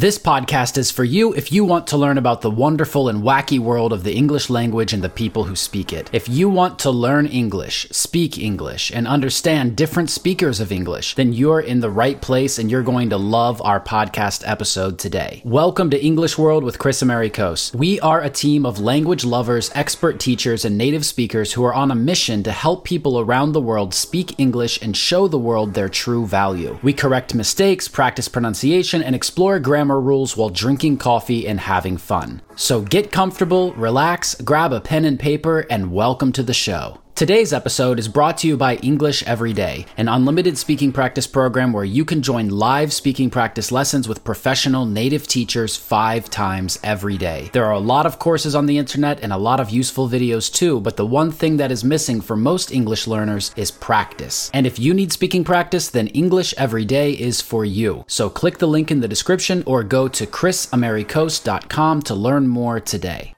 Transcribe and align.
This 0.00 0.18
podcast 0.18 0.78
is 0.78 0.90
for 0.90 1.04
you 1.04 1.34
if 1.34 1.52
you 1.52 1.62
want 1.62 1.88
to 1.88 1.98
learn 1.98 2.16
about 2.16 2.40
the 2.40 2.50
wonderful 2.50 3.10
and 3.10 3.22
wacky 3.22 3.58
world 3.58 3.92
of 3.92 4.02
the 4.02 4.14
English 4.14 4.48
language 4.48 4.94
and 4.94 5.04
the 5.04 5.10
people 5.10 5.44
who 5.44 5.54
speak 5.54 5.92
it. 5.92 6.08
If 6.10 6.26
you 6.26 6.48
want 6.48 6.78
to 6.78 6.90
learn 6.90 7.26
English, 7.26 7.86
speak 7.90 8.38
English, 8.38 8.90
and 8.90 9.06
understand 9.06 9.76
different 9.76 10.08
speakers 10.08 10.58
of 10.58 10.72
English, 10.72 11.16
then 11.16 11.34
you're 11.34 11.60
in 11.60 11.80
the 11.80 11.90
right 11.90 12.18
place 12.18 12.58
and 12.58 12.70
you're 12.70 12.82
going 12.82 13.10
to 13.10 13.18
love 13.18 13.60
our 13.60 13.78
podcast 13.78 14.42
episode 14.46 14.98
today. 14.98 15.42
Welcome 15.44 15.90
to 15.90 16.02
English 16.02 16.38
World 16.38 16.64
with 16.64 16.78
Kris 16.78 17.02
Amerikos. 17.02 17.74
We 17.74 18.00
are 18.00 18.22
a 18.22 18.30
team 18.30 18.64
of 18.64 18.80
language 18.80 19.26
lovers, 19.26 19.70
expert 19.74 20.18
teachers, 20.18 20.64
and 20.64 20.78
native 20.78 21.04
speakers 21.04 21.52
who 21.52 21.62
are 21.62 21.74
on 21.74 21.90
a 21.90 21.94
mission 21.94 22.42
to 22.44 22.52
help 22.52 22.86
people 22.86 23.20
around 23.20 23.52
the 23.52 23.60
world 23.60 23.92
speak 23.92 24.40
English 24.40 24.80
and 24.80 24.96
show 24.96 25.28
the 25.28 25.36
world 25.36 25.74
their 25.74 25.90
true 25.90 26.26
value. 26.26 26.78
We 26.82 26.94
correct 26.94 27.34
mistakes, 27.34 27.86
practice 27.86 28.28
pronunciation, 28.28 29.02
and 29.02 29.14
explore 29.14 29.58
grammar 29.58 29.89
grammar 29.90 30.00
rules 30.00 30.36
while 30.36 30.50
drinking 30.50 30.96
coffee 30.96 31.48
and 31.48 31.58
having 31.58 31.96
fun. 31.96 32.40
So 32.60 32.82
get 32.82 33.10
comfortable, 33.10 33.72
relax, 33.72 34.34
grab 34.34 34.74
a 34.74 34.82
pen 34.82 35.06
and 35.06 35.18
paper, 35.18 35.60
and 35.70 35.90
welcome 35.90 36.30
to 36.32 36.42
the 36.42 36.52
show. 36.52 36.98
Today's 37.20 37.52
episode 37.52 37.98
is 37.98 38.08
brought 38.08 38.38
to 38.38 38.48
you 38.48 38.56
by 38.56 38.76
English 38.76 39.22
Every 39.24 39.52
Day, 39.52 39.84
an 39.98 40.08
unlimited 40.08 40.56
speaking 40.56 40.90
practice 40.90 41.26
program 41.26 41.70
where 41.70 41.84
you 41.84 42.02
can 42.02 42.22
join 42.22 42.48
live 42.48 42.94
speaking 42.94 43.28
practice 43.28 43.70
lessons 43.70 44.08
with 44.08 44.24
professional 44.24 44.86
native 44.86 45.26
teachers 45.26 45.76
five 45.76 46.30
times 46.30 46.78
every 46.82 47.18
day. 47.18 47.50
There 47.52 47.66
are 47.66 47.74
a 47.74 47.78
lot 47.78 48.06
of 48.06 48.18
courses 48.18 48.54
on 48.54 48.64
the 48.64 48.78
internet 48.78 49.20
and 49.22 49.34
a 49.34 49.36
lot 49.36 49.60
of 49.60 49.68
useful 49.68 50.08
videos 50.08 50.50
too, 50.50 50.80
but 50.80 50.96
the 50.96 51.04
one 51.04 51.30
thing 51.30 51.58
that 51.58 51.70
is 51.70 51.84
missing 51.84 52.22
for 52.22 52.36
most 52.36 52.72
English 52.72 53.06
learners 53.06 53.52
is 53.54 53.70
practice. 53.70 54.50
And 54.54 54.66
if 54.66 54.78
you 54.78 54.94
need 54.94 55.12
speaking 55.12 55.44
practice, 55.44 55.90
then 55.90 56.06
English 56.06 56.54
Every 56.56 56.86
Day 56.86 57.12
is 57.12 57.42
for 57.42 57.66
you. 57.66 58.02
So 58.06 58.30
click 58.30 58.56
the 58.56 58.66
link 58.66 58.90
in 58.90 59.00
the 59.00 59.08
description 59.08 59.62
or 59.66 59.82
go 59.82 60.08
to 60.08 60.26
krisamerikos.com 60.26 62.00
to 62.00 62.14
learn 62.14 62.48
more 62.50 62.80
today. 62.80 63.34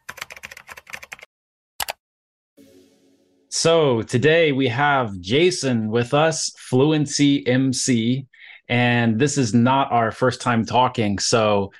So 3.49 4.03
today 4.03 4.51
we 4.53 4.69
have 4.69 5.21
Jason 5.21 5.89
with 5.89 6.15
us, 6.15 6.51
Fluency 6.57 7.47
MC, 7.47 8.27
and 8.69 9.19
this 9.19 9.37
is 9.37 9.53
not 9.53 9.93
our 9.93 10.11
first 10.11 10.41
time 10.41 10.65
talking. 10.65 11.19
So 11.19 11.71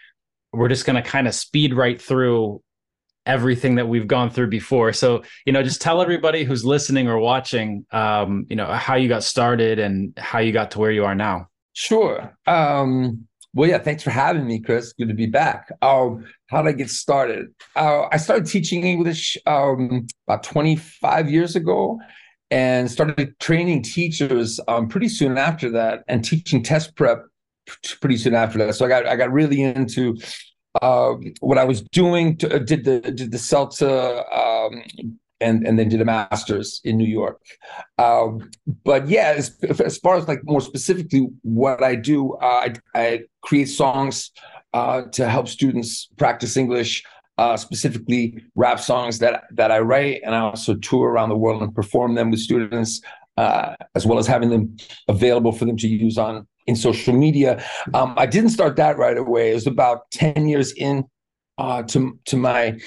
we're 0.53 0.69
just 0.69 0.85
going 0.85 1.03
to 1.03 1.09
kind 1.09 1.27
of 1.27 1.35
speed 1.35 1.75
right 1.75 2.01
through 2.01 2.63
everything 3.25 3.77
that 3.77 3.89
we've 3.89 4.07
gone 4.07 4.31
through 4.31 4.49
before. 4.49 4.93
So, 4.93 5.23
you 5.47 5.53
know, 5.53 5.63
just 5.63 5.81
tell 5.81 6.03
everybody 6.03 6.45
who's 6.45 6.65
listening 6.65 7.09
or 7.09 7.19
watching, 7.19 7.87
um, 7.91 8.47
you 8.51 8.57
know, 8.57 8.67
how 8.67 8.97
you 8.97 9.09
got 9.09 9.23
started 9.23 9.79
and 9.79 10.13
how 10.19 10.41
you 10.41 10.53
got 10.53 10.73
to 10.73 10.79
where 10.79 10.91
you 10.91 11.05
are 11.05 11.15
now. 11.15 11.49
Sure. 11.73 12.37
Um, 12.47 13.27
well, 13.55 13.69
yeah, 13.69 13.79
thanks 13.79 14.03
for 14.03 14.11
having 14.11 14.47
me, 14.47 14.61
Kris. 14.61 14.93
Good 14.93 15.09
to 15.09 15.15
be 15.15 15.27
back. 15.27 15.71
Um, 15.83 16.27
how 16.53 16.61
did 16.63 16.69
I 16.69 16.73
get 16.73 16.91
started? 16.91 17.47
Uh, 17.75 18.07
I 18.13 18.19
started 18.19 18.47
teaching 18.47 18.85
English 18.85 19.39
um, 19.47 20.07
about 20.29 20.43
25 20.43 21.31
years 21.31 21.57
ago 21.57 21.99
and 22.51 22.91
started 22.91 23.39
training 23.41 23.83
teachers 23.83 24.61
um, 24.69 24.87
pretty 24.87 25.09
soon 25.09 25.39
after 25.39 25.71
that 25.71 26.05
and 26.09 26.23
teaching 26.23 26.63
test 26.63 26.95
prep 26.95 27.25
pretty 28.03 28.19
soon 28.19 28.35
after 28.35 28.59
that. 28.59 28.75
So 28.75 28.85
I 28.85 28.89
got 28.89 29.07
I 29.07 29.17
got 29.17 29.33
really 29.33 29.63
into 29.63 30.19
uh, 30.83 31.15
what 31.41 31.57
I 31.57 31.65
was 31.65 31.81
doing. 31.81 32.37
To, 32.39 32.57
uh, 32.57 32.59
did 32.59 32.85
the 32.85 33.01
did 33.01 33.31
the 33.31 33.39
CELTA 33.39 34.23
um, 34.37 34.83
and 35.41 35.67
and 35.67 35.79
then 35.79 35.89
did 35.89 36.03
a 36.03 36.05
master's 36.05 36.83
in 36.85 36.99
New 36.99 37.09
York. 37.09 37.41
Um, 37.97 38.51
but 38.85 39.09
yeah, 39.09 39.33
as, 39.37 39.57
as, 39.81 39.97
far 39.99 40.17
as 40.17 40.29
like 40.29 40.41
more 40.45 40.61
specifically 40.61 41.29
what 41.43 41.83
I 41.83 41.95
do, 41.95 42.35
uh, 42.35 42.67
I, 42.67 42.75
I 42.95 43.21
create 43.43 43.71
songs 43.71 44.31
uh, 44.73 45.03
to 45.13 45.29
help 45.29 45.49
students 45.49 46.09
practice 46.17 46.57
English. 46.57 47.05
Uh, 47.39 47.57
specifically, 47.57 48.45
rap 48.55 48.79
songs 48.79 49.19
that 49.19 49.45
that 49.53 49.71
I 49.71 49.79
write, 49.79 50.21
and 50.23 50.35
I 50.35 50.41
also 50.41 50.75
tour 50.75 51.09
around 51.09 51.31
the 51.31 51.37
world 51.37 51.63
and 51.63 51.75
perform 51.75 52.15
them 52.15 52.31
with 52.31 52.41
students, 52.41 53.01
uh, 53.39 53.75
as 53.95 54.07
well 54.07 54.19
as 54.19 54.27
having 54.27 54.51
them 54.51 54.77
available 55.09 55.51
for 55.51 55.65
them 55.65 55.79
to 55.79 55.89
use 55.89 56.19
on 56.19 56.47
in 56.67 56.77
social 56.77 57.15
media. 57.15 57.65
Um, 57.95 58.15
I 58.19 58.27
didn't 58.27 58.51
start 58.51 58.77
that 58.77 58.99
right 58.99 59.17
away. 59.17 59.51
It 59.51 59.55
was 59.55 59.67
about 59.67 60.11
ten 60.11 60.47
years 60.47 60.73
in 60.73 61.05
uh, 61.57 61.83
to 61.85 62.19
to 62.27 62.37
my 62.37 62.79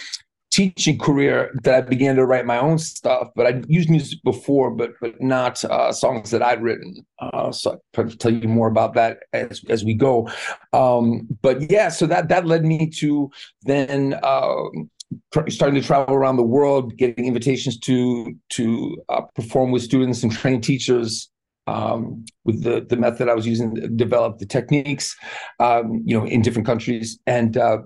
teaching 0.56 0.98
career 0.98 1.52
that 1.64 1.76
I 1.76 1.82
began 1.82 2.16
to 2.16 2.26
write 2.26 2.46
my 2.46 2.58
own 2.58 2.78
stuff, 2.78 3.28
but 3.36 3.46
I'd 3.46 3.70
used 3.70 3.90
music 3.90 4.20
before, 4.24 4.72
but 4.72 4.92
but 5.02 5.22
not 5.22 5.64
uh, 5.66 5.92
songs 5.92 6.32
that 6.32 6.42
I'd 6.42 6.64
written. 6.64 7.06
Uh, 7.20 7.52
so 7.52 7.82
I'll 7.98 8.10
tell 8.10 8.32
you 8.32 8.48
more 8.48 8.70
about 8.70 8.94
that 8.94 9.24
as 9.34 9.62
as 9.70 9.84
we 9.84 9.94
go. 9.94 10.30
Um, 10.72 11.28
but 11.42 11.70
yeah, 11.70 11.90
so 11.90 12.08
that 12.08 12.30
that 12.30 12.46
led 12.46 12.64
me 12.64 12.90
to 13.02 13.30
then 13.64 14.18
uh, 14.24 14.64
starting 15.50 15.82
to 15.82 15.86
travel 15.86 16.16
around 16.16 16.38
the 16.38 16.44
world, 16.44 16.96
getting 16.96 17.26
invitations 17.26 17.78
to 17.80 18.34
to 18.52 18.96
uh, 19.10 19.24
perform 19.36 19.72
with 19.72 19.84
students 19.84 20.24
and 20.24 20.32
train 20.32 20.62
teachers. 20.62 21.30
Um, 21.68 22.26
with 22.44 22.62
the 22.64 22.86
the 22.88 22.96
method 22.96 23.28
I 23.28 23.34
was 23.34 23.48
using, 23.48 23.74
to 23.74 23.88
develop 23.88 24.38
the 24.38 24.46
techniques, 24.46 25.16
um, 25.60 26.04
you 26.06 26.18
know, 26.18 26.24
in 26.24 26.44
different 26.44 26.68
countries, 26.68 27.18
and 27.26 27.58
uh, 27.58 27.80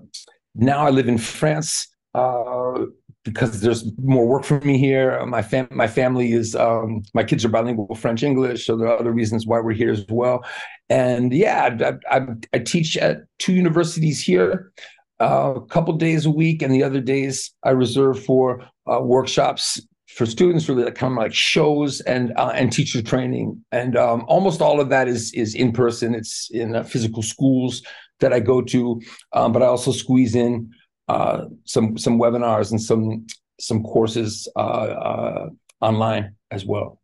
now 0.53 0.85
I 0.85 0.89
live 0.89 1.07
in 1.07 1.17
France 1.17 1.87
uh, 2.13 2.85
because 3.23 3.61
there's 3.61 3.85
more 3.99 4.25
work 4.25 4.43
for 4.43 4.59
me 4.61 4.77
here. 4.77 5.25
My 5.25 5.41
fam- 5.41 5.67
my 5.71 5.87
family 5.87 6.31
is 6.31 6.55
um, 6.55 7.03
my 7.13 7.23
kids 7.23 7.45
are 7.45 7.49
bilingual 7.49 7.93
French 7.95 8.23
English, 8.23 8.65
so 8.65 8.77
there 8.77 8.87
are 8.87 8.99
other 8.99 9.11
reasons 9.11 9.45
why 9.45 9.59
we're 9.59 9.73
here 9.73 9.91
as 9.91 10.05
well. 10.09 10.43
And 10.89 11.33
yeah, 11.33 11.97
I, 12.09 12.17
I, 12.17 12.27
I 12.53 12.59
teach 12.59 12.97
at 12.97 13.23
two 13.37 13.53
universities 13.53 14.21
here, 14.21 14.71
uh, 15.19 15.53
a 15.57 15.65
couple 15.67 15.93
days 15.95 16.25
a 16.25 16.31
week, 16.31 16.61
and 16.61 16.73
the 16.73 16.83
other 16.83 17.01
days 17.01 17.51
I 17.63 17.71
reserve 17.71 18.23
for 18.23 18.63
uh, 18.91 19.01
workshops 19.01 19.81
for 20.07 20.25
students, 20.25 20.67
really 20.67 20.83
like 20.83 20.95
kind 20.95 21.13
of 21.13 21.17
like 21.17 21.33
shows 21.33 22.01
and 22.01 22.33
uh, 22.35 22.51
and 22.55 22.71
teacher 22.71 23.01
training. 23.01 23.63
And 23.71 23.95
um, 23.95 24.25
almost 24.27 24.61
all 24.61 24.79
of 24.79 24.89
that 24.89 25.07
is 25.07 25.33
is 25.33 25.55
in 25.55 25.71
person. 25.71 26.15
It's 26.15 26.49
in 26.51 26.75
uh, 26.75 26.83
physical 26.83 27.21
schools 27.21 27.83
that 28.21 28.33
I 28.33 28.39
go 28.39 28.61
to, 28.61 29.01
um, 29.33 29.51
but 29.51 29.61
I 29.61 29.67
also 29.67 29.91
squeeze 29.91 30.35
in 30.35 30.71
uh, 31.09 31.45
some 31.65 31.97
some 31.97 32.19
webinars 32.19 32.69
and 32.71 32.81
some 32.81 33.25
some 33.59 33.83
courses 33.83 34.47
uh, 34.55 34.59
uh, 34.59 35.49
online 35.81 36.35
as 36.51 36.65
well. 36.65 37.01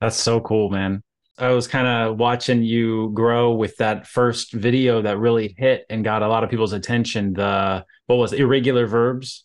That's 0.00 0.16
so 0.16 0.40
cool, 0.40 0.70
man. 0.70 1.02
I 1.38 1.50
was 1.50 1.66
kind 1.66 1.86
of 1.86 2.18
watching 2.18 2.62
you 2.62 3.10
grow 3.14 3.52
with 3.52 3.76
that 3.76 4.06
first 4.06 4.52
video 4.52 5.02
that 5.02 5.18
really 5.18 5.54
hit 5.56 5.86
and 5.88 6.04
got 6.04 6.22
a 6.22 6.28
lot 6.28 6.44
of 6.44 6.50
people's 6.50 6.72
attention. 6.72 7.32
The 7.32 7.84
what 8.06 8.16
was 8.16 8.32
it, 8.32 8.40
irregular 8.40 8.86
verbs? 8.86 9.44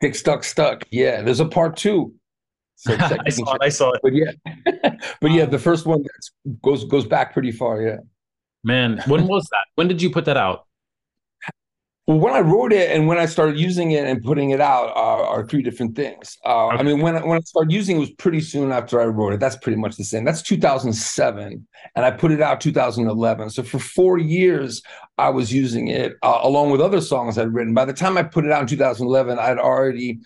Stick, 0.00 0.14
stuck, 0.14 0.44
stuck. 0.44 0.84
Yeah, 0.90 1.22
there's 1.22 1.40
a 1.40 1.46
part 1.46 1.76
two. 1.76 2.14
So 2.76 2.96
I 2.98 3.28
saw 3.28 3.54
it. 3.54 3.62
I 3.62 3.68
saw 3.68 3.92
it. 3.92 4.00
But 4.02 4.12
yeah, 4.14 4.32
but 5.20 5.30
yeah, 5.30 5.44
the 5.44 5.58
first 5.58 5.84
one 5.84 6.02
goes 6.62 6.84
goes 6.84 7.04
back 7.04 7.34
pretty 7.34 7.52
far. 7.52 7.82
Yeah. 7.82 7.98
Man, 8.64 9.02
when 9.06 9.26
was 9.26 9.46
that? 9.52 9.66
When 9.74 9.88
did 9.88 10.00
you 10.00 10.10
put 10.10 10.24
that 10.24 10.38
out? 10.38 10.66
Well, 12.08 12.18
when 12.18 12.34
I 12.34 12.40
wrote 12.40 12.72
it 12.72 12.90
and 12.90 13.06
when 13.06 13.18
I 13.18 13.26
started 13.26 13.60
using 13.60 13.92
it 13.92 14.04
and 14.04 14.20
putting 14.24 14.50
it 14.50 14.60
out 14.60 14.90
are, 14.96 15.22
are 15.24 15.46
three 15.46 15.62
different 15.62 15.94
things. 15.94 16.36
Uh, 16.44 16.66
okay. 16.66 16.78
I 16.78 16.82
mean, 16.82 17.00
when 17.00 17.14
when 17.28 17.38
I 17.38 17.40
started 17.42 17.72
using 17.72 17.96
it 17.96 18.00
was 18.00 18.10
pretty 18.10 18.40
soon 18.40 18.72
after 18.72 19.00
I 19.00 19.04
wrote 19.04 19.34
it. 19.34 19.40
That's 19.40 19.54
pretty 19.54 19.78
much 19.78 19.96
the 19.96 20.02
same. 20.02 20.24
That's 20.24 20.42
2007, 20.42 21.66
and 21.94 22.04
I 22.04 22.10
put 22.10 22.32
it 22.32 22.42
out 22.42 22.60
2011. 22.60 23.50
So 23.50 23.62
for 23.62 23.78
four 23.78 24.18
years, 24.18 24.82
I 25.16 25.30
was 25.30 25.52
using 25.52 25.88
it 25.88 26.14
uh, 26.24 26.40
along 26.42 26.72
with 26.72 26.80
other 26.80 27.00
songs 27.00 27.38
I'd 27.38 27.54
written. 27.54 27.72
By 27.72 27.84
the 27.84 27.92
time 27.92 28.18
I 28.18 28.24
put 28.24 28.44
it 28.44 28.50
out 28.50 28.62
in 28.62 28.66
2011, 28.66 29.38
I'd 29.38 29.58
already 29.58 30.18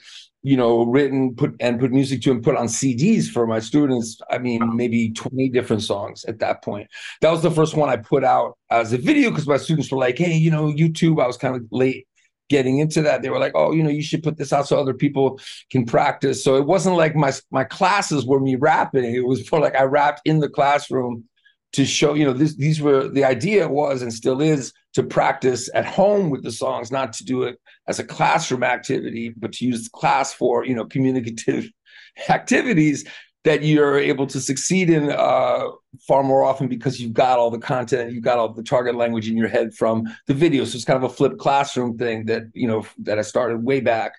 you 0.47 0.57
know, 0.57 0.85
written, 0.85 1.35
put 1.35 1.57
and 1.59 1.81
put 1.81 1.91
music 1.91 2.23
to 2.23 2.31
and 2.31 2.41
put 2.41 2.55
on 2.55 2.69
CDs 2.69 3.27
for 3.27 3.49
my 3.49 3.59
students. 3.59 4.21
I 4.31 4.39
mean, 4.39 4.77
maybe 4.77 5.11
20 5.11 5.49
different 5.49 5.83
songs 5.83 6.25
at 6.27 6.39
that 6.39 6.63
point. 6.63 6.89
That 7.21 7.33
was 7.33 7.43
the 7.43 7.51
first 7.51 7.75
one 7.75 7.89
I 7.89 7.97
put 7.97 8.23
out 8.23 8.57
as 8.71 8.93
a 8.93 8.97
video 8.97 9.31
because 9.31 9.49
my 9.49 9.57
students 9.57 9.91
were 9.91 9.99
like, 9.99 10.17
hey, 10.17 10.35
you 10.35 10.53
know, 10.53 10.67
YouTube. 10.67 11.21
I 11.21 11.27
was 11.27 11.37
kind 11.37 11.57
of 11.57 11.67
late 11.73 12.07
getting 12.49 12.79
into 12.79 13.03
that. 13.03 13.23
They 13.23 13.31
were 13.31 13.41
like, 13.41 13.55
oh, 13.57 13.73
you 13.73 13.83
know, 13.83 13.91
you 13.91 14.05
should 14.05 14.23
put 14.23 14.37
this 14.37 14.53
out 14.53 14.69
so 14.69 14.79
other 14.79 14.95
people 14.95 15.41
can 15.73 15.85
practice. 15.85 16.45
So 16.45 16.55
it 16.55 16.65
wasn't 16.65 16.95
like 16.95 17.17
my 17.17 17.33
my 17.51 17.65
classes 17.65 18.25
were 18.25 18.39
me 18.39 18.55
rapping. 18.55 19.17
It 19.17 19.27
was 19.27 19.51
more 19.51 19.61
like 19.61 19.75
I 19.75 19.83
rapped 19.83 20.21
in 20.25 20.39
the 20.39 20.49
classroom 20.49 21.25
to 21.73 21.85
show, 21.85 22.15
you 22.15 22.25
know, 22.25 22.33
this, 22.33 22.55
these 22.55 22.81
were 22.81 23.09
the 23.09 23.25
idea 23.25 23.67
was 23.67 24.01
and 24.01 24.15
still 24.15 24.41
is 24.41 24.73
to 24.97 25.03
practice 25.03 25.69
at 25.75 25.85
home 25.85 26.31
with 26.31 26.43
the 26.43 26.51
songs, 26.51 26.91
not 26.91 27.13
to 27.13 27.23
do 27.23 27.43
it 27.43 27.61
as 27.87 27.99
a 27.99 28.05
classroom 28.05 28.63
activity, 28.63 29.29
but 29.29 29.53
to 29.53 29.67
use 29.67 29.85
the 29.85 29.91
class 29.91 30.33
for, 30.33 30.65
you 30.65 30.75
know, 30.75 30.87
communicative 30.87 31.71
activities 32.31 33.05
that 33.45 33.63
you're 33.63 33.99
able 33.99 34.27
to 34.27 34.41
succeed 34.41 34.89
in 34.89 35.11
uh, 35.11 35.67
far 36.09 36.23
more 36.23 36.45
often 36.45 36.67
because 36.67 36.99
you've 36.99 37.13
got 37.13 37.39
all 37.39 37.51
the 37.51 37.59
content, 37.59 38.11
you've 38.11 38.25
got 38.25 38.39
all 38.39 38.49
the 38.55 38.63
target 38.63 38.95
language 38.95 39.29
in 39.29 39.37
your 39.37 39.49
head 39.49 39.75
from 39.75 40.03
the 40.29 40.33
video. 40.33 40.65
So 40.65 40.77
it's 40.77 40.87
kind 40.87 40.97
of 40.97 41.11
a 41.11 41.15
flipped 41.15 41.39
classroom 41.39 41.99
thing 41.99 42.25
that 42.27 42.45
you 42.55 42.67
know 42.67 42.87
that 43.03 43.19
I 43.19 43.23
started 43.23 43.63
way 43.63 43.81
back 43.81 44.13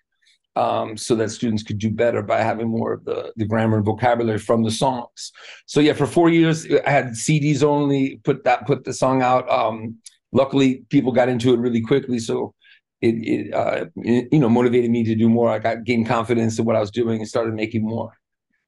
um, 0.56 0.96
so 0.96 1.16
that 1.16 1.32
students 1.32 1.64
could 1.64 1.80
do 1.80 1.90
better 1.90 2.22
by 2.22 2.38
having 2.38 2.68
more 2.68 2.94
of 2.94 3.04
the, 3.04 3.34
the 3.36 3.46
grammar 3.46 3.78
and 3.78 3.86
vocabulary 3.86 4.38
from 4.38 4.62
the 4.62 4.72
songs. 4.72 5.32
So 5.66 5.80
yeah, 5.80 5.94
for 5.94 6.06
four 6.06 6.30
years 6.30 6.68
I 6.86 6.90
had 6.92 7.08
CDs 7.14 7.64
only. 7.64 8.22
Put 8.24 8.44
that 8.44 8.68
put 8.68 8.84
the 8.84 8.94
song 8.94 9.24
out 9.24 9.50
um, 9.50 9.98
luckily 10.32 10.84
people 10.90 11.12
got 11.12 11.30
into 11.30 11.54
it 11.54 11.60
really 11.60 11.82
quickly. 11.82 12.20
So 12.20 12.54
it, 13.02 13.16
it, 13.16 13.54
uh, 13.54 13.86
it, 13.98 14.28
you 14.32 14.40
know, 14.40 14.50
motivated 14.50 14.90
me 14.90 15.04
to 15.04 15.16
do 15.16 15.30
more. 15.30 15.50
I 15.50 15.60
got 15.60 15.84
gained 15.84 16.08
confidence 16.08 16.58
in 16.60 16.66
what 16.66 16.76
I 16.76 16.80
was 16.80 16.92
doing 16.92 17.20
and 17.20 17.28
started 17.28 17.54
making 17.54 17.84
more. 17.84 18.14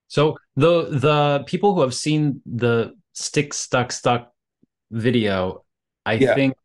So 0.08 0.38
the 0.56 0.90
the 0.90 1.44
people 1.46 1.76
who 1.76 1.82
have 1.82 1.94
seen 1.94 2.42
the 2.46 2.94
stick 3.14 3.54
stuck 3.54 3.92
stuck 3.92 4.32
video, 4.92 5.64
I 6.06 6.14
yeah. 6.14 6.34
think 6.34 6.56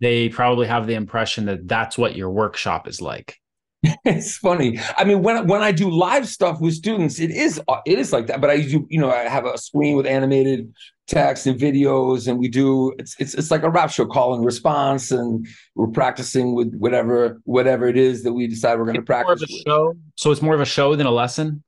they 0.00 0.28
probably 0.28 0.66
have 0.66 0.86
the 0.86 0.94
impression 0.94 1.46
that 1.46 1.66
that's 1.66 1.96
what 1.96 2.16
your 2.16 2.30
workshop 2.30 2.88
is 2.88 3.00
like. 3.00 3.38
it's 4.04 4.36
funny. 4.38 4.80
I 4.96 5.04
mean, 5.04 5.22
when 5.22 5.46
when 5.46 5.62
I 5.62 5.70
do 5.70 5.90
live 5.90 6.26
stuff 6.26 6.60
with 6.60 6.74
students, 6.74 7.20
it 7.20 7.30
is 7.30 7.60
it 7.86 7.98
is 7.98 8.12
like 8.12 8.26
that. 8.26 8.40
But 8.40 8.50
I 8.50 8.62
do, 8.62 8.86
you 8.88 9.00
know, 9.00 9.10
I 9.10 9.28
have 9.28 9.44
a 9.44 9.56
screen 9.58 9.96
with 9.96 10.06
animated 10.06 10.72
text 11.08 11.46
and 11.46 11.58
videos, 11.58 12.28
and 12.28 12.38
we 12.38 12.48
do 12.48 12.92
it's 12.98 13.16
it's 13.18 13.34
it's 13.34 13.50
like 13.50 13.62
a 13.62 13.70
rap 13.70 13.90
show 13.90 14.06
call 14.06 14.34
and 14.34 14.44
response, 14.44 15.10
and 15.10 15.46
we're 15.74 15.88
practicing 15.88 16.54
with 16.54 16.74
whatever 16.76 17.40
whatever 17.44 17.88
it 17.88 17.96
is 17.96 18.22
that 18.22 18.32
we 18.32 18.46
decide 18.46 18.78
we're 18.78 18.84
going 18.84 18.96
to 18.96 19.02
practice. 19.02 19.42
show. 19.66 19.94
So 20.16 20.30
it's 20.30 20.42
more 20.42 20.54
of 20.54 20.60
a 20.60 20.66
show 20.66 20.94
than 20.94 21.06
a 21.06 21.10
lesson. 21.10 21.64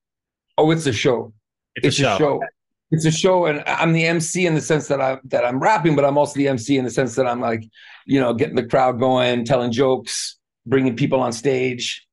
Oh, 0.56 0.70
it's 0.70 0.87
a 0.87 0.92
show. 0.92 1.32
It's, 1.75 1.87
it's 1.87 1.98
a 1.98 2.02
show. 2.02 2.14
A 2.14 2.19
show. 2.19 2.40
It's 2.92 3.04
a 3.04 3.10
show, 3.10 3.46
and 3.46 3.62
I'm 3.66 3.92
the 3.92 4.04
MC 4.04 4.46
in 4.46 4.54
the 4.54 4.60
sense 4.60 4.88
that 4.88 5.00
I 5.00 5.19
that 5.25 5.44
I'm 5.44 5.60
rapping, 5.60 5.96
but 5.96 6.04
I'm 6.04 6.19
also 6.19 6.34
the 6.34 6.48
MC 6.48 6.76
in 6.76 6.84
the 6.84 6.90
sense 6.90 7.14
that 7.14 7.26
I'm 7.26 7.40
like, 7.40 7.64
you 8.04 8.20
know, 8.20 8.34
getting 8.34 8.56
the 8.56 8.66
crowd 8.66 8.98
going, 8.98 9.44
telling 9.44 9.72
jokes, 9.72 10.38
bringing 10.66 10.96
people 10.96 11.20
on 11.20 11.32
stage 11.32 12.06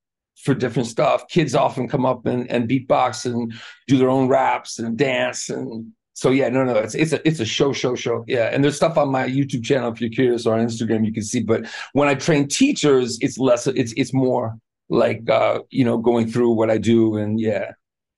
for 0.43 0.53
different 0.53 0.87
stuff. 0.87 1.27
Kids 1.27 1.55
often 1.55 1.89
come 1.89 2.05
up 2.05 2.25
and, 2.25 2.49
and 2.49 2.69
beatbox 2.69 3.25
and 3.25 3.53
do 3.87 3.97
their 3.97 4.09
own 4.09 4.27
raps 4.27 4.77
and 4.77 4.95
dance 4.97 5.49
and 5.49 5.91
so 6.17 6.31
yeah, 6.31 6.49
no, 6.49 6.63
no, 6.63 6.73
it's 6.73 6.95
it's 6.95 7.13
a 7.13 7.27
it's 7.27 7.39
a 7.39 7.45
show, 7.45 7.71
show, 7.71 7.93
show. 7.93 8.25
Yeah, 8.27 8.49
and 8.51 8.63
there's 8.63 8.75
stuff 8.75 8.97
on 8.97 9.09
my 9.09 9.27
YouTube 9.27 9.63
channel 9.63 9.91
if 9.91 10.01
you're 10.01 10.09
curious, 10.09 10.47
or 10.47 10.57
on 10.57 10.65
Instagram 10.65 11.05
you 11.05 11.13
can 11.13 11.21
see. 11.21 11.43
But 11.43 11.67
when 11.93 12.07
I 12.07 12.15
train 12.15 12.47
teachers, 12.47 13.19
it's 13.21 13.37
less. 13.37 13.67
It's 13.67 13.93
it's 13.95 14.15
more 14.15 14.57
like 14.89 15.29
uh, 15.29 15.59
you 15.69 15.85
know 15.85 15.99
going 15.99 16.27
through 16.27 16.53
what 16.53 16.71
I 16.71 16.79
do 16.79 17.17
and 17.17 17.39
yeah, 17.39 17.73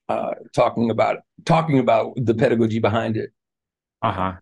uh, 0.08 0.30
talking 0.54 0.90
about 0.90 1.18
talking 1.44 1.78
about 1.78 2.14
the 2.16 2.32
pedagogy 2.32 2.78
behind 2.78 3.18
it. 3.18 3.32
Uh 4.00 4.12
huh. 4.12 4.32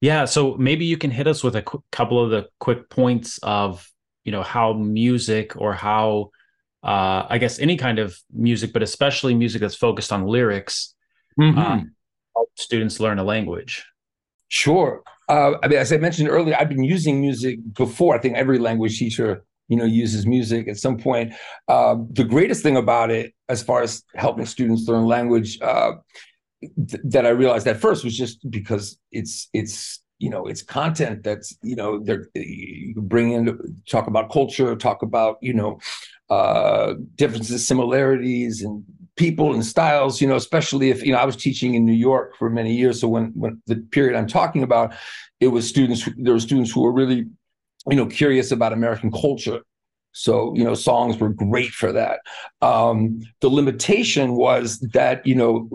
Yeah. 0.00 0.24
So 0.24 0.56
maybe 0.56 0.84
you 0.84 0.96
can 0.96 1.12
hit 1.12 1.28
us 1.28 1.44
with 1.44 1.54
a 1.54 1.62
qu- 1.62 1.84
couple 1.92 2.20
of 2.20 2.30
the 2.30 2.48
quick 2.58 2.90
points 2.90 3.38
of 3.44 3.88
you 4.24 4.32
know 4.32 4.42
how 4.42 4.72
music 4.72 5.54
or 5.56 5.72
how 5.72 6.30
uh, 6.82 7.26
I 7.30 7.38
guess 7.38 7.60
any 7.60 7.76
kind 7.76 8.00
of 8.00 8.18
music, 8.34 8.72
but 8.72 8.82
especially 8.82 9.36
music 9.36 9.60
that's 9.60 9.76
focused 9.76 10.12
on 10.12 10.26
lyrics, 10.26 10.96
mm-hmm. 11.38 11.58
uh, 11.58 11.80
help 12.38 12.50
students 12.56 13.00
learn 13.00 13.18
a 13.18 13.24
language. 13.24 13.84
Sure. 14.48 15.02
Uh, 15.28 15.52
I 15.62 15.68
mean, 15.68 15.78
as 15.78 15.92
I 15.92 15.98
mentioned 15.98 16.28
earlier, 16.28 16.56
I've 16.58 16.70
been 16.70 16.84
using 16.84 17.20
music 17.20 17.58
before. 17.74 18.14
I 18.16 18.18
think 18.18 18.36
every 18.36 18.58
language 18.58 18.98
teacher, 18.98 19.44
you 19.68 19.76
know, 19.76 19.84
uses 19.84 20.26
music 20.26 20.68
at 20.68 20.78
some 20.78 20.96
point. 20.98 21.34
Uh, 21.68 21.96
the 22.10 22.24
greatest 22.24 22.62
thing 22.62 22.76
about 22.76 23.10
it, 23.10 23.34
as 23.48 23.62
far 23.62 23.82
as 23.82 24.02
helping 24.14 24.46
students 24.46 24.88
learn 24.88 25.04
language, 25.06 25.58
uh, 25.60 25.92
th- 26.62 27.02
that 27.04 27.26
I 27.26 27.30
realized 27.30 27.66
at 27.66 27.80
first 27.80 28.04
was 28.04 28.16
just 28.16 28.48
because 28.50 28.98
it's 29.12 29.48
it's 29.52 30.00
you 30.18 30.30
know 30.30 30.46
it's 30.46 30.62
content 30.62 31.22
that's 31.22 31.56
you 31.62 31.76
know 31.76 32.00
they're 32.02 32.26
you 32.34 33.00
bring 33.00 33.32
in 33.32 33.44
talk 33.88 34.06
about 34.08 34.30
culture 34.32 34.74
talk 34.74 35.02
about 35.02 35.38
you 35.40 35.54
know 35.54 35.78
uh 36.30 36.94
differences 37.14 37.66
similarities 37.66 38.62
and 38.62 38.82
people 39.18 39.52
and 39.52 39.66
styles 39.66 40.20
you 40.20 40.28
know 40.28 40.36
especially 40.36 40.90
if 40.90 41.04
you 41.04 41.12
know 41.12 41.18
i 41.18 41.24
was 41.24 41.36
teaching 41.36 41.74
in 41.74 41.84
new 41.84 41.92
york 41.92 42.36
for 42.38 42.48
many 42.48 42.72
years. 42.74 43.00
So 43.00 43.08
when 43.08 43.32
when 43.34 43.60
the 43.66 43.76
period 43.76 44.16
i'm 44.16 44.28
talking 44.28 44.62
about 44.62 44.94
it 45.40 45.48
was 45.48 45.68
students 45.68 46.08
there 46.16 46.32
were 46.32 46.40
students 46.40 46.70
who 46.72 46.82
were 46.82 46.92
really 46.92 47.26
you 47.90 47.96
know 47.96 48.06
curious 48.06 48.52
about 48.52 48.72
american 48.72 49.10
culture. 49.10 49.60
So 50.12 50.54
you 50.56 50.64
know 50.64 50.74
songs 50.74 51.18
were 51.18 51.28
great 51.28 51.70
for 51.70 51.92
that. 51.92 52.20
Um 52.62 53.20
the 53.40 53.50
limitation 53.50 54.36
was 54.36 54.78
that 54.94 55.26
you 55.26 55.34
know 55.34 55.68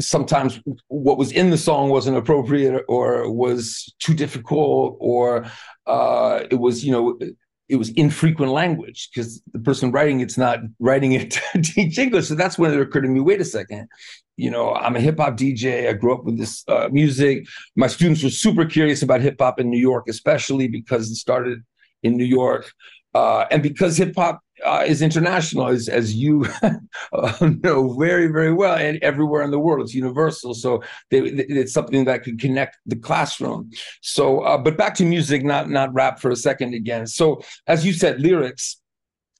sometimes 0.00 0.60
what 0.88 1.18
was 1.18 1.30
in 1.32 1.50
the 1.50 1.58
song 1.58 1.88
wasn't 1.88 2.16
appropriate 2.16 2.82
or 2.88 3.30
was 3.30 3.94
too 4.00 4.14
difficult 4.14 4.96
or 5.00 5.46
uh, 5.86 6.40
it 6.50 6.56
was 6.56 6.84
you 6.84 6.92
know 6.92 7.18
it 7.68 7.76
was 7.76 7.90
infrequent 7.90 8.52
language 8.52 9.08
because 9.10 9.42
the 9.52 9.58
person 9.58 9.90
writing 9.90 10.20
it's 10.20 10.36
not 10.36 10.60
writing 10.78 11.12
it 11.12 11.30
to 11.52 11.62
teach 11.62 11.98
english 11.98 12.28
so 12.28 12.34
that's 12.34 12.58
when 12.58 12.72
it 12.72 12.80
occurred 12.80 13.02
to 13.02 13.08
me 13.08 13.20
wait 13.20 13.40
a 13.40 13.44
second. 13.44 13.88
You 14.36 14.50
know 14.50 14.74
i'm 14.74 14.96
a 14.96 15.00
hip-hop 15.00 15.36
dj 15.36 15.88
i 15.88 15.92
grew 15.92 16.14
up 16.14 16.24
with 16.24 16.38
this 16.38 16.64
uh, 16.68 16.88
music. 16.90 17.46
My 17.76 17.86
students 17.86 18.22
were 18.22 18.30
super 18.30 18.64
curious 18.64 19.02
about 19.02 19.20
hip-hop 19.20 19.60
in 19.60 19.70
new 19.70 19.78
york 19.78 20.04
especially 20.08 20.68
because 20.68 21.10
it 21.10 21.16
started 21.16 21.62
in 22.02 22.16
new 22.16 22.24
york 22.24 22.72
uh, 23.14 23.44
and 23.50 23.62
because 23.62 23.96
hip 23.96 24.12
hop 24.16 24.43
uh, 24.64 24.84
is 24.86 25.02
international, 25.02 25.68
as, 25.68 25.88
as 25.88 26.14
you 26.14 26.46
uh, 27.12 27.32
know 27.62 27.92
very, 27.94 28.28
very 28.28 28.52
well, 28.52 28.76
and 28.76 28.98
everywhere 29.02 29.42
in 29.42 29.50
the 29.50 29.58
world, 29.58 29.84
it's 29.84 29.94
universal. 29.94 30.54
So 30.54 30.82
they, 31.10 31.20
it's 31.20 31.72
something 31.72 32.04
that 32.04 32.22
could 32.22 32.38
connect 32.38 32.78
the 32.86 32.96
classroom. 32.96 33.70
So, 34.00 34.40
uh, 34.40 34.58
but 34.58 34.76
back 34.76 34.94
to 34.96 35.04
music, 35.04 35.44
not 35.44 35.68
not 35.68 35.92
rap 35.92 36.20
for 36.20 36.30
a 36.30 36.36
second 36.36 36.74
again. 36.74 37.06
So, 37.06 37.42
as 37.66 37.84
you 37.84 37.92
said, 37.92 38.20
lyrics. 38.20 38.80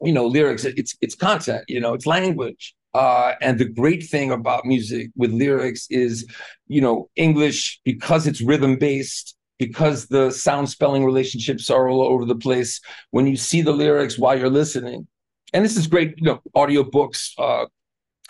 You 0.03 0.13
know, 0.13 0.27
lyrics. 0.27 0.65
It's 0.65 0.97
it's 1.01 1.15
content. 1.15 1.65
You 1.69 1.81
know, 1.81 1.95
it's 1.95 2.07
language. 2.07 2.75
Uh, 2.95 3.35
and 3.41 3.59
the 3.59 3.65
great 3.65 4.05
thing 4.05 4.31
about 4.31 4.65
music 4.65 5.11
with 5.17 5.33
lyrics 5.33 5.87
is, 5.91 6.27
you 6.69 6.81
know, 6.81 7.09
English 7.17 7.81
because 7.85 8.27
it's 8.27 8.41
rhythm 8.41 8.77
based 8.77 9.37
because 9.59 10.07
the 10.07 10.31
sound 10.31 10.69
spelling 10.69 11.05
relationships 11.05 11.71
are 11.71 11.89
all 11.89 12.03
over 12.03 12.25
the 12.25 12.35
place 12.35 12.81
when 13.11 13.27
you 13.27 13.37
see 13.37 13.63
the 13.63 13.73
lyrics 13.73 14.19
while 14.19 14.39
you're 14.39 14.51
listening 14.51 15.07
and 15.53 15.65
this 15.65 15.77
is 15.77 15.87
great 15.87 16.15
you 16.17 16.25
know 16.25 16.41
audiobooks 16.57 17.31
uh 17.39 17.67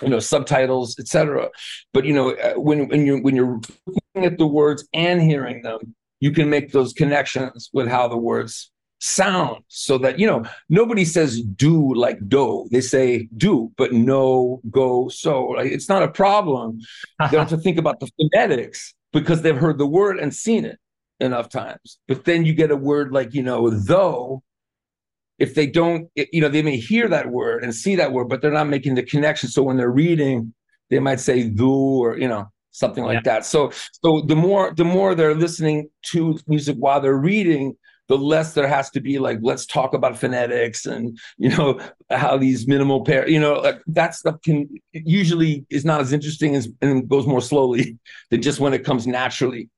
you 0.03 0.09
know 0.09 0.19
subtitles 0.19 0.99
etc 0.99 1.49
but 1.93 2.05
you 2.05 2.13
know 2.13 2.33
uh, 2.33 2.55
when 2.55 2.89
when 2.89 3.07
you're 3.07 3.21
when 3.23 3.37
you're 3.37 3.61
looking 3.87 4.25
at 4.25 4.39
the 4.39 4.47
words 4.47 4.87
and 4.93 5.23
hearing 5.23 5.63
them 5.63 5.95
you 6.21 6.31
can 6.31 6.49
make 6.49 6.73
those 6.73 6.93
connections 6.93 7.71
with 7.73 7.89
how 7.89 8.09
the 8.09 8.17
words 8.17 8.71
sound 9.01 9.63
so 9.69 9.99
that 9.99 10.19
you 10.19 10.27
know 10.27 10.43
nobody 10.71 11.05
says 11.05 11.43
do 11.43 11.95
like 11.95 12.19
do. 12.29 12.67
They 12.71 12.81
say 12.81 13.29
do 13.37 13.71
but 13.77 13.93
no 13.93 14.63
go 14.71 15.09
so 15.09 15.49
like, 15.49 15.71
it's 15.71 15.89
not 15.89 16.03
a 16.03 16.09
problem. 16.09 16.81
They 17.21 17.29
don't 17.33 17.49
have 17.49 17.59
to 17.59 17.59
think 17.59 17.79
about 17.79 18.01
the 18.01 18.11
phonetics 18.17 18.95
because 19.13 19.43
they've 19.43 19.57
heard 19.57 19.79
the 19.79 19.87
word 19.87 20.19
and 20.19 20.35
seen 20.35 20.65
it 20.65 20.79
enough 21.21 21.49
times. 21.49 21.99
But 22.09 22.25
then 22.25 22.45
you 22.45 22.55
get 22.55 22.71
a 22.71 22.77
word 22.77 23.13
like, 23.13 23.35
you 23.35 23.43
know, 23.43 23.71
though, 23.71 24.43
if 25.39 25.55
they 25.55 25.67
don't, 25.67 26.09
you 26.15 26.41
know, 26.41 26.49
they 26.49 26.63
may 26.63 26.77
hear 26.77 27.09
that 27.09 27.31
word 27.31 27.65
and 27.65 27.75
see 27.75 27.97
that 27.97 28.13
word, 28.13 28.29
but 28.29 28.41
they're 28.41 28.53
not 28.53 28.69
making 28.69 28.95
the 28.95 29.03
connection. 29.03 29.49
So 29.49 29.63
when 29.63 29.77
they're 29.77 29.91
reading, 29.91 30.55
they 30.91 31.01
might 31.01 31.21
say 31.21 31.49
"do" 31.49 31.71
or, 31.71 32.17
you 32.19 32.29
know, 32.29 32.47
something 32.71 33.05
like 33.05 33.17
yeah. 33.17 33.33
that. 33.33 33.47
So, 33.47 33.71
so 34.05 34.23
the 34.27 34.37
more 34.37 34.73
the 34.75 34.85
more 34.85 35.15
they're 35.15 35.35
listening 35.35 35.89
to 36.13 36.39
music 36.47 36.77
while 36.79 37.01
they're 37.01 37.17
reading, 37.17 37.77
the 38.09 38.19
less 38.19 38.55
there 38.55 38.69
has 38.69 38.91
to 38.91 39.01
be 39.01 39.19
like 39.19 39.39
let's 39.43 39.67
talk 39.67 39.95
about 39.95 40.19
phonetics 40.19 40.87
and 40.87 41.19
you 41.39 41.49
know 41.49 41.81
how 42.11 42.37
these 42.37 42.67
minimal 42.67 43.05
pair 43.05 43.29
you 43.29 43.41
know 43.41 43.55
like 43.55 43.81
that 43.87 44.15
stuff 44.15 44.37
can 44.43 44.69
usually 44.93 45.65
is 45.71 45.85
not 45.85 46.01
as 46.01 46.13
interesting 46.13 46.55
as 46.55 46.69
and 46.83 47.09
goes 47.09 47.27
more 47.27 47.41
slowly 47.41 47.99
than 48.31 48.43
just 48.43 48.61
when 48.61 48.75
it 48.75 48.85
comes 48.85 49.07
naturally 49.07 49.69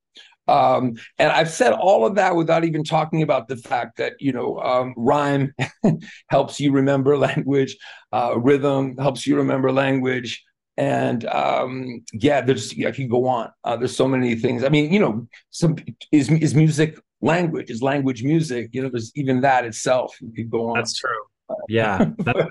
um, 0.48 0.94
and 1.18 1.30
I've 1.32 1.50
said 1.50 1.72
all 1.72 2.06
of 2.06 2.14
that 2.16 2.36
without 2.36 2.64
even 2.64 2.84
talking 2.84 3.22
about 3.22 3.48
the 3.48 3.56
fact 3.56 3.96
that 3.98 4.14
you 4.20 4.32
know 4.32 4.58
um, 4.60 4.94
rhyme 4.96 5.54
helps 6.28 6.60
you 6.60 6.72
remember 6.72 7.16
language, 7.30 7.76
uh, 8.12 8.38
rhythm 8.38 8.96
helps 8.96 9.26
you 9.26 9.36
remember 9.36 9.72
language, 9.72 10.44
and 10.76 11.24
um, 11.26 12.04
yeah, 12.12 12.40
there's 12.40 12.72
I 12.86 12.90
can 12.90 13.08
go 13.08 13.26
on. 13.26 13.50
Uh, 13.64 13.76
there's 13.76 13.96
so 13.96 14.08
many 14.08 14.36
things. 14.36 14.62
I 14.64 14.68
mean, 14.68 14.92
you 14.92 15.00
know, 15.00 15.26
some 15.50 15.76
is 16.12 16.30
is 16.30 16.54
music 16.54 16.98
language? 17.20 17.70
Is 17.70 17.82
language 17.82 18.22
music? 18.22 18.70
You 18.72 18.82
know, 18.82 18.88
there's 18.88 19.12
even 19.16 19.40
that 19.40 19.64
itself. 19.64 20.16
You 20.20 20.32
could 20.32 20.50
go 20.50 20.70
on. 20.70 20.74
That's 20.74 20.94
true. 20.94 21.22
Yeah, 21.68 22.10
that's 22.18 22.50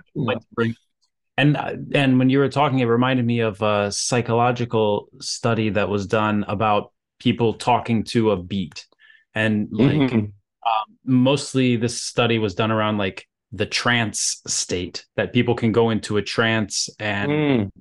and 1.38 1.58
and 1.94 2.18
when 2.18 2.30
you 2.30 2.40
were 2.40 2.50
talking, 2.50 2.80
it 2.80 2.86
reminded 2.86 3.26
me 3.26 3.40
of 3.40 3.62
a 3.62 3.92
psychological 3.92 5.10
study 5.20 5.70
that 5.70 5.90
was 5.90 6.08
done 6.08 6.46
about 6.48 6.92
people 7.26 7.56
talking 7.56 8.04
to 8.04 8.30
a 8.30 8.38
beat 8.38 8.86
and 9.34 9.68
like 9.72 9.96
mm-hmm. 9.96 10.18
um, 10.18 10.88
mostly 11.04 11.76
this 11.76 12.00
study 12.00 12.38
was 12.38 12.54
done 12.54 12.72
around 12.72 13.00
like 13.00 13.28
the 13.52 13.66
trance 13.66 14.44
state 14.46 15.08
that 15.16 15.34
people 15.34 15.56
can 15.56 15.72
go 15.72 15.90
into 15.90 16.18
a 16.18 16.22
trance 16.22 16.88
and 17.00 17.32
mm. 17.32 17.72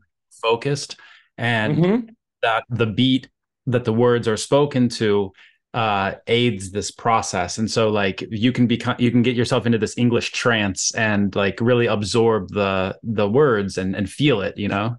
focused 0.42 0.96
and 1.36 1.76
mm-hmm. 1.76 2.06
that 2.40 2.64
the 2.70 2.86
beat 2.86 3.28
that 3.66 3.84
the 3.84 3.92
words 3.92 4.26
are 4.26 4.38
spoken 4.38 4.88
to 4.88 5.30
uh, 5.74 6.14
aids 6.26 6.70
this 6.70 6.90
process 6.90 7.58
and 7.58 7.70
so 7.70 7.90
like 7.90 8.24
you 8.30 8.50
can 8.50 8.66
become 8.66 8.96
you 8.98 9.10
can 9.10 9.20
get 9.20 9.36
yourself 9.36 9.66
into 9.66 9.76
this 9.76 9.98
english 9.98 10.32
trance 10.32 10.94
and 10.94 11.36
like 11.36 11.58
really 11.60 11.86
absorb 11.86 12.48
the 12.48 12.96
the 13.02 13.28
words 13.28 13.76
and 13.76 13.94
and 13.94 14.08
feel 14.08 14.40
it 14.40 14.56
you 14.56 14.68
know 14.68 14.96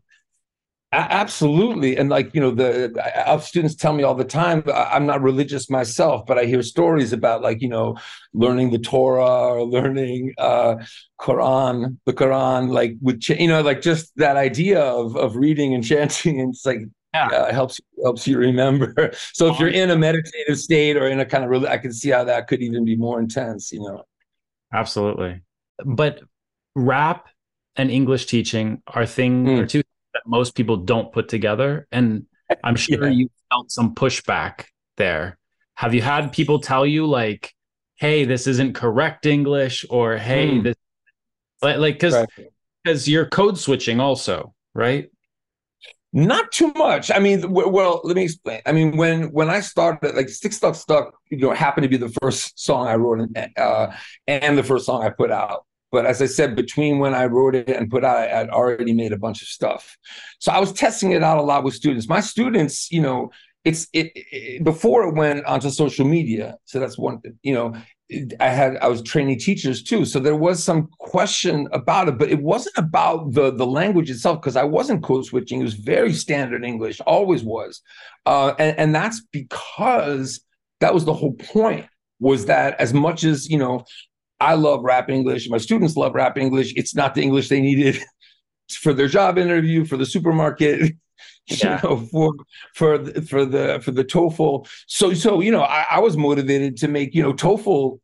Absolutely. 0.92 1.98
And 1.98 2.10
like, 2.10 2.34
you 2.34 2.40
know, 2.40 2.52
the 2.52 3.40
students 3.42 3.76
tell 3.76 3.94
me 3.94 4.04
all 4.04 4.16
the 4.16 4.24
time, 4.24 4.64
I'm 4.74 5.06
not 5.06 5.22
religious 5.22 5.70
myself, 5.70 6.26
but 6.26 6.38
I 6.38 6.46
hear 6.46 6.62
stories 6.62 7.12
about 7.12 7.42
like, 7.42 7.62
you 7.62 7.68
know, 7.68 7.98
learning 8.34 8.72
the 8.72 8.80
Torah 8.80 9.26
or 9.26 9.64
learning 9.64 10.34
uh 10.38 10.76
Quran, 11.20 11.98
the 12.06 12.14
Quran, 12.14 12.72
like 12.72 12.96
with, 13.02 13.28
you 13.30 13.48
know, 13.48 13.62
like 13.62 13.82
just 13.82 14.16
that 14.18 14.38
idea 14.38 14.80
of, 14.80 15.18
of 15.18 15.36
reading 15.36 15.74
and 15.74 15.84
chanting. 15.84 16.40
And 16.40 16.54
it's 16.54 16.66
like, 16.66 16.82
yeah, 17.14 17.28
uh, 17.28 17.54
helps 17.54 17.82
helps 18.04 18.28
you 18.28 18.38
remember. 18.38 19.12
So 19.34 19.48
if 19.52 19.60
you're 19.60 19.70
in 19.70 19.90
a 19.90 19.98
meditative 19.98 20.58
state 20.58 20.96
or 20.98 21.08
in 21.08 21.20
a 21.20 21.26
kind 21.26 21.44
of, 21.44 21.50
really 21.50 21.68
I 21.68 21.78
can 21.78 21.92
see 21.92 22.10
how 22.10 22.24
that 22.26 22.48
could 22.48 22.62
even 22.62 22.86
be 22.86 22.96
more 22.96 23.20
intense, 23.20 23.72
you 23.72 23.80
know. 23.80 24.04
Absolutely. 24.74 25.42
But 25.84 26.22
rap 26.76 27.28
and 27.76 27.92
English 27.92 28.28
teaching 28.28 28.82
are 28.88 29.06
thing 29.06 29.46
mm. 29.46 29.60
are 29.60 29.66
two 29.66 29.84
that 30.26 30.30
most 30.30 30.56
people 30.56 30.78
don't 30.78 31.12
put 31.12 31.30
together. 31.30 31.88
And 31.92 32.26
I'm 32.64 32.76
sure 32.76 33.08
yeah. 33.08 33.12
you 33.12 33.30
felt 33.50 33.72
some 33.72 33.96
pushback 33.96 34.66
there. 34.98 35.38
Have 35.76 35.94
you 35.94 36.02
had 36.02 36.32
people 36.32 36.60
tell 36.60 36.86
you 36.86 37.06
like, 37.06 37.54
hey, 37.96 38.26
this 38.26 38.48
isn't 38.48 38.76
correct 38.76 39.26
English 39.26 39.86
or 39.90 40.18
hey, 40.18 40.52
mm. 40.52 40.64
this 40.64 40.76
like 41.62 41.78
like 41.78 41.96
because 41.96 42.26
because 42.84 43.02
right. 43.02 43.08
you're 43.08 43.26
code 43.26 43.58
switching 43.58 44.00
also, 44.00 44.54
right? 44.74 45.10
Not 46.14 46.54
too 46.54 46.72
much. 46.78 47.12
I 47.12 47.20
mean, 47.20 47.52
well, 47.52 48.00
let 48.06 48.16
me 48.16 48.24
explain. 48.24 48.62
I 48.66 48.72
mean, 48.72 48.96
when 48.96 49.34
when 49.34 49.50
I 49.50 49.60
started, 49.60 50.16
like 50.16 50.30
Stick 50.30 50.54
Stuck 50.54 50.76
Stuck, 50.76 51.14
you 51.30 51.38
know, 51.40 51.52
happened 51.52 51.84
to 51.84 51.90
be 51.90 51.98
the 51.98 52.14
first 52.22 52.58
song 52.58 52.88
I 52.88 52.96
wrote, 52.96 53.28
uh, 53.58 53.88
and 54.26 54.58
the 54.58 54.64
first 54.64 54.86
song 54.86 55.04
I 55.04 55.10
put 55.10 55.30
out. 55.30 55.66
But 55.96 56.06
as 56.06 56.22
I 56.22 56.26
said, 56.26 56.58
between 56.58 57.00
when 57.00 57.14
I 57.14 57.24
wrote 57.24 57.56
it 57.56 57.70
and 57.70 57.90
put 57.90 58.04
out, 58.04 58.18
I 58.18 58.28
had 58.28 58.50
already 58.50 58.92
made 58.92 59.14
a 59.14 59.18
bunch 59.18 59.42
of 59.42 59.48
stuff. 59.48 59.98
So 60.40 60.52
I 60.52 60.60
was 60.60 60.74
testing 60.74 61.12
it 61.12 61.24
out 61.24 61.38
a 61.38 61.42
lot 61.42 61.64
with 61.64 61.74
students. 61.74 62.10
My 62.10 62.20
students, 62.20 62.92
you 62.92 63.02
know, 63.02 63.32
it's 63.64 63.88
it, 63.94 64.12
it 64.14 64.62
before 64.66 65.08
it 65.08 65.16
went 65.16 65.46
onto 65.46 65.70
social 65.70 66.06
media. 66.06 66.58
So 66.66 66.82
that's 66.82 66.98
one, 66.98 67.22
you 67.44 67.54
know, 67.54 67.76
I 68.42 68.50
had 68.50 68.76
I 68.80 68.90
was 68.90 69.04
training 69.04 69.40
teachers 69.40 69.84
too, 69.84 70.04
so 70.04 70.20
there 70.20 70.36
was 70.36 70.62
some 70.62 70.90
question 71.00 71.70
about 71.72 72.10
it, 72.10 72.18
but 72.18 72.30
it 72.30 72.42
wasn't 72.42 72.78
about 72.78 73.32
the 73.32 73.52
the 73.52 73.66
language 73.66 74.10
itself 74.10 74.42
because 74.42 74.58
I 74.58 74.66
wasn't 74.66 75.02
code 75.02 75.26
switching. 75.26 75.62
It 75.62 75.64
was 75.64 75.76
very 75.76 76.12
standard 76.12 76.66
English, 76.66 77.00
always 77.08 77.42
was, 77.42 77.82
uh, 78.26 78.54
and 78.60 78.78
and 78.78 78.94
that's 78.94 79.22
because 79.32 80.42
that 80.82 80.94
was 80.94 81.06
the 81.06 81.14
whole 81.14 81.36
point. 81.36 81.86
Was 82.20 82.48
that 82.48 82.80
as 82.82 82.94
much 82.94 83.24
as 83.24 83.50
you 83.50 83.58
know 83.58 83.86
I 84.40 84.56
love 84.56 84.84
rap 84.84 85.10
English. 85.10 85.50
My 85.50 85.58
students 85.58 85.96
love 85.96 86.14
rap 86.14 86.38
English. 86.38 86.74
It's 86.76 86.96
not 86.96 87.16
the 87.16 87.22
English 87.22 87.50
they 87.50 87.62
needed 87.62 88.02
for 88.72 88.94
their 88.94 89.08
job 89.08 89.38
interview, 89.38 89.86
for 89.86 89.98
the 89.98 90.06
supermarket, 90.06 90.94
yeah. 91.48 91.80
you 91.84 91.90
know, 91.90 91.98
for 92.12 92.34
for 92.74 92.98
the, 92.98 93.22
for 93.22 93.46
the 93.46 93.80
for 93.84 93.92
the 93.92 94.04
TOEFL. 94.04 94.68
So 94.88 95.14
so 95.14 95.42
you 95.42 95.52
know, 95.52 95.64
I, 95.64 95.86
I 95.92 96.00
was 96.00 96.18
motivated 96.18 96.78
to 96.78 96.88
make 96.88 97.16
you 97.16 97.24
know 97.24 97.34
TOEFL 97.34 98.00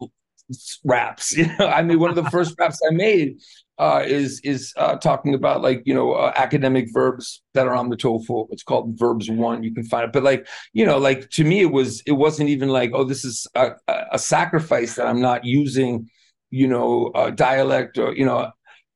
raps. 0.83 1.35
You 1.38 1.47
know, 1.57 1.67
I 1.67 1.81
mean, 1.81 2.00
one 2.00 2.09
of 2.09 2.15
the 2.15 2.29
first 2.29 2.55
raps 2.59 2.79
I 2.88 2.93
made 2.93 3.39
uh, 3.77 4.03
is 4.05 4.39
is 4.41 4.73
uh, 4.77 4.95
talking 4.97 5.33
about 5.33 5.61
like 5.61 5.81
you 5.85 5.93
know 5.93 6.13
uh, 6.13 6.33
academic 6.35 6.88
verbs 6.93 7.41
that 7.53 7.67
are 7.67 7.75
on 7.75 7.89
the 7.89 7.97
TOEFL. 7.97 8.47
It's 8.51 8.63
called 8.63 8.97
Verbs 8.97 9.29
One. 9.29 9.63
You 9.63 9.73
can 9.73 9.83
find 9.83 10.05
it, 10.05 10.13
but 10.13 10.23
like 10.23 10.47
you 10.73 10.85
know, 10.85 10.97
like 10.97 11.29
to 11.31 11.43
me, 11.43 11.61
it 11.61 11.71
was 11.71 12.01
it 12.05 12.13
wasn't 12.13 12.50
even 12.50 12.69
like 12.69 12.91
oh, 12.93 13.03
this 13.03 13.25
is 13.25 13.47
a, 13.55 13.71
a 14.11 14.19
sacrifice 14.19 14.95
that 14.95 15.07
I'm 15.07 15.21
not 15.21 15.45
using 15.45 16.09
you 16.51 16.67
know, 16.67 17.08
uh, 17.15 17.31
dialect 17.31 17.98
or 17.98 18.13
you 18.15 18.25
know, 18.25 18.51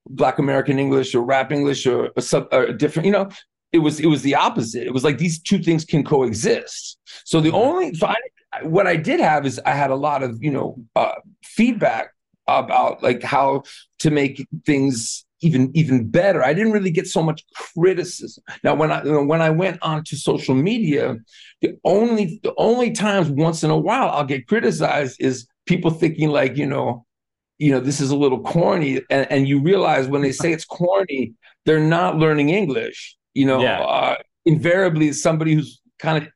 Black 0.07 0.37
American 0.37 0.77
English 0.77 1.15
or 1.15 1.21
rap 1.21 1.51
English 1.51 1.87
or 1.87 2.11
a, 2.15 2.21
sub, 2.21 2.47
or 2.51 2.63
a 2.63 2.73
different, 2.73 3.07
you 3.07 3.11
know, 3.11 3.29
it 3.71 3.79
was 3.79 3.99
it 3.99 4.07
was 4.07 4.21
the 4.21 4.35
opposite. 4.35 4.85
It 4.85 4.93
was 4.93 5.03
like 5.03 5.17
these 5.17 5.39
two 5.39 5.59
things 5.59 5.83
can 5.83 6.03
coexist. 6.03 6.97
So 7.25 7.41
the 7.41 7.49
mm-hmm. 7.49 7.57
only 7.57 7.93
so 7.95 8.07
I, 8.07 8.15
what 8.63 8.87
I 8.87 8.95
did 8.95 9.19
have 9.19 9.45
is 9.45 9.59
I 9.65 9.71
had 9.71 9.91
a 9.91 9.95
lot 9.95 10.23
of 10.23 10.41
you 10.41 10.51
know 10.51 10.77
uh, 10.95 11.15
feedback 11.43 12.11
about 12.47 13.03
like 13.03 13.23
how 13.23 13.63
to 13.99 14.11
make 14.11 14.45
things 14.65 15.25
even 15.41 15.71
even 15.73 16.09
better. 16.09 16.43
I 16.43 16.53
didn't 16.53 16.71
really 16.71 16.91
get 16.91 17.07
so 17.07 17.21
much 17.21 17.43
criticism. 17.53 18.43
Now 18.63 18.75
when 18.75 18.91
I 18.91 19.03
when 19.03 19.41
I 19.41 19.49
went 19.49 19.79
onto 19.81 20.15
social 20.15 20.55
media, 20.55 21.17
the 21.61 21.77
only 21.83 22.39
the 22.43 22.53
only 22.57 22.91
times 22.91 23.29
once 23.29 23.63
in 23.63 23.71
a 23.71 23.77
while 23.77 24.09
I'll 24.09 24.25
get 24.25 24.47
criticized 24.47 25.17
is 25.19 25.47
people 25.65 25.91
thinking 25.91 26.29
like 26.29 26.57
you 26.57 26.65
know 26.65 27.04
you 27.57 27.71
know, 27.71 27.79
this 27.79 28.01
is 28.01 28.11
a 28.11 28.15
little 28.15 28.41
corny. 28.41 29.01
And, 29.09 29.31
and 29.31 29.47
you 29.47 29.61
realize 29.61 30.07
when 30.07 30.21
they 30.21 30.31
say 30.31 30.51
it's 30.51 30.65
corny, 30.65 31.33
they're 31.65 31.79
not 31.79 32.17
learning 32.17 32.49
English. 32.49 33.17
You 33.33 33.45
know, 33.45 33.61
yeah. 33.61 33.81
uh, 33.81 34.15
invariably, 34.45 35.11
somebody 35.13 35.55
who's 35.55 35.81
kind 35.99 36.23
of, 36.23 36.29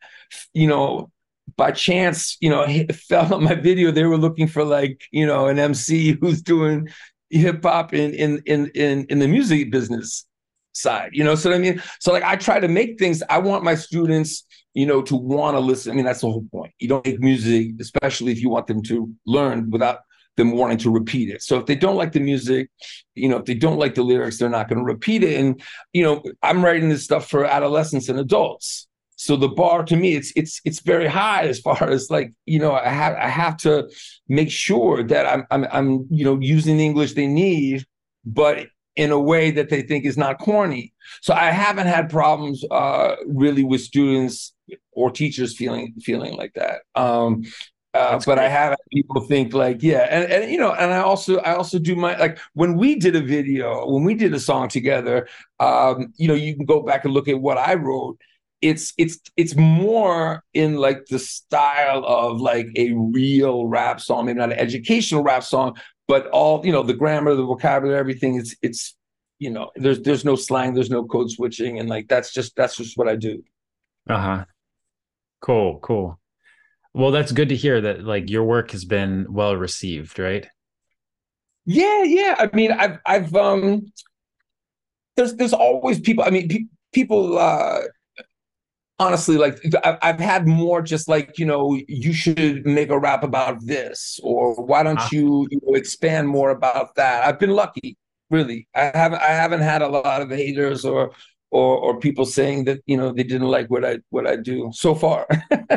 you 0.54 0.68
know, 0.68 1.10
by 1.56 1.72
chance, 1.72 2.38
you 2.40 2.50
know, 2.50 2.66
fell 3.08 3.34
on 3.34 3.44
my 3.44 3.56
video. 3.56 3.92
They 3.92 4.04
were 4.04 4.18
looking 4.18 4.48
for 4.48 4.64
like, 4.64 5.02
you 5.12 5.26
know, 5.26 5.48
an 5.48 5.60
MC 5.60 6.18
who's 6.20 6.42
doing 6.42 6.88
hip 7.30 7.64
hop 7.64 7.94
in 7.94 8.14
in 8.14 8.42
in 8.46 8.72
in 8.74 9.06
in 9.10 9.20
the 9.20 9.28
music 9.28 9.72
business 9.72 10.26
side. 10.74 11.12
You 11.14 11.24
know, 11.24 11.36
so 11.36 11.52
I 11.54 11.58
mean, 11.58 11.82
so 12.00 12.12
like 12.12 12.24
I 12.24 12.36
try 12.36 12.60
to 12.60 12.68
make 12.68 13.00
things. 13.00 13.24
I 13.30 13.40
want 13.40 13.64
my 13.64 13.76
students, 13.76 14.46
you 14.74 14.86
know, 14.86 15.02
to 15.04 15.16
want 15.16 15.56
to 15.56 15.60
listen. 15.60 15.92
I 15.92 15.96
mean, 15.96 16.06
that's 16.06 16.22
the 16.22 16.32
whole 16.32 16.46
point. 16.52 16.74
You 16.80 16.88
don't 16.88 17.06
make 17.06 17.20
music, 17.20 17.72
especially 17.80 18.32
if 18.32 18.42
you 18.42 18.50
want 18.50 18.68
them 18.68 18.82
to 18.84 19.10
learn 19.26 19.70
without 19.70 20.00
them 20.38 20.52
wanting 20.52 20.78
to 20.80 20.92
repeat 20.92 21.30
it. 21.30 21.42
So 21.42 21.58
if 21.58 21.66
they 21.66 21.76
don't 21.76 21.98
like 21.98 22.12
the 22.12 22.20
music, 22.20 22.70
you 23.16 23.28
know, 23.28 23.38
if 23.38 23.46
they 23.46 23.54
don't 23.54 23.78
like 23.78 23.96
the 23.96 24.04
lyrics, 24.04 24.38
they're 24.38 24.50
not 24.50 24.70
going 24.70 24.80
to 24.80 24.86
repeat 24.86 25.24
it. 25.24 25.40
And 25.40 25.62
you 25.94 26.04
know, 26.04 26.24
I'm 26.42 26.64
writing 26.64 26.90
this 26.90 27.04
stuff 27.04 27.30
for 27.30 27.46
adolescents 27.46 28.10
and 28.10 28.20
adults. 28.20 28.88
So 29.16 29.36
the 29.36 29.50
bar 29.50 29.84
to 29.84 29.98
me, 29.98 30.16
it's 30.16 30.32
it's 30.38 30.62
it's 30.64 30.80
very 30.80 31.08
high 31.08 31.44
as 31.44 31.60
far 31.60 31.90
as 31.90 32.10
like 32.10 32.32
you 32.46 32.60
know, 32.60 32.74
I 32.74 32.88
have 32.88 33.16
I 33.16 33.28
have 33.28 33.58
to 33.58 33.90
make 34.30 34.50
sure 34.50 35.04
that 35.04 35.26
I'm 35.26 35.46
I'm 35.52 35.68
I'm 35.72 36.08
you 36.10 36.24
know 36.24 36.40
using 36.40 36.78
the 36.78 36.86
English 36.86 37.14
they 37.14 37.28
need, 37.28 37.86
but 38.26 38.68
in 38.96 39.12
a 39.12 39.20
way 39.20 39.52
that 39.52 39.70
they 39.70 39.82
think 39.82 40.06
is 40.06 40.18
not 40.18 40.40
corny. 40.40 40.94
So 41.22 41.34
I 41.34 41.52
haven't 41.52 41.88
had 41.88 42.10
problems 42.10 42.64
uh, 42.70 43.16
really 43.28 43.64
with 43.64 43.82
students 43.82 44.54
or 44.92 45.12
teachers 45.12 45.56
feeling 45.56 45.94
feeling 46.02 46.36
like 46.36 46.54
that. 46.56 46.82
Um, 46.96 47.44
uh, 47.94 48.18
but 48.18 48.26
great. 48.26 48.40
I 48.40 48.48
have 48.48 48.78
people 48.94 49.22
think 49.22 49.54
like, 49.54 49.82
yeah, 49.82 50.08
and, 50.10 50.32
and 50.32 50.52
you 50.52 50.60
know, 50.60 50.74
and 50.74 50.94
I 50.94 51.00
also 51.00 51.40
I 51.40 51.56
also 51.56 51.80
do 51.80 51.96
my 51.96 52.16
like 52.18 52.38
when 52.54 52.78
we 52.78 52.96
did 52.96 53.16
a 53.16 53.22
video, 53.22 53.88
when 53.88 54.04
we 54.04 54.14
did 54.14 54.34
a 54.34 54.40
song 54.40 54.68
together, 54.68 55.28
um, 55.60 56.14
you 56.18 56.28
know, 56.28 56.36
you 56.36 56.56
can 56.56 56.66
go 56.66 56.82
back 56.82 57.04
and 57.06 57.14
look 57.14 57.28
at 57.28 57.42
what 57.42 57.58
I 57.58 57.74
wrote. 57.74 58.20
It's 58.62 58.94
it's 58.98 59.20
it's 59.38 59.56
more 59.56 60.44
in 60.54 60.76
like 60.76 61.08
the 61.08 61.18
style 61.18 62.06
of 62.06 62.40
like 62.40 62.68
a 62.76 62.92
real 62.92 63.66
rap 63.66 64.02
song, 64.02 64.26
maybe 64.26 64.38
not 64.38 64.52
an 64.52 64.60
educational 64.60 65.24
rap 65.24 65.44
song, 65.44 65.76
but 66.08 66.28
all 66.28 66.64
you 66.64 66.72
know, 66.72 66.84
the 66.84 66.94
grammar, 66.94 67.34
the 67.34 67.44
vocabulary, 67.44 67.98
everything. 67.98 68.36
It's 68.36 68.56
it's 68.62 68.96
you 69.40 69.50
know, 69.50 69.72
there's 69.76 70.02
there's 70.02 70.26
no 70.26 70.36
slang, 70.36 70.76
there's 70.76 70.92
no 70.92 71.06
code 71.06 71.32
switching, 71.32 71.80
and 71.80 71.90
like 71.90 72.08
that's 72.08 72.34
just 72.34 72.56
that's 72.56 72.76
just 72.76 72.98
what 72.98 73.08
I 73.08 73.16
do. 73.16 73.42
Uh 74.08 74.22
huh. 74.22 74.46
Cool, 75.42 75.80
cool. 75.80 76.19
Well, 77.00 77.12
that's 77.12 77.32
good 77.32 77.48
to 77.48 77.56
hear 77.56 77.80
that 77.80 78.04
like 78.04 78.30
your 78.30 78.44
work 78.44 78.72
has 78.72 78.84
been 78.84 79.26
well 79.30 79.56
received, 79.56 80.20
right? 80.20 80.46
Yeah, 81.66 82.04
yeah. 82.04 82.36
I 82.38 82.54
mean, 82.54 82.74
I've 82.74 83.00
I've 83.06 83.34
um 83.36 83.94
there's 85.16 85.34
there's 85.36 85.54
always 85.54 86.02
people, 86.02 86.26
I 86.26 86.30
mean, 86.30 86.50
pe- 86.50 86.66
people 86.92 87.38
uh 87.38 87.84
honestly 89.00 89.38
like 89.38 89.64
I've 90.02 90.20
had 90.20 90.46
more 90.46 90.82
just 90.82 91.08
like 91.08 91.40
you 91.40 91.46
know 91.46 91.80
you 91.88 92.12
should 92.12 92.66
make 92.66 92.90
a 92.90 93.00
rap 93.00 93.24
about 93.24 93.66
this 93.66 94.20
or 94.22 94.62
why 94.62 94.84
don't 94.84 94.98
uh-huh. 94.98 95.10
you, 95.14 95.48
you 95.52 95.62
know, 95.64 95.76
expand 95.76 96.28
more 96.28 96.50
about 96.50 96.96
that 96.96 97.26
i've 97.26 97.40
been 97.40 97.52
lucky 97.52 97.96
really 98.30 98.68
i 98.76 98.92
haven't 98.94 99.22
i 99.22 99.28
haven't 99.28 99.62
had 99.62 99.82
a 99.82 99.88
lot 99.88 100.22
of 100.22 100.30
haters 100.30 100.84
or 100.84 101.12
or 101.50 101.78
or 101.78 102.00
people 102.00 102.26
saying 102.26 102.66
that 102.66 102.82
you 102.88 102.98
know 102.98 103.14
they 103.14 103.24
didn't 103.24 103.48
like 103.48 103.70
what 103.70 103.86
i 103.86 103.98
what 104.10 104.28
i 104.28 104.36
do 104.36 104.70
so 104.74 104.94
far 104.94 105.26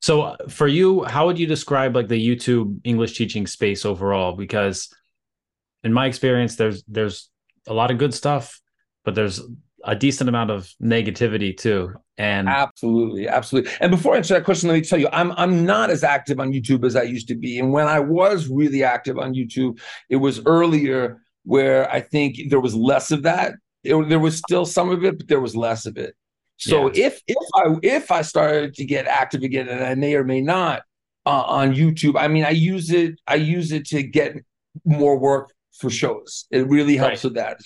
So 0.00 0.22
uh, 0.22 0.36
for 0.48 0.66
you, 0.66 1.04
how 1.04 1.26
would 1.26 1.38
you 1.38 1.46
describe 1.46 1.94
like 1.94 2.08
the 2.08 2.28
YouTube 2.28 2.80
English 2.84 3.16
teaching 3.16 3.46
space 3.46 3.84
overall? 3.84 4.32
Because 4.32 4.92
in 5.84 5.92
my 5.92 6.06
experience, 6.06 6.56
there's 6.56 6.82
there's 6.88 7.30
a 7.66 7.74
lot 7.74 7.90
of 7.90 7.98
good 7.98 8.14
stuff, 8.14 8.60
but 9.04 9.14
there's 9.14 9.40
a 9.84 9.94
decent 9.94 10.28
amount 10.28 10.50
of 10.50 10.68
negativity 10.82 11.56
too. 11.56 11.94
And 12.18 12.48
absolutely, 12.48 13.28
absolutely. 13.28 13.70
And 13.80 13.90
before 13.90 14.14
I 14.14 14.18
answer 14.18 14.34
that 14.34 14.44
question, 14.44 14.68
let 14.68 14.74
me 14.74 14.80
tell 14.82 14.98
you, 14.98 15.08
I'm 15.12 15.32
I'm 15.32 15.64
not 15.64 15.90
as 15.90 16.02
active 16.02 16.40
on 16.40 16.52
YouTube 16.52 16.84
as 16.84 16.96
I 16.96 17.02
used 17.02 17.28
to 17.28 17.34
be. 17.34 17.58
And 17.58 17.72
when 17.72 17.86
I 17.86 18.00
was 18.00 18.48
really 18.48 18.82
active 18.82 19.18
on 19.18 19.34
YouTube, 19.34 19.80
it 20.08 20.16
was 20.16 20.40
earlier 20.46 21.22
where 21.44 21.90
I 21.90 22.00
think 22.00 22.50
there 22.50 22.60
was 22.60 22.74
less 22.74 23.10
of 23.10 23.22
that. 23.22 23.54
It, 23.84 24.08
there 24.08 24.18
was 24.18 24.38
still 24.38 24.66
some 24.66 24.90
of 24.90 25.04
it, 25.04 25.18
but 25.18 25.28
there 25.28 25.40
was 25.40 25.54
less 25.54 25.86
of 25.86 25.96
it. 25.96 26.14
So 26.56 26.92
yeah. 26.92 27.06
if 27.06 27.22
if 27.26 27.36
I 27.54 27.76
if 27.82 28.10
I 28.10 28.22
started 28.22 28.74
to 28.74 28.84
get 28.84 29.06
active 29.06 29.42
again, 29.42 29.68
and 29.68 29.84
I 29.84 29.94
may 29.94 30.14
or 30.14 30.24
may 30.24 30.40
not 30.40 30.82
uh, 31.26 31.42
on 31.42 31.74
YouTube, 31.74 32.18
I 32.18 32.28
mean, 32.28 32.44
I 32.44 32.50
use 32.50 32.90
it 32.90 33.20
I 33.26 33.34
use 33.36 33.72
it 33.72 33.86
to 33.86 34.02
get 34.02 34.36
more 34.84 35.18
work 35.18 35.52
for 35.78 35.90
shows. 35.90 36.46
It 36.50 36.66
really 36.68 36.96
helps 36.96 37.24
right. 37.24 37.24
with 37.24 37.34
that. 37.34 37.60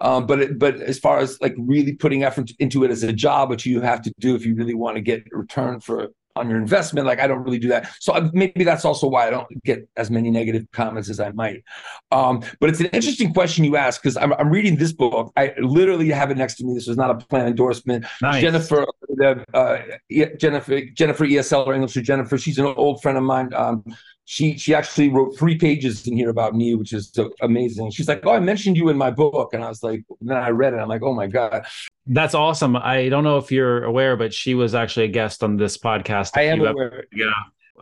Um, 0.00 0.26
but 0.26 0.40
it, 0.40 0.58
but 0.58 0.76
as 0.76 0.98
far 0.98 1.18
as 1.18 1.40
like 1.40 1.54
really 1.58 1.92
putting 1.92 2.24
effort 2.24 2.50
into 2.58 2.84
it 2.84 2.90
as 2.90 3.02
a 3.02 3.12
job, 3.12 3.50
which 3.50 3.66
you 3.66 3.80
have 3.80 4.02
to 4.02 4.12
do 4.18 4.34
if 4.34 4.46
you 4.46 4.54
really 4.54 4.74
want 4.74 4.96
to 4.96 5.02
get 5.02 5.24
return 5.30 5.80
for 5.80 6.08
on 6.36 6.48
your 6.48 6.58
investment. 6.58 7.06
Like 7.06 7.20
I 7.20 7.26
don't 7.26 7.42
really 7.42 7.58
do 7.58 7.68
that. 7.68 7.90
So 8.00 8.30
maybe 8.32 8.64
that's 8.64 8.84
also 8.84 9.06
why 9.08 9.26
I 9.26 9.30
don't 9.30 9.64
get 9.64 9.88
as 9.96 10.10
many 10.10 10.30
negative 10.30 10.66
comments 10.72 11.08
as 11.08 11.20
I 11.20 11.30
might. 11.32 11.62
Um, 12.10 12.42
but 12.60 12.70
it's 12.70 12.80
an 12.80 12.86
interesting 12.86 13.32
question 13.32 13.64
you 13.64 13.76
ask 13.76 14.02
because 14.02 14.16
I'm, 14.16 14.32
I'm, 14.34 14.50
reading 14.50 14.76
this 14.76 14.92
book. 14.92 15.32
I 15.36 15.52
literally 15.58 16.10
have 16.10 16.30
it 16.30 16.36
next 16.36 16.56
to 16.56 16.64
me. 16.64 16.74
This 16.74 16.88
is 16.88 16.96
not 16.96 17.10
a 17.10 17.14
plan 17.26 17.46
endorsement. 17.46 18.06
Nice. 18.22 18.40
Jennifer, 18.40 18.86
uh, 19.52 19.78
Jennifer, 20.38 20.80
Jennifer 20.92 21.24
ESL 21.24 21.66
or 21.66 21.74
English 21.74 21.96
or 21.96 22.02
Jennifer. 22.02 22.38
She's 22.38 22.58
an 22.58 22.66
old 22.66 23.02
friend 23.02 23.18
of 23.18 23.24
mine. 23.24 23.52
Um, 23.54 23.84
she 24.26 24.56
she 24.56 24.74
actually 24.74 25.10
wrote 25.10 25.36
three 25.38 25.56
pages 25.58 26.06
in 26.06 26.16
here 26.16 26.30
about 26.30 26.54
me, 26.54 26.74
which 26.74 26.92
is 26.92 27.12
amazing. 27.42 27.90
She's 27.90 28.08
like, 28.08 28.24
"Oh, 28.24 28.32
I 28.32 28.40
mentioned 28.40 28.76
you 28.76 28.88
in 28.88 28.96
my 28.96 29.10
book," 29.10 29.52
and 29.52 29.62
I 29.62 29.68
was 29.68 29.82
like, 29.82 30.02
then 30.20 30.36
I 30.36 30.48
read 30.48 30.72
it. 30.72 30.78
I'm 30.78 30.88
like, 30.88 31.02
"Oh 31.02 31.12
my 31.12 31.26
god, 31.26 31.66
that's 32.06 32.34
awesome!" 32.34 32.76
I 32.76 33.08
don't 33.08 33.24
know 33.24 33.38
if 33.38 33.50
you're 33.52 33.84
aware, 33.84 34.16
but 34.16 34.32
she 34.32 34.54
was 34.54 34.74
actually 34.74 35.06
a 35.06 35.08
guest 35.08 35.42
on 35.42 35.56
this 35.56 35.78
podcast. 35.78 36.32
I 36.36 36.42
am 36.42 36.60
aware. 36.60 37.04
Yeah, 37.12 37.32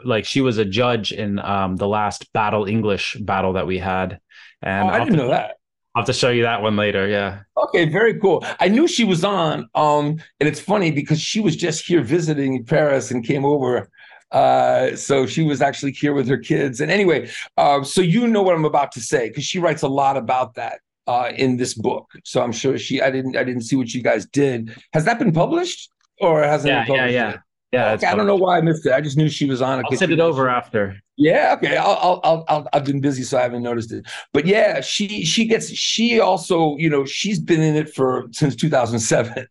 like 0.04 0.24
she 0.24 0.40
was 0.40 0.58
a 0.58 0.64
judge 0.64 1.12
in 1.12 1.38
um, 1.38 1.76
the 1.76 1.88
last 1.88 2.32
Battle 2.32 2.66
English 2.66 3.16
battle 3.20 3.54
that 3.54 3.66
we 3.66 3.78
had, 3.78 4.20
and 4.62 4.88
oh, 4.88 4.92
I 4.92 4.98
didn't 5.00 5.16
know 5.16 5.28
that. 5.28 5.56
I'll 5.94 6.00
have 6.00 6.06
to 6.06 6.14
show 6.14 6.30
you 6.30 6.44
that 6.44 6.62
one 6.62 6.74
later. 6.74 7.06
Yeah. 7.06 7.40
Okay, 7.54 7.84
very 7.84 8.18
cool. 8.18 8.42
I 8.60 8.68
knew 8.68 8.88
she 8.88 9.04
was 9.04 9.24
on. 9.24 9.68
Um, 9.74 10.22
and 10.40 10.48
it's 10.48 10.58
funny 10.58 10.90
because 10.90 11.20
she 11.20 11.38
was 11.38 11.54
just 11.54 11.84
here 11.84 12.00
visiting 12.00 12.64
Paris 12.64 13.10
and 13.10 13.22
came 13.22 13.44
over 13.44 13.90
uh, 14.32 14.96
so 14.96 15.26
she 15.26 15.42
was 15.42 15.60
actually 15.60 15.92
here 15.92 16.14
with 16.14 16.26
her 16.26 16.38
kids. 16.38 16.80
And 16.80 16.90
anyway, 16.90 17.30
uh, 17.56 17.84
so 17.84 18.00
you 18.00 18.26
know 18.26 18.42
what 18.42 18.54
I'm 18.54 18.64
about 18.64 18.92
to 18.92 19.00
say 19.00 19.28
because 19.28 19.44
she 19.44 19.58
writes 19.58 19.82
a 19.82 19.88
lot 19.88 20.16
about 20.16 20.54
that 20.54 20.80
uh, 21.06 21.32
in 21.34 21.56
this 21.56 21.74
book. 21.74 22.10
So 22.24 22.42
I'm 22.42 22.52
sure 22.52 22.78
she. 22.78 23.00
I 23.00 23.10
didn't. 23.10 23.36
I 23.36 23.44
didn't 23.44 23.62
see 23.62 23.76
what 23.76 23.92
you 23.92 24.02
guys 24.02 24.26
did. 24.26 24.76
Has 24.92 25.04
that 25.04 25.18
been 25.18 25.32
published 25.32 25.90
or 26.20 26.42
hasn't? 26.42 26.70
Yeah, 26.70 26.84
yeah, 26.88 27.06
yeah. 27.06 27.30
Yet? 27.30 27.40
Yeah, 27.72 27.92
okay, 27.92 28.06
I 28.06 28.14
don't 28.14 28.26
know 28.26 28.36
why 28.36 28.58
I 28.58 28.60
missed 28.60 28.84
it. 28.84 28.92
I 28.92 29.00
just 29.00 29.16
knew 29.16 29.30
she 29.30 29.46
was 29.46 29.62
on 29.62 29.78
it. 29.78 29.86
I'll 29.90 29.96
send 29.96 30.12
it 30.12 30.20
over 30.20 30.46
after. 30.46 31.00
Yeah, 31.16 31.54
okay. 31.56 31.78
I'll, 31.78 32.20
I'll, 32.22 32.44
I'll, 32.46 32.68
I've 32.74 32.84
been 32.84 33.00
busy, 33.00 33.22
so 33.22 33.38
I 33.38 33.42
haven't 33.42 33.62
noticed 33.62 33.92
it. 33.92 34.06
But 34.34 34.44
yeah, 34.44 34.82
she, 34.82 35.24
she 35.24 35.46
gets, 35.46 35.70
she 35.70 36.20
also, 36.20 36.76
you 36.76 36.90
know, 36.90 37.06
she's 37.06 37.38
been 37.38 37.62
in 37.62 37.74
it 37.74 37.94
for 37.94 38.26
since 38.30 38.56
2007. 38.56 39.46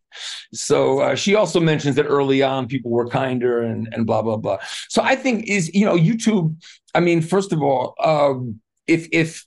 So 0.52 1.00
uh, 1.00 1.14
she 1.16 1.34
also 1.34 1.58
mentions 1.58 1.96
that 1.96 2.04
early 2.04 2.44
on 2.44 2.68
people 2.68 2.92
were 2.92 3.08
kinder 3.08 3.60
and 3.62 3.88
and 3.92 4.06
blah 4.06 4.22
blah 4.22 4.36
blah. 4.36 4.58
So 4.88 5.02
I 5.02 5.16
think 5.16 5.48
is, 5.48 5.74
you 5.74 5.84
know, 5.84 5.96
YouTube. 5.96 6.54
I 6.94 7.00
mean, 7.00 7.22
first 7.22 7.52
of 7.52 7.60
all, 7.60 7.94
um, 7.98 8.60
if 8.86 9.08
if 9.10 9.46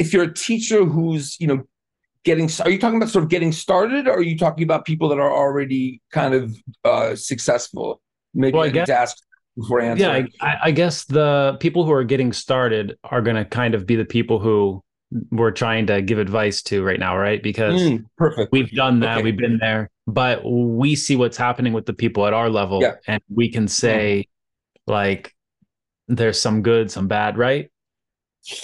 if 0.00 0.12
you're 0.12 0.24
a 0.24 0.34
teacher 0.34 0.84
who's, 0.84 1.36
you 1.38 1.46
know, 1.46 1.62
getting 2.24 2.50
are 2.64 2.70
you 2.70 2.78
talking 2.78 2.96
about 2.96 3.08
sort 3.08 3.24
of 3.24 3.30
getting 3.30 3.52
started 3.52 4.06
or 4.06 4.14
are 4.14 4.22
you 4.22 4.36
talking 4.36 4.64
about 4.64 4.84
people 4.84 5.08
that 5.08 5.18
are 5.18 5.32
already 5.32 6.02
kind 6.12 6.34
of 6.34 6.54
uh 6.84 7.14
successful 7.14 8.00
maybe 8.34 8.56
well, 8.56 8.66
I 8.66 8.70
guess, 8.70 8.90
ask 8.90 9.16
before 9.56 9.80
answering 9.80 10.26
yeah 10.26 10.46
I, 10.46 10.56
I, 10.64 10.70
guess 10.70 11.04
the 11.06 11.56
people 11.60 11.84
who 11.84 11.92
are 11.92 12.04
getting 12.04 12.32
started 12.32 12.98
are 13.04 13.22
going 13.22 13.36
to 13.36 13.46
kind 13.46 13.74
of 13.74 13.86
be 13.86 13.96
the 13.96 14.04
people 14.04 14.38
who 14.38 14.84
we're 15.30 15.50
trying 15.50 15.86
to 15.86 16.02
give 16.02 16.18
advice 16.18 16.62
to 16.64 16.84
right 16.84 17.00
now 17.00 17.16
right 17.16 17.42
because 17.42 17.80
mm, 17.80 18.04
perfect 18.18 18.52
we've 18.52 18.70
done 18.72 19.00
that 19.00 19.16
okay. 19.16 19.24
we've 19.24 19.38
been 19.38 19.56
there 19.58 19.90
but 20.06 20.42
we 20.44 20.94
see 20.94 21.16
what's 21.16 21.38
happening 21.38 21.72
with 21.72 21.86
the 21.86 21.94
people 21.94 22.26
at 22.26 22.34
our 22.34 22.50
level 22.50 22.82
yeah. 22.82 22.96
and 23.06 23.22
we 23.34 23.50
can 23.50 23.66
say 23.66 24.26
mm. 24.26 24.92
like 24.92 25.34
there's 26.06 26.38
some 26.38 26.62
good 26.62 26.90
some 26.90 27.08
bad 27.08 27.38
right 27.38 27.70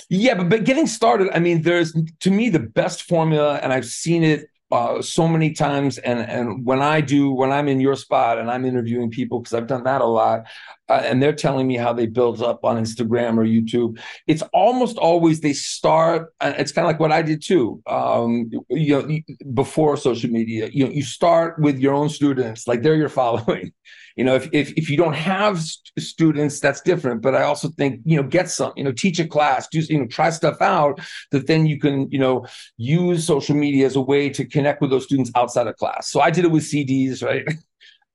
yeah, 0.09 0.35
but, 0.35 0.49
but 0.49 0.65
getting 0.65 0.87
started, 0.87 1.29
I 1.33 1.39
mean, 1.39 1.63
there's 1.63 1.95
to 2.21 2.31
me 2.31 2.49
the 2.49 2.61
best 2.61 3.03
formula, 3.03 3.61
and 3.63 3.73
I've 3.73 3.87
seen 3.87 4.23
it 4.23 4.47
uh, 4.73 5.01
so 5.01 5.29
many 5.29 5.53
times. 5.53 5.99
And 5.99 6.19
and 6.21 6.65
when 6.65 6.81
I 6.83 7.01
do, 7.01 7.31
when 7.31 7.53
I'm 7.53 7.69
in 7.69 7.81
your 7.81 7.95
spot 7.95 8.39
and 8.39 8.51
I'm 8.51 8.65
interviewing 8.65 9.11
people, 9.11 9.41
because 9.41 9.55
I've 9.55 9.67
done 9.67 9.85
that 9.85 10.01
a 10.01 10.07
lot, 10.07 10.47
uh, 10.89 11.03
and 11.05 11.23
they're 11.23 11.35
telling 11.35 11.67
me 11.67 11.77
how 11.77 11.93
they 11.93 12.07
build 12.07 12.43
up 12.43 12.65
on 12.65 12.77
Instagram 12.83 13.37
or 13.37 13.45
YouTube, 13.45 14.01
it's 14.27 14.43
almost 14.53 14.97
always 14.99 15.41
they 15.41 15.53
start. 15.53 16.33
It's 16.41 16.73
kind 16.73 16.85
of 16.85 16.89
like 16.89 17.01
what 17.01 17.13
I 17.13 17.23
did 17.23 17.43
too. 17.43 17.83
Um, 17.87 18.51
you 18.71 19.03
know, 19.03 19.19
before 19.55 19.97
social 19.97 20.31
media, 20.31 20.69
you 20.73 20.85
know, 20.85 20.91
you 20.91 21.03
start 21.03 21.59
with 21.61 21.79
your 21.79 21.95
own 21.95 22.09
students, 22.09 22.67
like 22.67 22.83
they're 22.83 22.97
your 22.97 23.09
following 23.21 23.73
you 24.17 24.25
know 24.25 24.35
if, 24.35 24.49
if 24.53 24.73
if 24.73 24.91
you 24.91 24.97
don't 24.97 25.15
have 25.15 25.61
st- 25.61 25.93
students 25.99 26.59
that's 26.59 26.81
different 26.81 27.23
but 27.23 27.35
i 27.35 27.43
also 27.43 27.69
think 27.69 28.01
you 28.05 28.17
know 28.17 28.27
get 28.27 28.51
some 28.51 28.73
you 28.77 28.83
know 28.83 28.93
teach 28.93 29.19
a 29.21 29.27
class 29.27 29.69
do 29.69 29.79
you 29.81 29.99
know 29.99 30.07
try 30.07 30.31
stuff 30.31 30.61
out 30.61 30.99
that 31.31 31.47
then 31.47 31.67
you 31.67 31.79
can 31.79 32.11
you 32.11 32.19
know 32.19 32.45
use 32.77 33.27
social 33.27 33.55
media 33.55 33.87
as 33.87 33.97
a 33.97 34.01
way 34.01 34.29
to 34.29 34.45
connect 34.45 34.81
with 34.81 34.91
those 34.91 35.05
students 35.05 35.31
outside 35.37 35.67
of 35.67 35.77
class 35.77 36.11
so 36.11 36.21
i 36.21 36.31
did 36.31 36.45
it 36.45 36.51
with 36.51 36.65
cds 36.65 37.23
right 37.23 37.47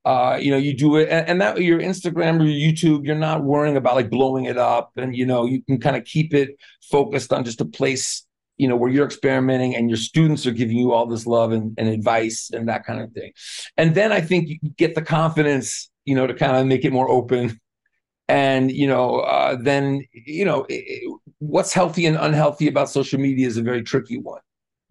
uh, 0.03 0.35
you 0.41 0.49
know, 0.49 0.57
you 0.57 0.75
do 0.75 0.95
it, 0.95 1.07
and, 1.09 1.27
and, 1.27 1.41
that 1.41 1.61
your 1.61 1.79
Instagram 1.79 2.41
or 2.41 2.45
your 2.45 2.73
YouTube, 2.73 3.05
you're 3.05 3.13
not 3.13 3.43
worrying 3.43 3.77
about 3.77 3.93
like 3.93 4.09
blowing 4.09 4.45
it 4.45 4.57
up, 4.57 4.89
and 4.95 5.15
you 5.15 5.27
know, 5.27 5.45
you 5.45 5.61
can 5.61 5.79
kind 5.79 5.95
of 5.95 6.03
keep 6.05 6.33
it 6.33 6.57
focused 6.81 7.31
on 7.31 7.45
just 7.45 7.61
a 7.61 7.65
place 7.65 8.25
you 8.61 8.67
know, 8.67 8.75
where 8.75 8.91
you're 8.91 9.07
experimenting 9.07 9.75
and 9.75 9.89
your 9.89 9.97
students 9.97 10.45
are 10.45 10.51
giving 10.51 10.77
you 10.77 10.93
all 10.93 11.07
this 11.07 11.25
love 11.25 11.51
and, 11.51 11.73
and 11.79 11.89
advice 11.89 12.51
and 12.53 12.69
that 12.69 12.85
kind 12.85 13.01
of 13.01 13.11
thing. 13.11 13.31
And 13.75 13.95
then 13.95 14.11
I 14.11 14.21
think 14.21 14.49
you 14.49 14.59
get 14.77 14.93
the 14.93 15.01
confidence, 15.01 15.89
you 16.05 16.15
know, 16.15 16.27
to 16.27 16.33
kind 16.33 16.55
of 16.55 16.65
make 16.65 16.85
it 16.85 16.93
more 16.93 17.09
open. 17.09 17.59
And, 18.27 18.71
you 18.71 18.87
know, 18.87 19.19
uh, 19.19 19.57
then, 19.61 20.05
you 20.13 20.45
know, 20.45 20.65
it, 20.69 21.11
what's 21.39 21.73
healthy 21.73 22.05
and 22.05 22.17
unhealthy 22.17 22.67
about 22.67 22.89
social 22.89 23.19
media 23.19 23.47
is 23.47 23.57
a 23.57 23.61
very 23.61 23.83
tricky 23.83 24.17
one 24.17 24.41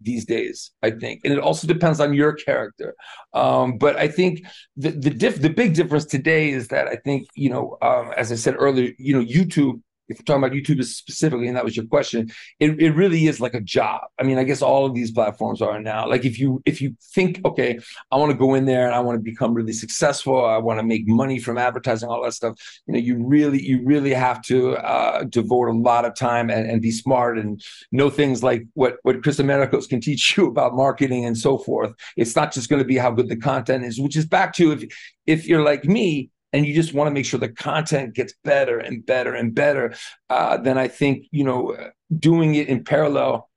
these 0.03 0.25
days 0.25 0.71
i 0.81 0.89
think 0.89 1.21
and 1.23 1.33
it 1.33 1.39
also 1.39 1.67
depends 1.67 1.99
on 1.99 2.13
your 2.13 2.33
character 2.33 2.95
um, 3.33 3.77
but 3.77 3.95
i 3.97 4.07
think 4.07 4.43
the 4.75 4.89
the, 4.89 5.09
diff, 5.09 5.41
the 5.41 5.49
big 5.49 5.73
difference 5.73 6.05
today 6.05 6.49
is 6.49 6.69
that 6.69 6.87
i 6.87 6.95
think 6.95 7.27
you 7.35 7.49
know 7.49 7.77
um, 7.81 8.11
as 8.17 8.31
i 8.31 8.35
said 8.35 8.55
earlier 8.57 8.91
you 8.97 9.13
know 9.13 9.23
youtube 9.23 9.79
if 10.11 10.19
we're 10.19 10.23
talking 10.23 10.43
about 10.43 10.55
YouTube 10.55 10.83
specifically, 10.83 11.47
and 11.47 11.55
that 11.55 11.63
was 11.63 11.75
your 11.75 11.85
question, 11.85 12.29
it, 12.59 12.81
it 12.81 12.91
really 12.91 13.27
is 13.27 13.39
like 13.39 13.53
a 13.53 13.61
job. 13.61 14.01
I 14.19 14.23
mean, 14.23 14.37
I 14.37 14.43
guess 14.43 14.61
all 14.61 14.85
of 14.85 14.93
these 14.93 15.11
platforms 15.11 15.61
are 15.61 15.79
now. 15.79 16.07
Like 16.07 16.25
if 16.25 16.37
you 16.37 16.61
if 16.65 16.81
you 16.81 16.95
think, 17.01 17.39
okay, 17.45 17.79
I 18.11 18.17
want 18.17 18.31
to 18.31 18.37
go 18.37 18.53
in 18.55 18.65
there 18.65 18.85
and 18.85 18.93
I 18.93 18.99
want 18.99 19.17
to 19.17 19.23
become 19.23 19.53
really 19.53 19.73
successful, 19.73 20.45
I 20.45 20.57
want 20.57 20.79
to 20.79 20.85
make 20.85 21.07
money 21.07 21.39
from 21.39 21.57
advertising, 21.57 22.09
all 22.09 22.23
that 22.23 22.33
stuff. 22.33 22.55
You 22.87 22.93
know, 22.93 22.99
you 22.99 23.25
really 23.25 23.61
you 23.61 23.81
really 23.85 24.13
have 24.13 24.41
to 24.43 24.75
uh, 24.77 25.23
devote 25.23 25.69
a 25.69 25.73
lot 25.73 26.05
of 26.05 26.13
time 26.13 26.49
and, 26.49 26.69
and 26.69 26.81
be 26.81 26.91
smart 26.91 27.37
and 27.37 27.63
know 27.91 28.09
things 28.09 28.43
like 28.43 28.65
what 28.73 28.97
what 29.03 29.23
Kris 29.23 29.37
Amerikos 29.37 29.87
can 29.87 30.01
teach 30.01 30.37
you 30.37 30.47
about 30.47 30.75
marketing 30.75 31.25
and 31.25 31.37
so 31.37 31.57
forth. 31.57 31.93
It's 32.17 32.35
not 32.35 32.51
just 32.51 32.69
going 32.69 32.81
to 32.81 32.87
be 32.87 32.97
how 32.97 33.11
good 33.11 33.29
the 33.29 33.37
content 33.37 33.85
is, 33.85 33.99
which 33.99 34.17
is 34.17 34.25
back 34.25 34.53
to 34.55 34.73
if 34.73 34.83
if 35.25 35.47
you're 35.47 35.63
like 35.63 35.85
me 35.85 36.31
and 36.53 36.65
you 36.65 36.73
just 36.73 36.93
want 36.93 37.07
to 37.07 37.11
make 37.11 37.25
sure 37.25 37.39
the 37.39 37.49
content 37.49 38.13
gets 38.13 38.33
better 38.43 38.79
and 38.79 39.05
better 39.05 39.33
and 39.33 39.55
better, 39.55 39.93
uh, 40.29 40.57
then 40.57 40.77
I 40.77 40.87
think 40.87 41.25
you 41.31 41.43
know 41.43 41.75
doing 42.17 42.55
it 42.55 42.67
in 42.67 42.83
parallel 42.83 43.49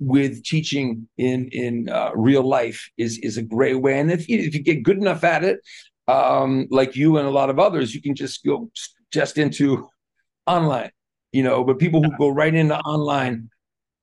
with 0.00 0.44
teaching 0.44 1.08
in 1.18 1.48
in 1.48 1.88
uh, 1.88 2.10
real 2.14 2.42
life 2.42 2.90
is 2.96 3.18
is 3.18 3.36
a 3.36 3.42
great 3.42 3.80
way. 3.80 3.98
And 3.98 4.10
if 4.10 4.28
you, 4.28 4.38
if 4.38 4.54
you 4.54 4.62
get 4.62 4.82
good 4.82 4.98
enough 4.98 5.24
at 5.24 5.44
it, 5.44 5.60
um, 6.06 6.66
like 6.70 6.96
you 6.96 7.18
and 7.18 7.26
a 7.26 7.30
lot 7.30 7.50
of 7.50 7.58
others, 7.58 7.94
you 7.94 8.02
can 8.02 8.14
just 8.14 8.44
go 8.44 8.70
just 9.12 9.38
into 9.38 9.88
online. 10.46 10.90
You 11.32 11.42
know, 11.42 11.62
but 11.62 11.78
people 11.78 12.02
who 12.02 12.16
go 12.16 12.30
right 12.30 12.54
into 12.54 12.78
online, 12.78 13.50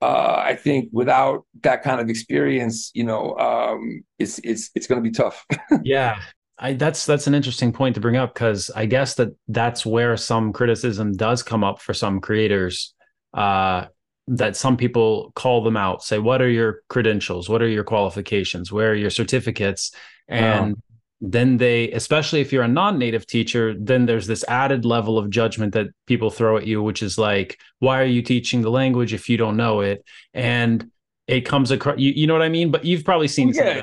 uh, 0.02 0.36
I 0.38 0.56
think 0.56 0.90
without 0.92 1.46
that 1.62 1.82
kind 1.82 2.00
of 2.00 2.10
experience, 2.10 2.92
you 2.94 3.04
know, 3.04 3.36
um, 3.38 4.04
it's 4.20 4.40
it's 4.44 4.70
it's 4.76 4.86
going 4.86 5.04
to 5.04 5.10
be 5.10 5.16
tough. 5.16 5.44
yeah, 5.84 6.20
I, 6.58 6.74
that's 6.74 7.06
that's 7.06 7.28
an 7.28 7.36
interesting 7.36 7.74
point 7.74 7.96
to 7.96 8.02
bring 8.02 8.16
up 8.16 8.34
because 8.34 8.72
I 8.74 8.86
guess 8.86 9.16
that 9.16 9.30
that's 9.48 9.86
where 9.86 10.16
some 10.16 10.54
criticism 10.54 11.14
does 11.14 11.44
come 11.44 11.64
up 11.64 11.82
for 11.82 11.94
some 11.94 12.22
creators. 12.22 12.94
Uh, 13.34 13.88
that 14.28 14.56
some 14.56 14.76
people 14.76 15.32
call 15.36 15.64
them 15.64 15.78
out, 15.78 16.04
say, 16.04 16.18
"What 16.18 16.42
are 16.42 16.50
your 16.50 16.82
credentials? 16.88 17.50
What 17.50 17.62
are 17.62 17.68
your 17.68 17.84
qualifications? 17.84 18.72
Where 18.72 18.92
are 18.92 18.96
your 18.96 19.10
certificates?" 19.10 19.92
And 20.28 20.82
then 21.22 21.58
they, 21.58 21.92
especially 21.92 22.42
if 22.42 22.52
you're 22.52 22.64
a 22.64 22.68
non-native 22.68 23.28
teacher, 23.28 23.76
then 23.78 24.06
there's 24.06 24.28
this 24.28 24.44
added 24.48 24.86
level 24.86 25.18
of 25.18 25.30
judgment 25.30 25.74
that 25.74 25.88
people 26.08 26.30
throw 26.30 26.58
at 26.58 26.66
you, 26.66 26.82
which 26.82 27.04
is 27.04 27.18
like, 27.18 27.60
"Why 27.80 28.02
are 28.02 28.06
you 28.06 28.22
teaching 28.22 28.62
the 28.62 28.72
language 28.72 29.14
if 29.14 29.30
you 29.30 29.38
don't 29.38 29.58
know 29.58 29.82
it?" 29.82 30.04
And 30.34 30.90
it 31.28 31.42
comes 31.42 31.72
across, 31.72 32.00
you, 32.00 32.12
you 32.12 32.28
know 32.28 32.34
what 32.34 32.44
I 32.44 32.50
mean? 32.50 32.72
But 32.72 32.86
you've 32.86 33.04
probably 33.04 33.28
seen 33.28 33.50
yeah 33.50 33.82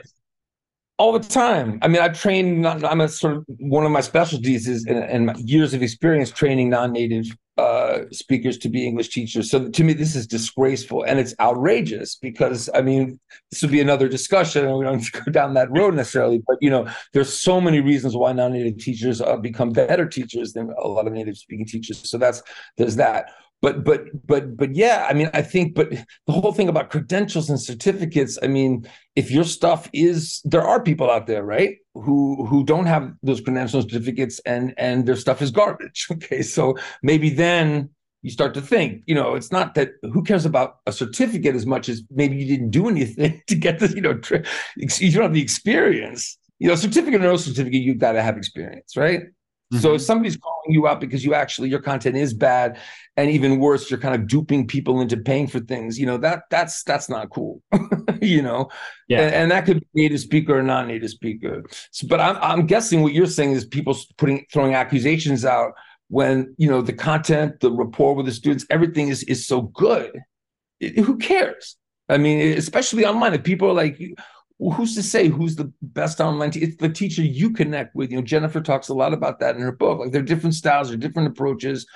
all 0.98 1.12
the 1.12 1.20
time. 1.20 1.78
I 1.83 1.88
mean, 1.88 2.00
I've 2.00 2.18
trained. 2.18 2.66
I'm 2.66 3.00
a 3.00 3.09
sort 3.09 3.37
of 3.37 3.44
one 3.59 3.85
of 3.85 3.90
my 3.90 4.00
specialties 4.00 4.68
is 4.68 4.87
and 4.87 5.37
years 5.38 5.74
of 5.74 5.83
experience 5.83 6.31
training 6.31 6.70
non-native 6.70 7.26
uh, 7.59 8.00
speakers 8.11 8.57
to 8.59 8.68
be 8.68 8.87
English 8.87 9.11
teachers. 9.11 9.50
So 9.50 9.68
to 9.68 9.85
me, 9.85 9.92
this 9.92 10.14
is 10.16 10.26
disgraceful 10.26 11.05
and 11.05 11.18
it's 11.18 11.35
outrageous 11.38 12.16
because 12.16 12.70
I 12.74 12.83
mean, 12.83 13.20
this 13.50 13.62
would 13.62 13.70
be 13.70 13.81
another 13.81 14.09
discussion, 14.09 14.66
and 14.66 14.76
we 14.76 14.85
don't 14.85 15.05
go 15.24 15.31
down 15.31 15.55
that 15.55 15.70
road 15.70 15.94
necessarily. 15.94 16.42
But 16.46 16.59
you 16.61 16.70
know, 16.70 16.88
there's 17.12 17.33
so 17.33 17.61
many 17.61 17.81
reasons 17.81 18.16
why 18.16 18.33
non-native 18.33 18.78
teachers 18.78 19.20
uh, 19.20 19.37
become 19.37 19.70
better 19.70 20.07
teachers 20.07 20.52
than 20.52 20.72
a 20.83 20.88
lot 20.88 21.07
of 21.07 21.12
native 21.12 21.37
speaking 21.37 21.66
teachers. 21.66 22.09
So 22.09 22.18
that's 22.18 22.42
there's 22.76 22.96
that. 22.96 23.26
But 23.62 23.85
but 23.85 24.27
but 24.27 24.57
but 24.57 24.75
yeah 24.75 25.07
i 25.09 25.14
mean 25.14 25.31
i 25.33 25.40
think 25.40 25.75
but 25.75 25.90
the 26.27 26.33
whole 26.33 26.53
thing 26.53 26.68
about 26.68 26.90
credentials 26.90 27.48
and 27.48 27.61
certificates 27.61 28.38
i 28.42 28.46
mean 28.46 28.87
if 29.16 29.31
your 29.31 29.44
stuff 29.44 29.88
is 29.92 30.42
there 30.44 30.62
are 30.62 30.83
people 30.83 31.11
out 31.11 31.27
there 31.27 31.44
right 31.44 31.79
who 31.94 32.44
who 32.46 32.64
don't 32.64 32.87
have 32.87 33.12
those 33.22 33.40
credentials 33.40 33.85
and 33.85 33.92
certificates 33.92 34.40
and 34.40 34.75
and 34.77 35.07
their 35.07 35.16
stuff 35.16 35.42
is 35.42 35.51
garbage 35.51 36.07
okay? 36.12 36.42
So 36.42 36.77
maybe 37.03 37.31
then 37.31 37.90
you 38.22 38.31
start 38.31 38.55
to 38.55 38.61
think 38.61 39.03
you 39.07 39.14
know 39.14 39.35
it's 39.35 39.53
not 39.53 39.75
that 39.75 39.90
who 40.12 40.22
cares 40.22 40.44
about 40.44 40.77
a 40.87 40.92
certificate 40.92 41.55
as 41.55 41.66
much 41.66 41.88
as 41.88 42.03
maybe 42.11 42.37
you 42.37 42.46
didn't 42.46 42.70
do 42.70 42.88
anything 42.88 43.42
to 43.46 43.55
get 43.55 43.79
the 43.79 43.88
you 43.88 44.01
know 44.01 44.18
you 44.77 45.12
don't 45.12 45.22
have 45.22 45.35
the 45.35 45.42
experience. 45.42 46.38
You 46.59 46.68
know 46.68 46.77
certificate 46.77 47.20
or 47.20 47.25
no 47.25 47.37
certificate 47.37 47.83
you've 47.83 47.98
got 47.98 48.12
to 48.12 48.22
have 48.22 48.37
experience 48.37 48.96
right 48.96 49.22
so 49.81 49.95
if 49.95 50.01
mm-hmm. 50.01 50.05
somebody's 50.05 50.37
calling 50.37 50.75
you 50.75 50.87
out 50.87 51.01
because 51.01 51.25
you 51.25 51.35
actually 51.35 51.71
your 51.71 51.81
content 51.81 52.17
is 52.17 52.35
bad, 52.35 52.79
and 53.17 53.31
even 53.31 53.59
worse, 53.59 53.91
you're 53.91 54.01
kind 54.01 54.15
of 54.15 54.27
duping 54.27 54.67
people 54.67 55.01
into 55.01 55.17
paying 55.17 55.47
for 55.47 55.61
things, 55.61 55.99
you 55.99 56.07
know 56.07 56.19
that 56.19 56.45
that's 56.51 56.83
that's 56.85 57.09
not 57.09 57.31
cool, 57.31 57.63
you 58.21 58.43
know. 58.43 58.69
Yeah, 59.09 59.21
and, 59.21 59.35
and, 59.35 59.51
that 59.51 59.65
could 59.65 59.81
be 59.81 60.03
native 60.03 60.21
speaker 60.21 60.59
or 60.59 60.63
non-native 60.63 61.11
speaker. 61.11 61.65
So, 61.91 62.07
but 62.07 62.21
I'm 62.21 62.37
I'm 62.37 62.67
guessing 62.67 63.03
what 63.03 63.15
you're 63.15 63.27
saying 63.27 63.53
is 63.53 63.65
people 63.65 63.97
putting 64.19 64.45
throwing 64.53 64.75
accusations 64.75 65.45
out 65.45 65.73
when 66.09 66.55
you 66.59 66.69
know 66.69 66.83
the 66.83 66.93
content, 66.93 67.61
the 67.61 67.73
rapport 67.73 68.15
with 68.15 68.27
the 68.27 68.33
students, 68.33 68.67
everything 68.69 69.09
is 69.09 69.23
is 69.25 69.47
so 69.47 69.63
good. 69.63 70.19
It, 70.81 70.99
who 70.99 71.17
cares? 71.17 71.77
I 72.09 72.19
mean, 72.19 72.59
especially 72.59 73.07
online, 73.07 73.33
if 73.33 73.43
people 73.43 73.71
are 73.71 73.75
like, 73.75 73.99
who's 74.70 74.94
to 74.94 75.03
say 75.03 75.29
who's 75.29 75.57
the 75.57 75.72
best 75.83 76.20
online? 76.20 76.53
It's 76.55 76.77
the 76.77 76.88
teacher 76.88 77.22
you 77.22 77.51
connect 77.51 77.94
with. 77.94 78.11
You 78.11 78.16
know, 78.16 78.22
Jennifer 78.22 78.61
talks 78.61 78.88
a 78.88 78.94
lot 78.94 79.12
about 79.12 79.40
that 79.40 79.57
in 79.57 79.62
her 79.62 79.72
book. 79.72 79.98
Like 79.98 80.12
there 80.12 80.20
are 80.20 80.25
different 80.25 80.55
styles, 80.55 80.88
there 80.88 80.94
are 80.94 81.01
different 81.01 81.29
approaches, 81.29 81.87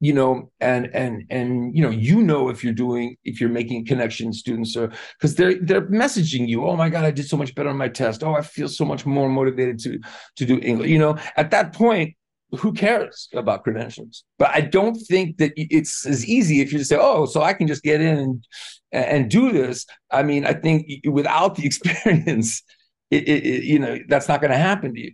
you 0.00 0.12
know, 0.12 0.50
and 0.60 0.86
and 0.94 1.24
and 1.30 1.76
you 1.76 1.82
know, 1.82 1.90
you 1.90 2.22
know 2.22 2.48
if 2.48 2.64
you're 2.64 2.72
doing 2.72 3.16
if 3.24 3.40
you're 3.40 3.50
making 3.50 3.86
connections, 3.86 4.38
students 4.38 4.76
are 4.76 4.92
because 5.18 5.34
they're 5.34 5.56
they're 5.60 5.86
messaging 5.88 6.48
you, 6.48 6.66
oh 6.66 6.76
my 6.76 6.88
God, 6.88 7.04
I 7.04 7.10
did 7.10 7.28
so 7.28 7.36
much 7.36 7.54
better 7.54 7.68
on 7.68 7.76
my 7.76 7.88
test. 7.88 8.22
Oh, 8.22 8.34
I 8.34 8.42
feel 8.42 8.68
so 8.68 8.84
much 8.84 9.04
more 9.04 9.28
motivated 9.28 9.78
to 9.80 10.00
to 10.36 10.44
do 10.44 10.58
English. 10.60 10.90
You 10.90 10.98
know, 10.98 11.18
at 11.36 11.50
that 11.50 11.72
point, 11.72 12.14
who 12.56 12.72
cares 12.72 13.28
about 13.34 13.64
credentials? 13.64 14.24
But 14.38 14.50
I 14.54 14.60
don't 14.60 14.94
think 14.94 15.38
that 15.38 15.52
it's 15.56 16.06
as 16.06 16.26
easy 16.26 16.60
if 16.60 16.72
you 16.72 16.78
just 16.78 16.90
say, 16.90 16.98
"Oh, 17.00 17.26
so 17.26 17.42
I 17.42 17.52
can 17.52 17.66
just 17.66 17.82
get 17.82 18.00
in 18.00 18.18
and 18.18 18.46
and 18.92 19.30
do 19.30 19.52
this." 19.52 19.86
I 20.10 20.22
mean, 20.22 20.44
I 20.44 20.52
think 20.54 20.86
without 21.04 21.54
the 21.56 21.66
experience, 21.66 22.62
it, 23.10 23.28
it, 23.28 23.46
it 23.46 23.64
you 23.64 23.78
know 23.78 23.98
that's 24.08 24.28
not 24.28 24.40
going 24.40 24.50
to 24.50 24.58
happen 24.58 24.94
to 24.94 25.00
you. 25.00 25.12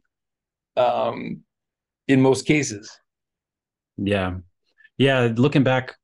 Um, 0.77 1.43
in 2.09 2.21
most 2.21 2.47
cases. 2.47 2.91
Yeah, 3.97 4.39
yeah. 4.99 5.33
Looking 5.35 5.63
back, 5.63 5.95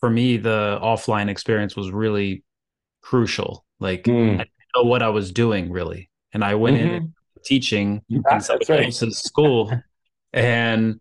for 0.00 0.10
me, 0.10 0.36
the 0.36 0.78
offline 0.82 1.28
experience 1.28 1.76
was 1.76 1.90
really 1.90 2.44
crucial. 3.02 3.64
Like 3.80 4.04
mm. 4.04 4.34
I 4.34 4.36
didn't 4.36 4.50
know 4.76 4.84
what 4.84 5.02
I 5.02 5.08
was 5.08 5.32
doing 5.32 5.70
really, 5.70 6.10
and 6.32 6.44
I 6.44 6.54
went 6.54 6.78
mm-hmm. 6.78 6.94
in 6.94 7.14
teaching 7.44 8.02
in 8.10 8.22
somebody 8.40 8.72
right. 8.72 8.84
else's 8.86 9.18
school 9.18 9.70
and 10.38 11.00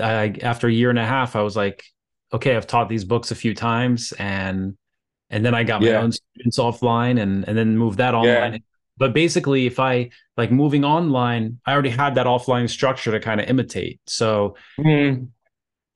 I, 0.00 0.34
after 0.42 0.68
a 0.68 0.72
year 0.72 0.90
and 0.90 0.98
a 0.98 1.04
half, 1.04 1.36
I 1.36 1.42
was 1.42 1.56
like, 1.56 1.84
okay, 2.32 2.56
I've 2.56 2.66
taught 2.66 2.88
these 2.88 3.04
books 3.04 3.30
a 3.30 3.34
few 3.34 3.54
times, 3.54 4.12
and 4.18 4.76
and 5.30 5.44
then 5.44 5.54
I 5.54 5.64
got 5.64 5.80
my 5.80 5.88
yeah. 5.88 6.00
own 6.00 6.12
students 6.12 6.58
offline, 6.58 7.20
and 7.20 7.46
and 7.48 7.56
then 7.56 7.76
moved 7.76 7.98
that 7.98 8.14
online. 8.14 8.52
Yeah. 8.52 8.58
But 8.98 9.12
basically, 9.12 9.66
if 9.66 9.78
I 9.78 10.10
like 10.36 10.50
moving 10.50 10.84
online, 10.84 11.60
I 11.66 11.72
already 11.72 11.90
had 11.90 12.14
that 12.14 12.26
offline 12.26 12.68
structure 12.68 13.12
to 13.12 13.20
kind 13.20 13.40
of 13.40 13.48
imitate. 13.48 14.00
So 14.06 14.56
mm-hmm. 14.78 15.24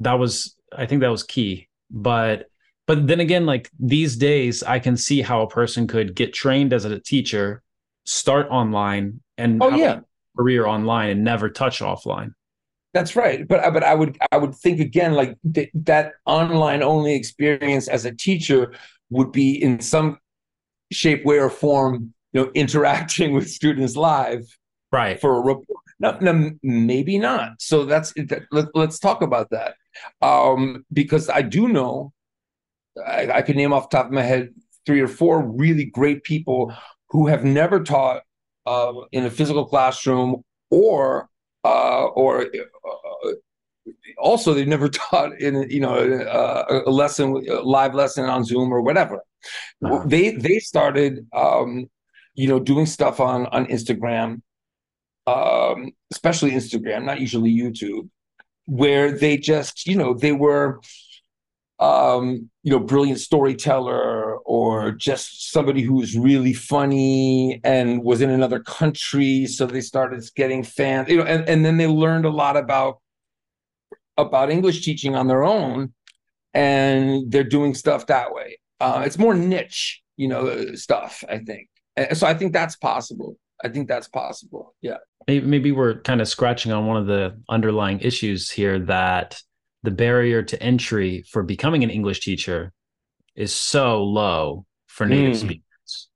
that 0.01 0.19
was, 0.19 0.55
I 0.77 0.85
think 0.87 1.01
that 1.01 1.09
was 1.09 1.23
key. 1.23 1.69
But 1.91 2.47
but 2.87 3.07
then 3.07 3.21
again, 3.21 3.47
like 3.47 3.71
these 3.79 4.17
days, 4.17 4.63
I 4.63 4.81
can 4.81 4.97
see 4.97 5.23
how 5.23 5.43
a 5.43 5.49
person 5.49 5.87
could 5.87 6.15
get 6.15 6.35
trained 6.35 6.73
as 6.73 6.85
a 6.85 6.99
teacher, 7.01 7.63
start 8.05 8.49
online, 8.51 9.21
and 9.39 9.63
oh 9.63 9.71
yeah, 9.71 10.01
career 10.37 10.67
online 10.67 11.11
and 11.11 11.25
never 11.25 11.49
touch 11.49 11.81
offline. 11.81 12.33
That's 12.93 13.15
right, 13.15 13.47
but 13.47 13.73
but 13.73 13.85
I 13.85 13.95
would 13.95 14.19
I 14.33 14.37
would 14.37 14.55
think 14.55 14.81
again 14.81 15.15
like 15.15 15.37
th- 15.55 15.71
that 15.75 16.15
online 16.27 16.83
only 16.83 17.15
experience 17.15 17.87
as 17.87 18.05
a 18.05 18.13
teacher 18.13 18.75
would 19.11 19.31
be 19.31 19.63
in 19.63 19.81
some 19.81 20.19
shape, 20.93 21.25
way, 21.25 21.39
or 21.39 21.51
form, 21.51 22.13
you 22.33 22.43
know, 22.43 22.51
interacting 22.55 23.33
with 23.35 23.49
students 23.49 23.97
live, 23.97 24.45
right? 24.91 25.21
For 25.21 25.37
a 25.37 25.41
report. 25.41 25.79
No, 26.01 26.19
no, 26.21 26.51
maybe 26.63 27.19
not. 27.19 27.53
So 27.61 27.85
that's 27.85 28.13
let, 28.51 28.69
us 28.75 28.99
talk 28.99 29.23
about 29.23 29.51
that, 29.51 29.75
um, 30.23 30.85
because 30.93 31.29
I 31.29 31.43
do 31.43 31.69
know 31.69 32.13
I, 33.07 33.31
I 33.31 33.43
could 33.43 33.57
name 33.57 33.73
off 33.73 33.91
the 33.91 33.99
top 33.99 34.07
of 34.07 34.13
my 34.13 34.23
head 34.23 34.53
three 34.85 35.01
or 35.01 35.09
four 35.09 35.47
really 35.47 35.85
great 35.85 36.25
people 36.25 36.75
who 37.11 37.27
have 37.29 37.45
never 37.45 37.83
taught 37.83 38.23
uh, 38.67 38.93
in 39.13 39.27
a 39.27 39.31
physical 39.31 39.65
classroom 39.65 40.43
or 40.71 41.29
uh, 41.65 42.07
or 42.07 42.43
uh, 42.45 43.31
also 44.19 44.55
they've 44.55 44.69
never 44.69 44.89
taught 45.03 45.39
in 45.41 45.69
you 45.71 45.81
know 45.81 45.95
uh, 45.95 46.83
a 46.87 46.91
lesson 46.91 47.45
a 47.49 47.61
live 47.61 47.95
lesson 47.95 48.25
on 48.25 48.45
zoom 48.45 48.73
or 48.73 48.83
whatever 48.83 49.21
uh-huh. 49.85 50.03
they 50.07 50.33
they 50.37 50.59
started 50.59 51.27
um, 51.33 51.89
you 52.35 52.49
know 52.49 52.61
doing 52.61 52.87
stuff 52.87 53.21
on 53.21 53.47
on 53.47 53.67
instagram 53.67 54.41
um, 55.27 55.93
especially 56.11 56.53
instagram 56.53 57.05
not 57.05 57.21
usually 57.21 57.53
youtube 57.53 58.09
where 58.67 59.11
they 59.13 59.37
just 59.37 59.87
you 59.87 59.97
know 59.97 60.15
they 60.15 60.33
were 60.33 60.81
um, 61.81 62.51
you 62.63 62.71
know, 62.71 62.79
brilliant 62.79 63.19
storyteller 63.19 64.37
or 64.37 64.93
just 64.93 65.51
somebody 65.51 65.81
who 65.81 65.95
was 65.95 66.17
really 66.17 66.53
funny 66.53 67.61
and 67.65 68.05
was 68.05 68.21
in 68.21 68.29
another 68.31 68.61
country. 68.61 69.47
So 69.47 69.67
they 69.67 69.81
started 69.81 70.23
getting 70.37 70.63
fans, 70.63 71.09
you 71.09 71.17
know, 71.17 71.25
and, 71.25 71.49
and 71.49 71.65
then 71.65 71.79
they 71.79 71.87
learned 71.87 72.27
a 72.27 72.31
lot 72.31 72.57
about 72.57 73.01
about 74.19 74.51
English 74.51 74.85
teaching 74.85 75.17
on 75.17 75.29
their 75.29 75.43
own, 75.43 75.95
and 76.53 77.33
they're 77.33 77.43
doing 77.43 77.75
stuff 77.75 78.07
that 78.07 78.35
way. 78.35 78.59
Uh, 78.79 79.03
it's 79.07 79.17
more 79.17 79.35
niche, 79.35 80.03
you 80.17 80.29
know, 80.29 80.75
stuff. 80.75 81.25
I 81.29 81.39
think. 81.39 81.69
So 82.13 82.27
I 82.27 82.35
think 82.35 82.53
that's 82.53 82.77
possible. 82.77 83.37
I 83.65 83.69
think 83.69 83.89
that's 83.89 84.09
possible. 84.09 84.75
Yeah. 84.83 84.99
Maybe 85.27 85.71
we're 85.71 86.01
kind 86.01 86.21
of 86.21 86.29
scratching 86.29 86.73
on 86.73 86.87
one 86.87 86.97
of 86.97 87.07
the 87.07 87.39
underlying 87.49 88.01
issues 88.01 88.51
here 88.51 88.79
that 88.81 89.41
the 89.83 89.91
barrier 89.91 90.43
to 90.43 90.63
entry 90.63 91.25
for 91.31 91.43
becoming 91.43 91.85
an 91.85 91.91
English 91.91 92.21
teacher 92.21 92.73
is 93.35 93.53
so 93.53 94.05
low 94.05 94.67
for 94.87 95.07
native 95.07 95.37
mm. 95.37 95.41
speakers, 95.41 96.09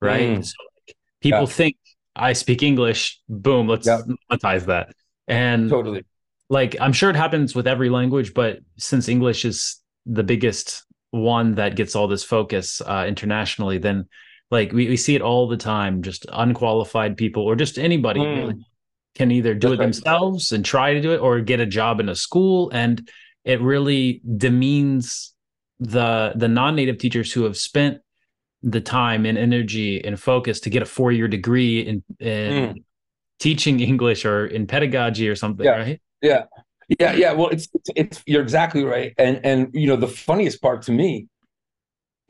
right? 0.00 0.38
Mm. 0.38 0.44
So 0.44 0.54
like, 0.86 0.96
people 1.20 1.40
yeah. 1.40 1.46
think 1.46 1.76
I 2.16 2.32
speak 2.32 2.62
English, 2.62 3.20
boom, 3.28 3.68
let's 3.68 3.86
yep. 3.86 4.00
monetize 4.30 4.66
that. 4.66 4.94
And 5.28 5.68
totally, 5.68 6.04
like 6.48 6.76
I'm 6.80 6.92
sure 6.92 7.10
it 7.10 7.16
happens 7.16 7.54
with 7.54 7.66
every 7.66 7.90
language, 7.90 8.34
but 8.34 8.58
since 8.76 9.08
English 9.08 9.44
is 9.44 9.80
the 10.06 10.22
biggest 10.22 10.84
one 11.10 11.56
that 11.56 11.76
gets 11.76 11.94
all 11.94 12.08
this 12.08 12.24
focus 12.24 12.80
uh, 12.80 13.04
internationally, 13.06 13.78
then 13.78 14.06
like 14.50 14.72
we, 14.72 14.88
we 14.88 14.96
see 14.96 15.14
it 15.14 15.22
all 15.22 15.48
the 15.48 15.56
time, 15.56 16.02
just 16.02 16.26
unqualified 16.32 17.16
people 17.16 17.42
or 17.44 17.56
just 17.56 17.78
anybody 17.78 18.20
mm. 18.20 18.36
really 18.36 18.66
can 19.14 19.30
either 19.30 19.54
do 19.54 19.68
That's 19.68 19.74
it 19.74 19.82
themselves 19.82 20.52
and 20.52 20.64
try 20.64 20.94
to 20.94 21.00
do 21.00 21.12
it 21.12 21.18
or 21.18 21.40
get 21.40 21.60
a 21.60 21.66
job 21.66 22.00
in 22.00 22.08
a 22.08 22.14
school. 22.14 22.70
And 22.70 23.08
it 23.44 23.60
really 23.60 24.22
demeans 24.36 25.34
the 25.80 26.32
the 26.36 26.48
non-native 26.48 26.98
teachers 26.98 27.32
who 27.32 27.42
have 27.44 27.56
spent 27.56 27.98
the 28.62 28.80
time 28.80 29.26
and 29.26 29.36
energy 29.36 30.02
and 30.04 30.18
focus 30.18 30.60
to 30.60 30.70
get 30.70 30.82
a 30.82 30.86
four-year 30.86 31.26
degree 31.26 31.80
in, 31.80 32.04
in 32.20 32.52
mm. 32.52 32.84
teaching 33.40 33.80
english 33.80 34.24
or 34.24 34.46
in 34.46 34.68
pedagogy 34.68 35.28
or 35.28 35.34
something 35.34 35.66
yeah. 35.66 35.72
right? 35.72 36.00
Yeah. 36.20 36.44
Yeah 37.00 37.14
yeah. 37.14 37.32
Well 37.32 37.48
it's, 37.48 37.66
it's 37.74 37.90
it's 37.96 38.22
you're 38.26 38.42
exactly 38.42 38.84
right. 38.84 39.12
And 39.18 39.40
and 39.44 39.70
you 39.72 39.88
know 39.88 39.96
the 39.96 40.08
funniest 40.08 40.62
part 40.62 40.82
to 40.82 40.92
me 40.92 41.26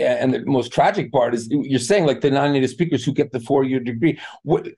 and 0.02 0.34
the 0.34 0.44
most 0.44 0.72
tragic 0.72 1.12
part 1.12 1.34
is 1.34 1.48
you're 1.50 1.78
saying 1.78 2.06
like 2.06 2.20
the 2.20 2.30
non-native 2.30 2.70
speakers 2.70 3.04
who 3.04 3.12
get 3.12 3.32
the 3.32 3.40
four-year 3.40 3.80
degree. 3.80 4.18
What, 4.42 4.68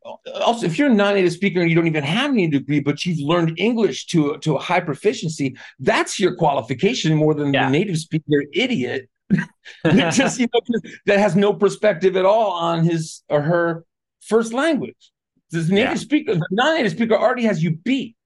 also, 0.41 0.67
if 0.67 0.79
you're 0.79 0.91
a 0.91 0.95
non-native 0.95 1.33
speaker 1.33 1.61
and 1.61 1.69
you 1.69 1.77
don't 1.77 1.87
even 1.87 2.05
have 2.05 2.31
any 2.31 2.49
degree, 2.49 2.81
but 2.81 3.05
you've 3.05 3.19
learned 3.19 3.59
English 3.59 4.07
to 4.07 4.39
to 4.39 4.57
a 4.57 4.59
high 4.59 4.81
proficiency, 4.81 5.57
that's 5.79 6.19
your 6.21 6.37
qualification 6.37 7.15
more 7.17 7.35
than 7.35 7.53
yeah. 7.53 7.67
the 7.67 7.71
native 7.71 7.99
speaker 7.99 8.45
idiot. 8.53 9.09
just 10.13 10.39
you 10.39 10.47
know, 10.53 10.81
that 11.07 11.19
has 11.19 11.35
no 11.35 11.53
perspective 11.53 12.17
at 12.17 12.25
all 12.25 12.53
on 12.53 12.85
his 12.85 13.23
or 13.29 13.43
her 13.43 13.85
first 14.21 14.53
language. 14.53 15.13
The 15.51 15.61
native 15.61 15.77
yeah. 15.77 15.95
speaker, 15.95 16.35
the 16.35 16.47
non-native 16.51 16.93
speaker 16.93 17.15
already 17.15 17.45
has 17.45 17.63
you 17.63 17.73
beat 17.73 18.17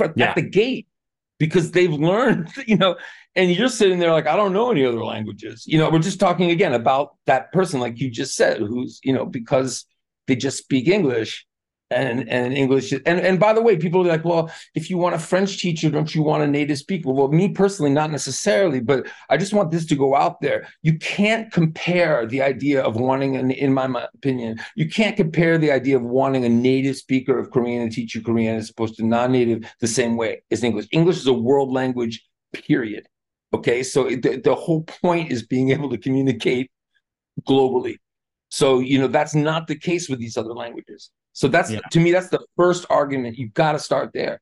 at 0.00 0.12
yeah. 0.16 0.34
the 0.34 0.42
gate 0.42 0.86
because 1.38 1.70
they've 1.70 1.92
learned, 1.92 2.50
you 2.66 2.76
know, 2.76 2.96
and 3.38 3.50
you're 3.50 3.68
sitting 3.68 3.98
there 3.98 4.12
like, 4.12 4.26
I 4.26 4.36
don't 4.36 4.52
know 4.52 4.70
any 4.70 4.84
other 4.84 5.04
languages. 5.04 5.64
You 5.66 5.78
know, 5.78 5.88
we're 5.88 6.00
just 6.00 6.20
talking 6.20 6.50
again 6.50 6.74
about 6.74 7.16
that 7.26 7.52
person, 7.52 7.80
like 7.80 7.98
you 8.00 8.10
just 8.10 8.34
said, 8.34 8.58
who's, 8.58 9.00
you 9.02 9.12
know, 9.12 9.24
because 9.24 9.86
they 10.26 10.36
just 10.36 10.58
speak 10.58 10.88
English, 10.88 11.46
and 11.90 12.28
and 12.28 12.52
English. 12.52 12.92
And 12.92 13.20
and 13.28 13.40
by 13.40 13.52
the 13.52 13.62
way, 13.62 13.76
people 13.76 14.02
are 14.02 14.08
like, 14.08 14.24
well, 14.24 14.50
if 14.74 14.90
you 14.90 14.98
want 14.98 15.14
a 15.14 15.18
French 15.18 15.58
teacher, 15.58 15.90
don't 15.90 16.14
you 16.14 16.22
want 16.22 16.42
a 16.42 16.46
native 16.46 16.78
speaker? 16.78 17.10
Well, 17.12 17.28
me 17.28 17.48
personally, 17.48 17.90
not 17.90 18.10
necessarily, 18.10 18.80
but 18.80 19.06
I 19.30 19.36
just 19.36 19.54
want 19.54 19.70
this 19.70 19.86
to 19.86 19.96
go 19.96 20.14
out 20.14 20.40
there. 20.40 20.68
You 20.82 20.98
can't 20.98 21.50
compare 21.50 22.26
the 22.26 22.42
idea 22.42 22.82
of 22.82 22.96
wanting, 22.96 23.36
an, 23.36 23.50
in 23.50 23.72
my, 23.72 23.86
my 23.86 24.06
opinion, 24.14 24.60
you 24.76 24.88
can't 24.88 25.16
compare 25.16 25.56
the 25.58 25.72
idea 25.72 25.96
of 25.96 26.02
wanting 26.02 26.44
a 26.44 26.48
native 26.50 26.96
speaker 26.96 27.38
of 27.38 27.50
Korean 27.50 27.88
to 27.88 27.94
teach 27.94 28.14
you 28.14 28.22
Korean 28.22 28.56
as 28.56 28.70
opposed 28.70 28.96
to 28.96 29.06
non-native 29.06 29.64
the 29.80 29.86
same 29.86 30.16
way 30.16 30.42
as 30.50 30.62
English. 30.62 30.88
English 30.92 31.16
is 31.16 31.26
a 31.26 31.32
world 31.32 31.72
language, 31.72 32.22
period. 32.52 33.08
Okay, 33.54 33.82
so 33.82 34.04
the, 34.04 34.40
the 34.42 34.54
whole 34.54 34.82
point 34.82 35.32
is 35.32 35.46
being 35.46 35.70
able 35.70 35.88
to 35.90 35.98
communicate 35.98 36.70
globally. 37.48 37.96
So 38.50 38.80
you 38.80 38.98
know 38.98 39.08
that's 39.08 39.34
not 39.34 39.66
the 39.66 39.76
case 39.76 40.08
with 40.08 40.18
these 40.18 40.36
other 40.36 40.52
languages. 40.52 41.10
So 41.32 41.48
that's 41.48 41.70
yeah. 41.70 41.80
to 41.92 42.00
me 42.00 42.12
that's 42.12 42.28
the 42.28 42.44
first 42.56 42.86
argument. 42.90 43.38
You've 43.38 43.54
got 43.54 43.72
to 43.72 43.78
start 43.78 44.10
there. 44.12 44.40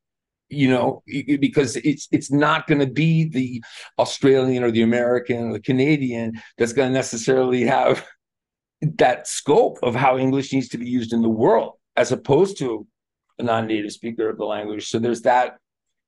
You 0.48 0.70
know, 0.70 1.02
because 1.40 1.74
it's 1.76 2.06
it's 2.12 2.30
not 2.30 2.68
going 2.68 2.78
to 2.78 2.86
be 2.86 3.28
the 3.28 3.62
Australian 3.98 4.62
or 4.62 4.70
the 4.70 4.82
American 4.82 5.48
or 5.48 5.52
the 5.54 5.60
Canadian 5.60 6.40
that's 6.56 6.72
going 6.72 6.88
to 6.88 6.94
necessarily 6.94 7.64
have 7.64 8.06
that 8.82 9.26
scope 9.26 9.78
of 9.82 9.96
how 9.96 10.18
English 10.18 10.52
needs 10.52 10.68
to 10.68 10.78
be 10.78 10.88
used 10.88 11.12
in 11.12 11.22
the 11.22 11.28
world, 11.28 11.74
as 11.96 12.12
opposed 12.12 12.58
to 12.58 12.86
a 13.38 13.42
non-native 13.42 13.90
speaker 13.90 14.28
of 14.28 14.38
the 14.38 14.44
language. 14.44 14.88
So 14.88 14.98
there's 15.00 15.22
that 15.22 15.58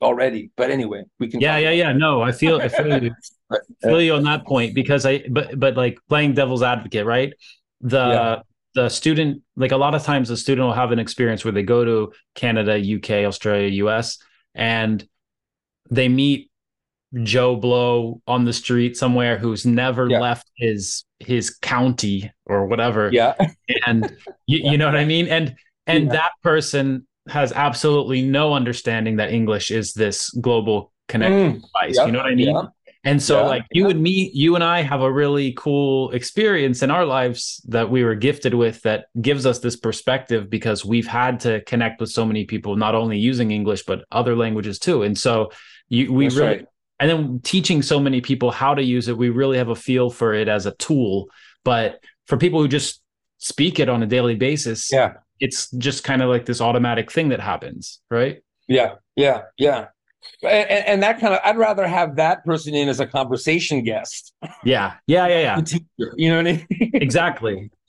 already. 0.00 0.50
But 0.56 0.70
anyway, 0.70 1.04
we 1.18 1.28
can. 1.28 1.40
Yeah, 1.40 1.58
yeah, 1.58 1.70
yeah. 1.70 1.92
No, 1.92 2.22
I 2.22 2.32
feel 2.32 2.60
I 2.60 2.68
feel 2.68 3.02
you, 3.02 3.14
feel 3.82 4.00
you 4.00 4.14
on 4.14 4.24
that 4.24 4.46
point 4.46 4.74
because 4.74 5.06
I 5.06 5.24
but 5.30 5.58
but 5.58 5.76
like 5.76 5.98
playing 6.08 6.34
devil's 6.34 6.62
advocate, 6.62 7.06
right? 7.06 7.32
The 7.80 7.98
yeah 7.98 8.42
the 8.78 8.88
student 8.88 9.42
like 9.56 9.72
a 9.72 9.76
lot 9.76 9.94
of 9.96 10.04
times 10.04 10.28
the 10.28 10.36
student 10.36 10.64
will 10.64 10.74
have 10.74 10.92
an 10.92 11.00
experience 11.00 11.44
where 11.44 11.50
they 11.50 11.64
go 11.64 11.84
to 11.84 12.12
Canada, 12.36 12.74
UK, 12.78 13.26
Australia, 13.26 13.68
US 13.84 14.18
and 14.54 15.04
they 15.90 16.08
meet 16.08 16.50
Joe 17.22 17.56
Blow 17.56 18.20
on 18.28 18.44
the 18.44 18.52
street 18.52 18.96
somewhere 18.96 19.36
who's 19.36 19.66
never 19.66 20.08
yeah. 20.08 20.20
left 20.20 20.48
his 20.56 21.04
his 21.18 21.50
county 21.50 22.30
or 22.46 22.66
whatever. 22.66 23.10
Yeah. 23.12 23.34
and 23.86 24.14
you, 24.46 24.70
you 24.70 24.78
know 24.78 24.86
what 24.86 24.96
I 24.96 25.04
mean? 25.04 25.26
And 25.26 25.56
and 25.88 26.06
yeah. 26.06 26.12
that 26.12 26.30
person 26.44 27.06
has 27.30 27.52
absolutely 27.52 28.22
no 28.22 28.54
understanding 28.54 29.16
that 29.16 29.30
English 29.32 29.70
is 29.70 29.92
this 29.92 30.30
global 30.30 30.92
connection 31.08 31.60
mm, 31.60 31.62
device. 31.62 31.96
Yep, 31.96 32.06
you 32.06 32.12
know 32.12 32.18
what 32.18 32.32
I 32.32 32.34
mean? 32.34 32.54
Yeah. 32.54 32.62
And 33.04 33.22
so, 33.22 33.40
yeah, 33.40 33.46
like 33.46 33.64
you 33.70 33.84
yeah. 33.84 33.90
and 33.90 34.02
me, 34.02 34.30
you 34.34 34.54
and 34.54 34.64
I 34.64 34.82
have 34.82 35.02
a 35.02 35.10
really 35.10 35.52
cool 35.52 36.10
experience 36.10 36.82
in 36.82 36.90
our 36.90 37.06
lives 37.06 37.62
that 37.68 37.88
we 37.88 38.02
were 38.04 38.16
gifted 38.16 38.54
with 38.54 38.82
that 38.82 39.06
gives 39.20 39.46
us 39.46 39.60
this 39.60 39.76
perspective 39.76 40.50
because 40.50 40.84
we've 40.84 41.06
had 41.06 41.40
to 41.40 41.62
connect 41.62 42.00
with 42.00 42.10
so 42.10 42.26
many 42.26 42.44
people, 42.44 42.76
not 42.76 42.94
only 42.94 43.16
using 43.16 43.52
English, 43.52 43.84
but 43.84 44.04
other 44.10 44.34
languages 44.34 44.78
too. 44.78 45.04
And 45.04 45.16
so, 45.16 45.52
you, 45.88 46.12
we 46.12 46.26
That's 46.26 46.36
really, 46.36 46.48
right. 46.48 46.66
and 46.98 47.10
then 47.10 47.40
teaching 47.42 47.82
so 47.82 48.00
many 48.00 48.20
people 48.20 48.50
how 48.50 48.74
to 48.74 48.82
use 48.82 49.08
it, 49.08 49.16
we 49.16 49.30
really 49.30 49.58
have 49.58 49.68
a 49.68 49.76
feel 49.76 50.10
for 50.10 50.34
it 50.34 50.48
as 50.48 50.66
a 50.66 50.72
tool. 50.72 51.30
But 51.64 52.02
for 52.26 52.36
people 52.36 52.60
who 52.60 52.68
just 52.68 53.00
speak 53.38 53.78
it 53.78 53.88
on 53.88 54.02
a 54.02 54.06
daily 54.06 54.34
basis, 54.34 54.92
yeah, 54.92 55.14
it's 55.40 55.70
just 55.72 56.04
kind 56.04 56.22
of 56.22 56.28
like 56.28 56.46
this 56.46 56.60
automatic 56.60 57.10
thing 57.10 57.28
that 57.30 57.40
happens, 57.40 58.00
right? 58.10 58.42
Yeah, 58.68 58.94
yeah, 59.16 59.42
yeah. 59.56 59.86
And, 60.42 60.68
and, 60.70 61.02
that 61.02 61.20
kind 61.20 61.32
of 61.32 61.40
i'd 61.44 61.56
rather 61.56 61.86
have 61.86 62.16
that 62.16 62.44
person 62.44 62.74
in 62.74 62.88
as 62.88 63.00
a 63.00 63.06
conversation 63.06 63.82
guest. 63.82 64.34
Yeah 64.64 64.94
yeah 65.06 65.26
yeah 65.26 65.40
yeah. 65.40 65.60
Teacher, 65.64 66.14
you 66.16 66.28
know 66.28 66.36
what 66.38 66.46
i 66.48 66.66
mean? 66.70 66.90
Exactly. 66.94 67.70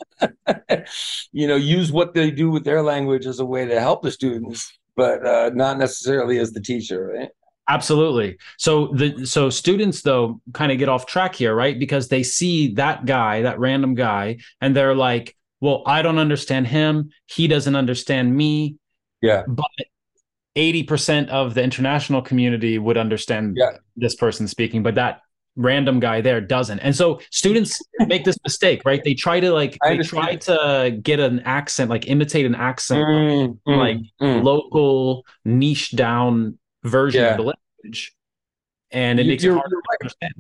You 1.31 1.47
know 1.47 1.55
use 1.55 1.91
what 1.91 2.13
they 2.13 2.31
do 2.31 2.49
with 2.49 2.63
their 2.63 2.81
language 2.81 3.25
as 3.25 3.39
a 3.39 3.45
way 3.45 3.65
to 3.65 3.79
help 3.79 4.03
the 4.03 4.11
students 4.11 4.77
but 4.95 5.25
uh, 5.25 5.49
not 5.53 5.77
necessarily 5.77 6.39
as 6.39 6.51
the 6.51 6.61
teacher 6.61 7.13
right? 7.15 7.29
Absolutely. 7.67 8.37
So 8.57 8.87
the 8.87 9.25
so 9.25 9.49
students 9.49 10.01
though 10.01 10.41
kind 10.53 10.71
of 10.71 10.77
get 10.77 10.89
off 10.89 11.05
track 11.05 11.35
here 11.35 11.55
right? 11.55 11.77
Because 11.77 12.07
they 12.07 12.23
see 12.23 12.73
that 12.75 13.05
guy 13.05 13.41
that 13.43 13.59
random 13.59 13.95
guy 13.95 14.37
and 14.61 14.75
they're 14.75 14.95
like 14.95 15.35
well 15.61 15.83
i 15.85 16.01
don't 16.01 16.17
understand 16.17 16.67
him 16.67 17.09
he 17.25 17.47
doesn't 17.47 17.75
understand 17.75 18.35
me 18.35 18.75
yeah 19.21 19.43
but 19.47 19.65
80% 20.59 21.29
of 21.29 21.53
the 21.53 21.63
international 21.63 22.21
community 22.21 22.77
would 22.77 22.97
understand 22.97 23.55
yeah. 23.57 23.77
this 23.95 24.15
person 24.15 24.47
speaking, 24.47 24.83
but 24.83 24.95
that 24.95 25.21
random 25.55 25.99
guy 25.99 26.21
there 26.21 26.41
doesn't. 26.41 26.79
And 26.79 26.95
so 26.95 27.21
students 27.31 27.81
make 28.07 28.25
this 28.25 28.37
mistake, 28.43 28.81
right? 28.85 29.01
They 29.03 29.13
try 29.13 29.39
to 29.39 29.51
like 29.51 29.77
they 29.83 29.99
try 29.99 30.35
to 30.35 30.97
get 31.01 31.19
an 31.19 31.41
accent, 31.41 31.89
like 31.89 32.07
imitate 32.07 32.45
an 32.45 32.55
accent, 32.55 33.01
mm, 33.01 33.57
mm, 33.67 33.77
like 33.77 33.97
mm. 34.21 34.43
local 34.43 35.25
niche 35.45 35.91
down 35.91 36.57
version 36.83 37.21
yeah. 37.21 37.31
of 37.31 37.37
the 37.37 37.53
language. 37.83 38.15
And 38.91 39.19
it 39.19 39.25
you, 39.25 39.31
makes 39.31 39.43
it 39.43 39.51
hard 39.51 39.63
right. 39.63 39.69
to 39.71 40.03
understand. 40.03 40.33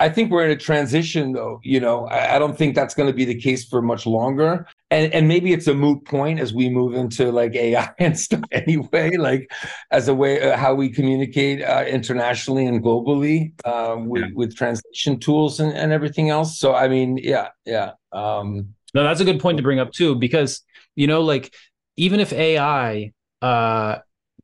I 0.00 0.08
think 0.08 0.30
we're 0.30 0.46
in 0.46 0.50
a 0.50 0.56
transition, 0.56 1.32
though. 1.32 1.60
You 1.62 1.78
know, 1.78 2.06
I, 2.06 2.36
I 2.36 2.38
don't 2.38 2.56
think 2.56 2.74
that's 2.74 2.94
going 2.94 3.08
to 3.08 3.12
be 3.12 3.26
the 3.26 3.38
case 3.38 3.66
for 3.66 3.82
much 3.82 4.06
longer. 4.06 4.66
And 4.90 5.12
and 5.12 5.28
maybe 5.28 5.52
it's 5.52 5.66
a 5.66 5.74
moot 5.74 6.04
point 6.04 6.40
as 6.40 6.52
we 6.52 6.68
move 6.68 6.94
into 6.94 7.30
like 7.30 7.54
AI 7.54 7.88
and 7.98 8.18
stuff 8.18 8.42
anyway. 8.50 9.16
Like 9.16 9.52
as 9.90 10.08
a 10.08 10.14
way 10.14 10.42
uh, 10.42 10.56
how 10.56 10.74
we 10.74 10.88
communicate 10.88 11.62
uh, 11.62 11.84
internationally 11.86 12.66
and 12.66 12.82
globally 12.82 13.52
uh, 13.64 13.96
with 13.98 14.22
yeah. 14.22 14.28
with 14.34 14.56
translation 14.56 15.20
tools 15.20 15.60
and, 15.60 15.72
and 15.72 15.92
everything 15.92 16.30
else. 16.30 16.58
So 16.58 16.74
I 16.74 16.88
mean, 16.88 17.18
yeah, 17.18 17.48
yeah. 17.64 17.92
Um, 18.12 18.74
no, 18.94 19.04
that's 19.04 19.20
a 19.20 19.24
good 19.24 19.38
point 19.38 19.58
to 19.58 19.62
bring 19.62 19.78
up 19.78 19.92
too, 19.92 20.16
because 20.16 20.62
you 20.96 21.06
know, 21.06 21.20
like 21.20 21.54
even 21.96 22.18
if 22.18 22.32
AI 22.32 23.12
uh, 23.42 23.98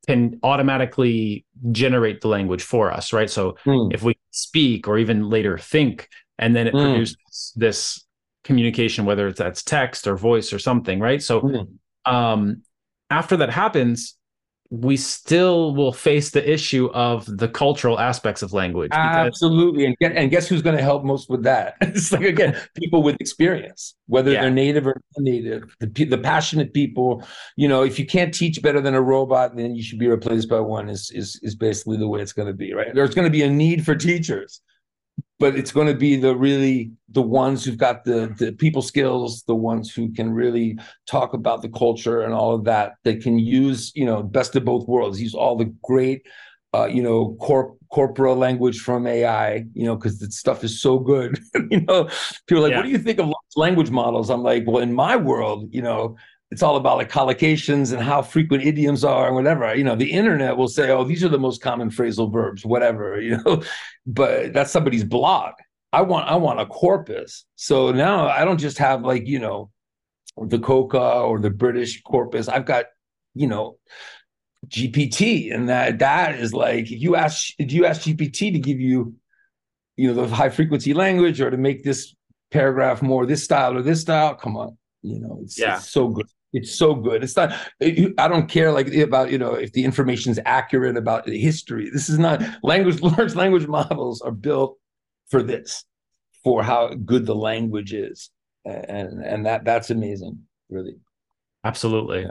can 0.06 0.38
automatically 0.42 1.44
generate 1.72 2.20
the 2.20 2.28
language 2.28 2.62
for 2.62 2.92
us, 2.92 3.12
right? 3.12 3.30
So 3.30 3.56
mm. 3.64 3.92
if 3.92 4.02
we 4.02 4.16
speak 4.36 4.86
or 4.86 4.98
even 4.98 5.28
later 5.28 5.58
think, 5.58 6.08
and 6.38 6.54
then 6.54 6.66
it 6.66 6.74
mm. 6.74 6.82
produces 6.82 7.52
this 7.56 8.04
communication, 8.44 9.04
whether 9.04 9.26
it's 9.28 9.38
that's 9.38 9.62
text 9.62 10.06
or 10.06 10.16
voice 10.16 10.52
or 10.52 10.58
something, 10.58 11.00
right? 11.00 11.22
So 11.22 11.40
mm. 11.40 11.68
um, 12.04 12.62
after 13.10 13.38
that 13.38 13.50
happens, 13.50 14.16
we 14.70 14.96
still 14.96 15.74
will 15.74 15.92
face 15.92 16.30
the 16.30 16.50
issue 16.50 16.86
of 16.92 17.24
the 17.38 17.48
cultural 17.48 17.98
aspects 17.98 18.42
of 18.42 18.52
language. 18.52 18.90
Absolutely, 18.92 19.84
and, 19.84 19.96
and 20.00 20.30
guess 20.30 20.48
who's 20.48 20.62
going 20.62 20.76
to 20.76 20.82
help 20.82 21.04
most 21.04 21.30
with 21.30 21.42
that? 21.44 21.74
it's 21.80 22.12
like 22.12 22.22
again, 22.22 22.56
people 22.74 23.02
with 23.02 23.16
experience, 23.20 23.94
whether 24.06 24.32
yeah. 24.32 24.42
they're 24.42 24.50
native 24.50 24.86
or 24.86 25.00
non-native, 25.16 25.74
the, 25.80 26.04
the 26.04 26.18
passionate 26.18 26.72
people. 26.72 27.22
You 27.56 27.68
know, 27.68 27.82
if 27.82 27.98
you 27.98 28.06
can't 28.06 28.32
teach 28.32 28.62
better 28.62 28.80
than 28.80 28.94
a 28.94 29.02
robot, 29.02 29.56
then 29.56 29.74
you 29.74 29.82
should 29.82 29.98
be 29.98 30.08
replaced 30.08 30.48
by 30.48 30.60
one. 30.60 30.88
Is 30.88 31.10
is 31.10 31.38
is 31.42 31.54
basically 31.54 31.96
the 31.96 32.08
way 32.08 32.20
it's 32.20 32.32
going 32.32 32.48
to 32.48 32.54
be, 32.54 32.72
right? 32.74 32.94
There's 32.94 33.14
going 33.14 33.26
to 33.26 33.30
be 33.30 33.42
a 33.42 33.50
need 33.50 33.84
for 33.84 33.94
teachers 33.94 34.60
but 35.38 35.56
it's 35.56 35.72
going 35.72 35.86
to 35.86 35.94
be 35.94 36.16
the 36.16 36.34
really 36.34 36.90
the 37.10 37.22
ones 37.22 37.64
who've 37.64 37.76
got 37.76 38.04
the 38.04 38.34
the 38.38 38.52
people 38.52 38.82
skills 38.82 39.42
the 39.46 39.54
ones 39.54 39.92
who 39.92 40.12
can 40.12 40.30
really 40.32 40.78
talk 41.06 41.34
about 41.34 41.62
the 41.62 41.68
culture 41.68 42.22
and 42.22 42.32
all 42.32 42.54
of 42.54 42.64
that 42.64 42.94
they 43.04 43.16
can 43.16 43.38
use 43.38 43.92
you 43.94 44.04
know 44.04 44.22
best 44.22 44.56
of 44.56 44.64
both 44.64 44.86
worlds. 44.86 45.20
Use 45.20 45.34
all 45.34 45.56
the 45.56 45.72
great 45.82 46.22
uh, 46.74 46.86
you 46.86 47.02
know 47.02 47.36
corp 47.40 47.76
corporal 47.90 48.36
language 48.36 48.80
from 48.80 49.06
ai 49.06 49.64
you 49.72 49.84
know 49.84 49.94
because 49.94 50.18
the 50.18 50.30
stuff 50.30 50.64
is 50.64 50.80
so 50.80 50.98
good 50.98 51.38
you 51.70 51.80
know? 51.82 52.08
People 52.46 52.58
are 52.58 52.68
like 52.68 52.70
yeah. 52.72 52.78
what 52.78 52.82
do 52.84 52.90
you 52.90 52.98
think 52.98 53.20
of 53.20 53.32
language 53.54 53.90
models? 53.90 54.30
I'm 54.30 54.42
like 54.42 54.64
well 54.66 54.82
in 54.82 54.92
my 54.92 55.16
world 55.16 55.68
you 55.72 55.82
know 55.82 56.16
it's 56.50 56.62
all 56.62 56.76
about 56.76 56.96
like 56.96 57.10
collocations 57.10 57.92
and 57.92 58.00
how 58.00 58.22
frequent 58.22 58.64
idioms 58.64 59.04
are 59.04 59.26
and 59.26 59.34
whatever. 59.34 59.74
You 59.74 59.84
know, 59.84 59.96
the 59.96 60.10
internet 60.10 60.56
will 60.56 60.68
say, 60.68 60.90
oh, 60.90 61.04
these 61.04 61.24
are 61.24 61.28
the 61.28 61.38
most 61.38 61.60
common 61.60 61.90
phrasal 61.90 62.32
verbs, 62.32 62.64
whatever, 62.64 63.20
you 63.20 63.38
know, 63.38 63.62
but 64.06 64.52
that's 64.52 64.70
somebody's 64.70 65.04
blog. 65.04 65.54
I 65.92 66.02
want 66.02 66.28
I 66.28 66.36
want 66.36 66.60
a 66.60 66.66
corpus. 66.66 67.44
So 67.54 67.90
now 67.90 68.28
I 68.28 68.44
don't 68.44 68.58
just 68.58 68.78
have 68.78 69.02
like, 69.02 69.26
you 69.26 69.38
know, 69.38 69.70
the 70.36 70.58
COCA 70.58 71.20
or 71.22 71.40
the 71.40 71.50
British 71.50 72.02
corpus. 72.02 72.48
I've 72.48 72.66
got, 72.66 72.86
you 73.34 73.46
know, 73.46 73.78
GPT. 74.68 75.54
And 75.54 75.68
that 75.68 76.00
that 76.00 76.36
is 76.36 76.52
like 76.52 76.90
if 76.92 77.00
you 77.00 77.16
ask 77.16 77.54
if 77.58 77.72
you 77.72 77.86
ask 77.86 78.02
GPT 78.02 78.52
to 78.52 78.58
give 78.58 78.80
you, 78.80 79.14
you 79.96 80.12
know, 80.12 80.26
the 80.26 80.34
high 80.34 80.50
frequency 80.50 80.92
language 80.92 81.40
or 81.40 81.50
to 81.50 81.56
make 81.56 81.82
this 81.82 82.14
paragraph 82.50 83.00
more 83.02 83.26
this 83.26 83.44
style 83.44 83.76
or 83.76 83.82
this 83.82 84.02
style. 84.02 84.34
Come 84.34 84.56
on. 84.56 84.76
You 85.02 85.20
know, 85.20 85.38
it's, 85.42 85.58
yeah. 85.58 85.76
it's 85.76 85.90
so 85.90 86.08
good. 86.08 86.26
It's 86.52 86.74
so 86.74 86.94
good. 86.94 87.22
It's 87.22 87.36
not. 87.36 87.52
I 87.82 88.28
don't 88.28 88.48
care 88.48 88.72
like 88.72 88.92
about 88.94 89.30
you 89.30 89.38
know 89.38 89.54
if 89.54 89.72
the 89.72 89.84
information 89.84 90.32
is 90.32 90.40
accurate 90.44 90.96
about 90.96 91.28
history. 91.28 91.90
This 91.92 92.08
is 92.08 92.18
not 92.18 92.42
language. 92.62 93.00
Large 93.02 93.34
language 93.34 93.66
models 93.66 94.20
are 94.22 94.30
built 94.30 94.78
for 95.28 95.42
this, 95.42 95.84
for 96.44 96.62
how 96.62 96.94
good 96.94 97.26
the 97.26 97.34
language 97.34 97.92
is, 97.92 98.30
and 98.64 99.24
and 99.24 99.46
that 99.46 99.64
that's 99.64 99.90
amazing, 99.90 100.40
really. 100.70 100.96
Absolutely. 101.64 102.22
Yeah. 102.22 102.30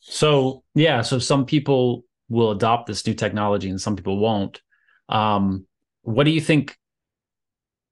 So 0.00 0.64
yeah, 0.74 1.02
so 1.02 1.18
some 1.18 1.46
people 1.46 2.04
will 2.28 2.50
adopt 2.50 2.86
this 2.86 3.06
new 3.06 3.14
technology 3.14 3.70
and 3.70 3.80
some 3.80 3.96
people 3.96 4.18
won't. 4.18 4.60
Um, 5.08 5.66
what 6.02 6.24
do 6.24 6.30
you 6.30 6.40
think 6.40 6.76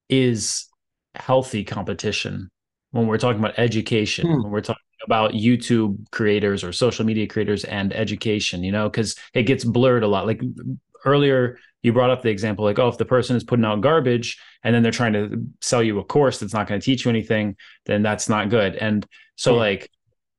is 0.08 0.68
healthy 1.14 1.64
competition 1.64 2.50
when 2.90 3.06
we're 3.06 3.18
talking 3.18 3.40
about 3.40 3.58
education, 3.58 4.26
hmm. 4.26 4.42
when 4.42 4.52
we're 4.52 4.60
talking 4.60 4.82
about 5.04 5.32
YouTube 5.32 6.10
creators 6.10 6.64
or 6.64 6.72
social 6.72 7.04
media 7.04 7.26
creators 7.26 7.64
and 7.64 7.92
education, 7.92 8.64
you 8.64 8.72
know, 8.72 8.88
because 8.88 9.16
it 9.34 9.44
gets 9.44 9.64
blurred 9.64 10.02
a 10.02 10.08
lot. 10.08 10.26
Like 10.26 10.42
earlier, 11.04 11.58
you 11.82 11.92
brought 11.92 12.10
up 12.10 12.22
the 12.22 12.30
example 12.30 12.64
like, 12.64 12.78
oh, 12.78 12.88
if 12.88 12.98
the 12.98 13.04
person 13.04 13.36
is 13.36 13.44
putting 13.44 13.64
out 13.64 13.80
garbage 13.80 14.40
and 14.64 14.74
then 14.74 14.82
they're 14.82 14.92
trying 14.92 15.12
to 15.12 15.44
sell 15.60 15.82
you 15.82 15.98
a 15.98 16.04
course 16.04 16.38
that's 16.38 16.52
not 16.52 16.66
going 16.66 16.80
to 16.80 16.84
teach 16.84 17.04
you 17.04 17.10
anything, 17.10 17.56
then 17.86 18.02
that's 18.02 18.28
not 18.28 18.50
good. 18.50 18.74
And 18.76 19.06
so, 19.36 19.52
yeah. 19.52 19.58
like, 19.58 19.90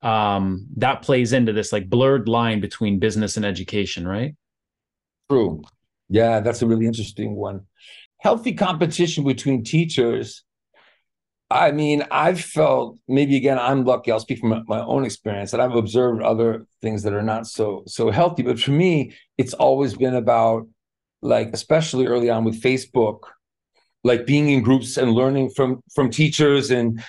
um, 0.02 0.68
that 0.78 1.02
plays 1.02 1.34
into 1.34 1.54
this 1.54 1.74
like 1.74 1.90
blurred 1.90 2.28
line 2.28 2.62
between 2.62 3.00
business 3.00 3.38
and 3.38 3.46
education, 3.46 4.08
right? 4.08 4.36
True. 5.30 5.62
Yeah, 6.10 6.40
that's 6.40 6.62
a 6.62 6.68
really 6.68 6.86
interesting 6.86 7.36
one. 7.36 7.66
Healthy 8.18 8.54
competition 8.54 9.24
between 9.24 9.64
teachers 9.64 10.44
I 11.52 11.72
mean, 11.72 12.06
I've 12.12 12.40
felt 12.40 12.98
maybe 13.08 13.36
again, 13.36 13.58
I'm 13.58 13.84
lucky. 13.84 14.12
I'll 14.12 14.20
speak 14.20 14.40
from 14.40 14.64
my, 14.68 14.82
own 14.82 15.04
experience, 15.04 15.52
and 15.54 15.62
I've 15.62 15.76
observed 15.76 16.22
other 16.22 16.66
things 16.82 17.04
that 17.04 17.14
are 17.14 17.24
not 17.24 17.48
so 17.48 17.84
so 17.88 18.12
healthy. 18.12 18.44
But 18.44 18.60
for 18.60 18.72
me, 18.72 19.16
it's 19.38 19.54
always 19.56 19.96
been 19.96 20.16
about 20.16 20.68
like, 21.22 21.50
especially 21.54 22.06
early 22.06 22.30
on 22.30 22.44
with 22.44 22.62
Facebook, 22.62 23.22
like 24.04 24.28
being 24.28 24.50
in 24.50 24.62
groups 24.62 24.98
and 24.98 25.14
learning 25.14 25.50
from 25.50 25.82
from 25.94 26.12
teachers 26.12 26.70
and 26.70 27.04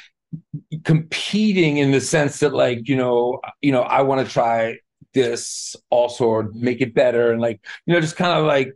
competing 0.85 1.79
in 1.79 1.91
the 1.91 2.01
sense 2.01 2.41
that 2.41 2.55
like 2.55 2.89
you 2.89 2.97
know 2.97 3.41
you 3.61 3.73
know 3.73 3.83
I 3.83 4.03
want 4.03 4.27
to 4.27 4.33
try 4.33 4.79
this 5.13 5.77
also 5.91 6.27
or 6.27 6.51
make 6.55 6.81
it 6.81 6.95
better 6.95 7.33
and 7.33 7.41
like 7.41 7.61
you 7.85 7.93
know 7.93 8.01
just 8.01 8.17
kind 8.17 8.39
of 8.39 8.47
like 8.47 8.73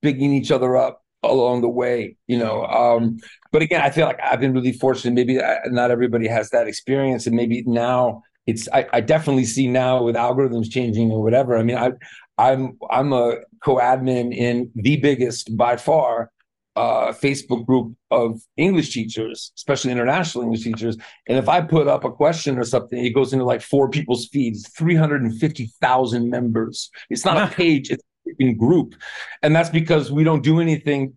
bigging 0.00 0.32
each 0.32 0.50
other 0.50 0.76
up 0.76 1.03
along 1.30 1.60
the 1.60 1.68
way 1.68 2.16
you 2.26 2.38
know 2.38 2.64
um 2.66 3.18
but 3.52 3.62
again 3.62 3.80
i 3.80 3.90
feel 3.90 4.06
like 4.06 4.18
i've 4.22 4.40
been 4.40 4.52
really 4.52 4.72
fortunate 4.72 5.14
maybe 5.14 5.40
not 5.66 5.90
everybody 5.90 6.26
has 6.26 6.50
that 6.50 6.66
experience 6.66 7.26
and 7.26 7.36
maybe 7.36 7.62
now 7.66 8.22
it's 8.46 8.68
I, 8.72 8.86
I 8.92 9.00
definitely 9.00 9.44
see 9.44 9.68
now 9.68 10.02
with 10.02 10.16
algorithms 10.16 10.70
changing 10.70 11.10
or 11.10 11.22
whatever 11.22 11.56
i 11.56 11.62
mean 11.62 11.76
i 11.76 11.92
i'm 12.38 12.78
i'm 12.90 13.12
a 13.12 13.36
co-admin 13.62 14.34
in 14.34 14.70
the 14.74 14.96
biggest 14.96 15.56
by 15.56 15.76
far 15.76 16.30
uh, 16.76 17.12
Facebook 17.12 17.64
group 17.66 17.94
of 18.10 18.40
English 18.56 18.92
teachers, 18.92 19.52
especially 19.56 19.92
international 19.92 20.44
English 20.44 20.64
teachers. 20.64 20.96
And 21.28 21.38
if 21.38 21.48
I 21.48 21.60
put 21.60 21.86
up 21.86 22.04
a 22.04 22.10
question 22.10 22.58
or 22.58 22.64
something, 22.64 23.04
it 23.04 23.10
goes 23.10 23.32
into 23.32 23.44
like 23.44 23.62
four 23.62 23.88
people's 23.88 24.26
feeds, 24.26 24.68
350,000 24.70 26.30
members. 26.30 26.90
It's 27.10 27.24
not 27.24 27.36
a 27.36 27.54
page, 27.54 27.90
it's 27.90 28.02
in 28.38 28.56
group. 28.56 28.94
And 29.42 29.54
that's 29.54 29.70
because 29.70 30.10
we 30.10 30.24
don't 30.24 30.42
do 30.42 30.60
anything 30.60 31.16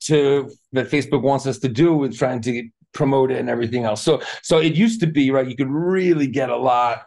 to 0.00 0.50
that 0.72 0.90
Facebook 0.90 1.22
wants 1.22 1.46
us 1.46 1.58
to 1.58 1.68
do 1.68 1.94
with 1.94 2.16
trying 2.16 2.40
to 2.42 2.68
promote 2.92 3.30
it 3.30 3.38
and 3.38 3.48
everything 3.48 3.84
else. 3.84 4.02
So 4.02 4.22
so 4.42 4.58
it 4.58 4.74
used 4.74 5.00
to 5.00 5.06
be 5.06 5.30
right. 5.30 5.46
You 5.46 5.56
could 5.56 5.70
really 5.70 6.26
get 6.26 6.50
a 6.50 6.56
lot 6.56 7.06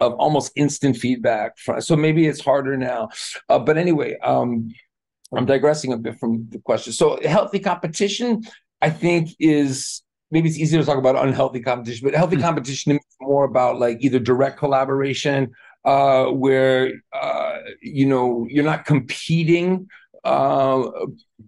of 0.00 0.14
almost 0.14 0.52
instant 0.56 0.96
feedback. 0.96 1.56
From, 1.58 1.80
so 1.80 1.96
maybe 1.96 2.26
it's 2.26 2.40
harder 2.40 2.76
now. 2.76 3.08
Uh, 3.48 3.58
but 3.58 3.78
anyway, 3.78 4.18
um, 4.18 4.70
I'm 5.34 5.46
digressing 5.46 5.92
a 5.92 5.96
bit 5.96 6.18
from 6.18 6.48
the 6.50 6.58
question. 6.58 6.92
So 6.92 7.18
healthy 7.24 7.60
competition, 7.60 8.42
I 8.82 8.90
think, 8.90 9.30
is 9.38 10.02
maybe 10.30 10.48
it's 10.48 10.58
easier 10.58 10.80
to 10.80 10.86
talk 10.86 10.98
about 10.98 11.16
unhealthy 11.16 11.60
competition, 11.60 12.06
but 12.06 12.14
healthy 12.14 12.36
mm-hmm. 12.36 12.44
competition 12.44 12.92
is 12.92 13.00
more 13.20 13.44
about 13.44 13.78
like 13.78 13.98
either 14.00 14.18
direct 14.18 14.58
collaboration 14.58 15.52
uh, 15.84 16.26
where 16.26 16.92
uh, 17.12 17.58
you 17.80 18.06
know 18.06 18.46
you're 18.48 18.64
not 18.64 18.84
competing, 18.84 19.88
uh, 20.24 20.88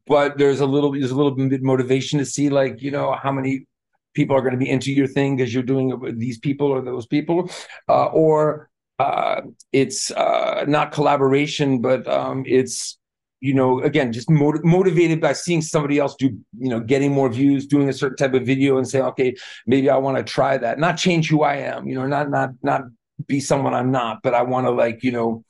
but 0.07 0.39
there's 0.39 0.61
a 0.61 0.67
little 0.67 0.93
there's 0.93 1.11
a 1.11 1.17
little 1.17 1.33
bit 1.33 1.63
motivation 1.63 2.19
to 2.19 2.25
see 2.25 2.49
like 2.49 2.83
you 2.83 2.91
know 2.91 3.13
how 3.13 3.33
many 3.33 3.67
people 4.15 4.37
are 4.37 4.41
going 4.41 4.53
to 4.53 4.59
be 4.59 4.71
into 4.71 4.93
your 4.93 5.09
thing 5.09 5.37
because 5.37 5.53
you're 5.53 5.63
doing 5.63 5.91
it 5.91 5.99
with 5.99 6.19
these 6.19 6.39
people 6.39 6.69
or 6.69 6.81
those 6.81 7.07
people, 7.07 7.51
uh, 7.89 8.07
or 8.07 8.71
uh, 8.99 9.41
it's 9.73 10.11
uh, 10.13 10.65
not 10.69 10.93
collaboration, 10.93 11.81
but 11.81 12.07
um, 12.09 12.45
it's 12.47 12.99
you 13.45 13.53
know, 13.53 13.81
again, 13.81 14.11
just 14.11 14.31
motiv- 14.31 14.65
motivated 14.65 15.21
by 15.21 15.35
seeing 15.35 15.61
somebody 15.61 15.99
else 15.99 16.15
do, 16.15 16.29
you 16.59 16.71
know, 16.71 16.81
getting 16.81 17.13
more 17.13 17.29
views, 17.29 17.67
doing 17.67 17.91
a 17.91 17.93
certain 17.93 18.17
type 18.17 18.33
of 18.33 18.47
video, 18.47 18.79
and 18.79 18.89
say 18.89 19.03
okay, 19.03 19.35
maybe 19.67 19.91
I 19.91 19.99
want 19.99 20.17
to 20.17 20.25
try 20.25 20.57
that. 20.57 20.79
Not 20.79 20.97
change 20.97 21.29
who 21.29 21.43
I 21.43 21.57
am, 21.57 21.87
you 21.87 21.95
know, 21.95 22.07
not 22.07 22.31
not 22.31 22.51
not 22.63 22.83
be 23.27 23.41
someone 23.41 23.75
I'm 23.75 23.91
not, 23.91 24.23
but 24.23 24.35
I 24.35 24.43
want 24.43 24.67
to 24.67 24.71
like, 24.71 25.03
you 25.03 25.13
know, 25.13 25.45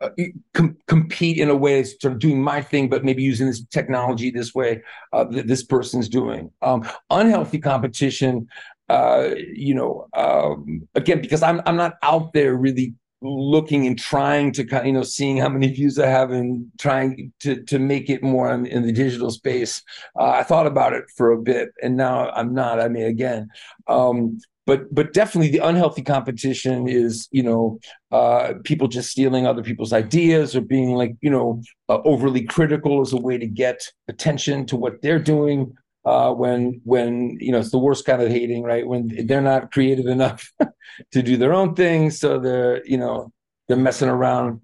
uh, 0.00 0.10
com- 0.52 0.76
compete 0.86 1.38
in 1.38 1.48
a 1.48 1.56
way 1.56 1.80
that's 1.80 2.00
sort 2.00 2.12
of 2.12 2.18
doing 2.18 2.42
my 2.42 2.60
thing, 2.60 2.88
but 2.88 3.04
maybe 3.04 3.22
using 3.22 3.46
this 3.46 3.64
technology 3.66 4.30
this 4.30 4.54
way 4.54 4.82
uh, 5.12 5.24
that 5.24 5.46
this 5.46 5.62
person's 5.62 6.08
doing. 6.08 6.50
Um, 6.62 6.86
unhealthy 7.10 7.58
competition, 7.58 8.48
uh, 8.88 9.30
you 9.36 9.74
know, 9.74 10.08
um, 10.14 10.86
again, 10.94 11.20
because 11.20 11.42
I'm 11.42 11.62
I'm 11.64 11.76
not 11.76 11.94
out 12.02 12.32
there 12.32 12.54
really 12.54 12.94
looking 13.22 13.86
and 13.86 13.98
trying 13.98 14.52
to 14.52 14.64
kind 14.64 14.86
you 14.86 14.92
know 14.92 15.02
seeing 15.02 15.38
how 15.38 15.48
many 15.48 15.68
views 15.68 15.98
I 15.98 16.08
have 16.08 16.30
and 16.30 16.70
trying 16.78 17.32
to 17.40 17.62
to 17.64 17.78
make 17.78 18.10
it 18.10 18.22
more 18.22 18.52
in, 18.52 18.66
in 18.66 18.82
the 18.82 18.92
digital 18.92 19.30
space. 19.30 19.82
Uh, 20.18 20.30
I 20.30 20.42
thought 20.42 20.66
about 20.66 20.92
it 20.92 21.04
for 21.16 21.32
a 21.32 21.40
bit, 21.40 21.70
and 21.82 21.96
now 21.96 22.30
I'm 22.30 22.52
not. 22.52 22.80
I 22.80 22.88
mean, 22.88 23.04
again, 23.04 23.48
um, 23.86 24.38
but 24.66 24.92
but 24.94 25.12
definitely 25.12 25.50
the 25.50 25.66
unhealthy 25.66 26.02
competition 26.02 26.88
is 26.88 27.28
you 27.30 27.42
know 27.42 27.78
uh, 28.12 28.54
people 28.64 28.88
just 28.88 29.10
stealing 29.10 29.46
other 29.46 29.62
people's 29.62 29.92
ideas 29.92 30.56
or 30.56 30.60
being 30.60 30.94
like 30.94 31.14
you 31.20 31.30
know 31.30 31.62
uh, 31.88 31.98
overly 32.04 32.42
critical 32.44 33.00
as 33.00 33.12
a 33.12 33.16
way 33.16 33.38
to 33.38 33.46
get 33.46 33.80
attention 34.08 34.66
to 34.66 34.76
what 34.76 35.00
they're 35.02 35.18
doing 35.18 35.74
uh, 36.04 36.32
when 36.32 36.80
when 36.84 37.36
you 37.40 37.52
know 37.52 37.58
it's 37.58 37.70
the 37.70 37.78
worst 37.78 38.04
kind 38.04 38.22
of 38.22 38.28
hating 38.30 38.62
right? 38.62 38.86
When 38.86 39.26
they're 39.26 39.40
not 39.40 39.72
creative 39.72 40.06
enough 40.06 40.50
to 41.12 41.22
do 41.22 41.36
their 41.36 41.54
own 41.54 41.74
thing 41.74 42.10
so 42.10 42.38
they're 42.38 42.84
you 42.86 42.98
know 42.98 43.32
they're 43.68 43.76
messing 43.76 44.08
around 44.08 44.60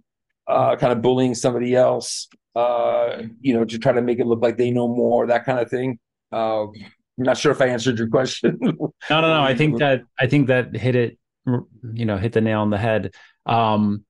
uh, 0.47 0.77
kind 0.77 0.93
of 0.93 1.01
bullying 1.01 1.35
somebody 1.35 1.75
else 1.75 2.29
uh, 2.57 3.23
you 3.41 3.55
know 3.55 3.65
to 3.65 3.79
try 3.79 3.93
to 3.93 4.03
make 4.03 4.19
it 4.19 4.27
look 4.27 4.43
like 4.43 4.57
they 4.57 4.71
know 4.71 4.89
more 4.89 5.27
that 5.27 5.45
kind 5.45 5.59
of 5.59 5.71
thing. 5.71 5.99
Um, 6.33 6.73
I'm 7.21 7.25
not 7.27 7.37
sure 7.37 7.53
if 7.53 7.61
I 7.61 7.67
answered 7.67 7.99
your 7.99 8.09
question. 8.09 8.57
no, 8.61 8.73
no, 9.11 9.21
no. 9.21 9.43
I 9.43 9.55
think 9.55 9.79
that 9.81 10.03
I 10.19 10.27
think 10.27 10.47
that 10.47 10.75
hit 10.75 10.97
it. 10.97 11.19
You 11.47 12.05
know, 12.07 12.17
hit 12.17 12.33
the 12.33 12.41
nail 12.41 12.61
on 12.61 12.71
the 12.71 12.79
head. 12.79 13.15
Um, 13.45 14.05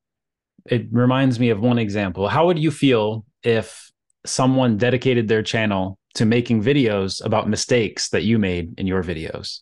it 0.67 0.87
reminds 0.91 1.41
me 1.41 1.51
of 1.51 1.61
one 1.61 1.79
example. 1.79 2.29
How 2.29 2.47
would 2.47 2.59
you 2.59 2.71
feel 2.71 3.25
if 3.43 3.91
someone 4.25 4.77
dedicated 4.77 5.27
their 5.27 5.43
channel 5.43 5.99
to 6.15 6.25
making 6.25 6.63
videos 6.63 7.25
about 7.25 7.49
mistakes 7.49 8.11
that 8.11 8.23
you 8.23 8.39
made 8.39 8.79
in 8.79 8.87
your 8.87 9.03
videos? 9.03 9.61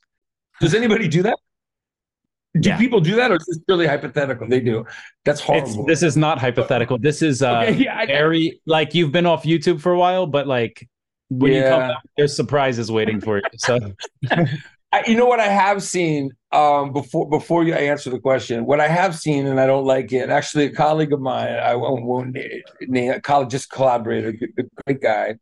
Does 0.61 0.74
anybody 0.74 1.08
do 1.08 1.22
that? 1.22 1.38
Do 2.61 2.70
yeah. 2.70 2.78
people 2.78 3.00
do 3.00 3.14
that, 3.16 3.30
or 3.30 3.37
is 3.37 3.46
this 3.46 3.58
purely 3.66 3.87
hypothetical? 3.87 4.48
They 4.48 4.61
do. 4.61 4.84
That's 5.24 5.40
horrible. 5.40 5.68
It's, 5.68 5.87
this 5.87 6.02
is 6.02 6.16
not 6.16 6.38
hypothetical. 6.38 6.98
This 6.98 7.22
is 7.22 7.42
uh, 7.42 7.61
okay, 7.61 7.72
yeah, 7.84 8.04
very 8.06 8.61
like 8.66 8.94
you've 8.94 9.12
been 9.12 9.26
off 9.26 9.44
YouTube 9.44 9.80
for 9.80 9.92
a 9.92 9.98
while, 9.98 10.26
but 10.26 10.46
like 10.46 10.88
when 11.28 11.52
yeah. 11.52 11.58
you 11.58 11.68
come 11.68 11.88
back, 11.88 12.02
there's 12.16 12.36
surprises 12.36 12.90
waiting 12.90 13.20
for 13.20 13.38
you. 13.38 13.42
So, 13.56 13.78
I, 14.92 15.04
you 15.06 15.16
know 15.16 15.26
what 15.26 15.40
I 15.40 15.48
have 15.48 15.82
seen 15.82 16.30
um, 16.52 16.92
before 16.92 17.28
before 17.28 17.64
you 17.64 17.74
answer 17.74 18.10
the 18.10 18.18
question. 18.18 18.64
What 18.64 18.80
I 18.80 18.88
have 18.88 19.16
seen, 19.16 19.46
and 19.46 19.60
I 19.60 19.66
don't 19.66 19.84
like 19.84 20.12
it. 20.12 20.30
Actually, 20.30 20.66
a 20.66 20.72
colleague 20.72 21.12
of 21.12 21.20
mine, 21.20 21.52
I 21.52 21.74
won't, 21.74 22.04
won't 22.04 22.38
name 22.80 23.12
a 23.12 23.20
college 23.20 23.50
just 23.50 23.70
collaborator, 23.70 24.28
a 24.30 24.62
great 24.84 25.02
guy 25.02 25.34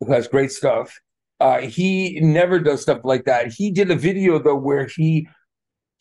who 0.00 0.12
has 0.12 0.28
great 0.28 0.52
stuff. 0.52 0.98
Uh, 1.40 1.58
he 1.60 2.18
never 2.20 2.58
does 2.58 2.82
stuff 2.82 3.00
like 3.04 3.24
that. 3.26 3.52
He 3.52 3.70
did 3.70 3.90
a 3.90 3.94
video 3.94 4.38
though 4.38 4.56
where 4.56 4.86
he 4.86 5.28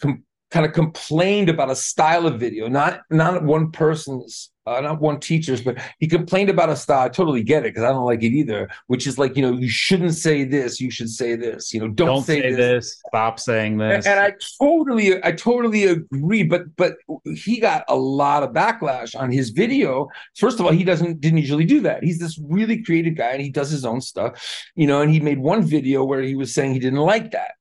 com- 0.01 0.23
kind 0.51 0.65
of 0.65 0.73
complained 0.73 1.49
about 1.49 1.69
a 1.69 1.75
style 1.75 2.25
of 2.25 2.39
video, 2.39 2.67
not 2.67 3.01
not 3.09 3.43
one 3.43 3.71
person's 3.71 4.51
uh, 4.67 4.81
not 4.81 4.99
one 4.99 5.17
teacher's, 5.19 5.61
but 5.61 5.77
he 5.99 6.07
complained 6.07 6.49
about 6.49 6.69
a 6.69 6.75
style. 6.75 7.05
I 7.05 7.09
totally 7.09 7.41
get 7.41 7.65
it 7.65 7.73
because 7.73 7.83
I 7.83 7.89
don't 7.89 8.05
like 8.05 8.21
it 8.21 8.33
either. 8.33 8.69
Which 8.87 9.07
is 9.07 9.17
like, 9.17 9.37
you 9.37 9.41
know, 9.41 9.57
you 9.57 9.69
shouldn't 9.69 10.15
say 10.15 10.43
this. 10.43 10.81
You 10.81 10.91
should 10.91 11.09
say 11.09 11.35
this. 11.35 11.73
You 11.73 11.79
know, 11.79 11.87
don't, 11.87 12.07
don't 12.07 12.23
say, 12.23 12.41
say 12.41 12.49
this. 12.51 12.57
this. 12.57 13.01
Stop 13.07 13.39
saying 13.39 13.77
this. 13.77 14.05
And, 14.05 14.17
and 14.17 14.19
I 14.19 14.33
totally, 14.59 15.23
I 15.23 15.31
totally 15.31 15.85
agree. 15.85 16.43
But 16.43 16.75
but 16.75 16.97
he 17.35 17.59
got 17.59 17.85
a 17.87 17.95
lot 17.95 18.43
of 18.43 18.51
backlash 18.51 19.17
on 19.17 19.31
his 19.31 19.51
video. 19.51 20.09
First 20.35 20.59
of 20.59 20.65
all, 20.65 20.73
he 20.73 20.83
doesn't 20.83 21.21
didn't 21.21 21.39
usually 21.39 21.65
do 21.65 21.79
that. 21.81 22.03
He's 22.03 22.19
this 22.19 22.37
really 22.37 22.83
creative 22.83 23.15
guy, 23.15 23.31
and 23.31 23.41
he 23.41 23.49
does 23.49 23.69
his 23.69 23.85
own 23.85 24.01
stuff. 24.01 24.65
You 24.75 24.87
know, 24.87 25.01
and 25.01 25.11
he 25.11 25.21
made 25.21 25.39
one 25.39 25.63
video 25.63 26.03
where 26.03 26.21
he 26.21 26.35
was 26.35 26.53
saying 26.53 26.73
he 26.73 26.79
didn't 26.79 26.99
like 26.99 27.31
that 27.31 27.51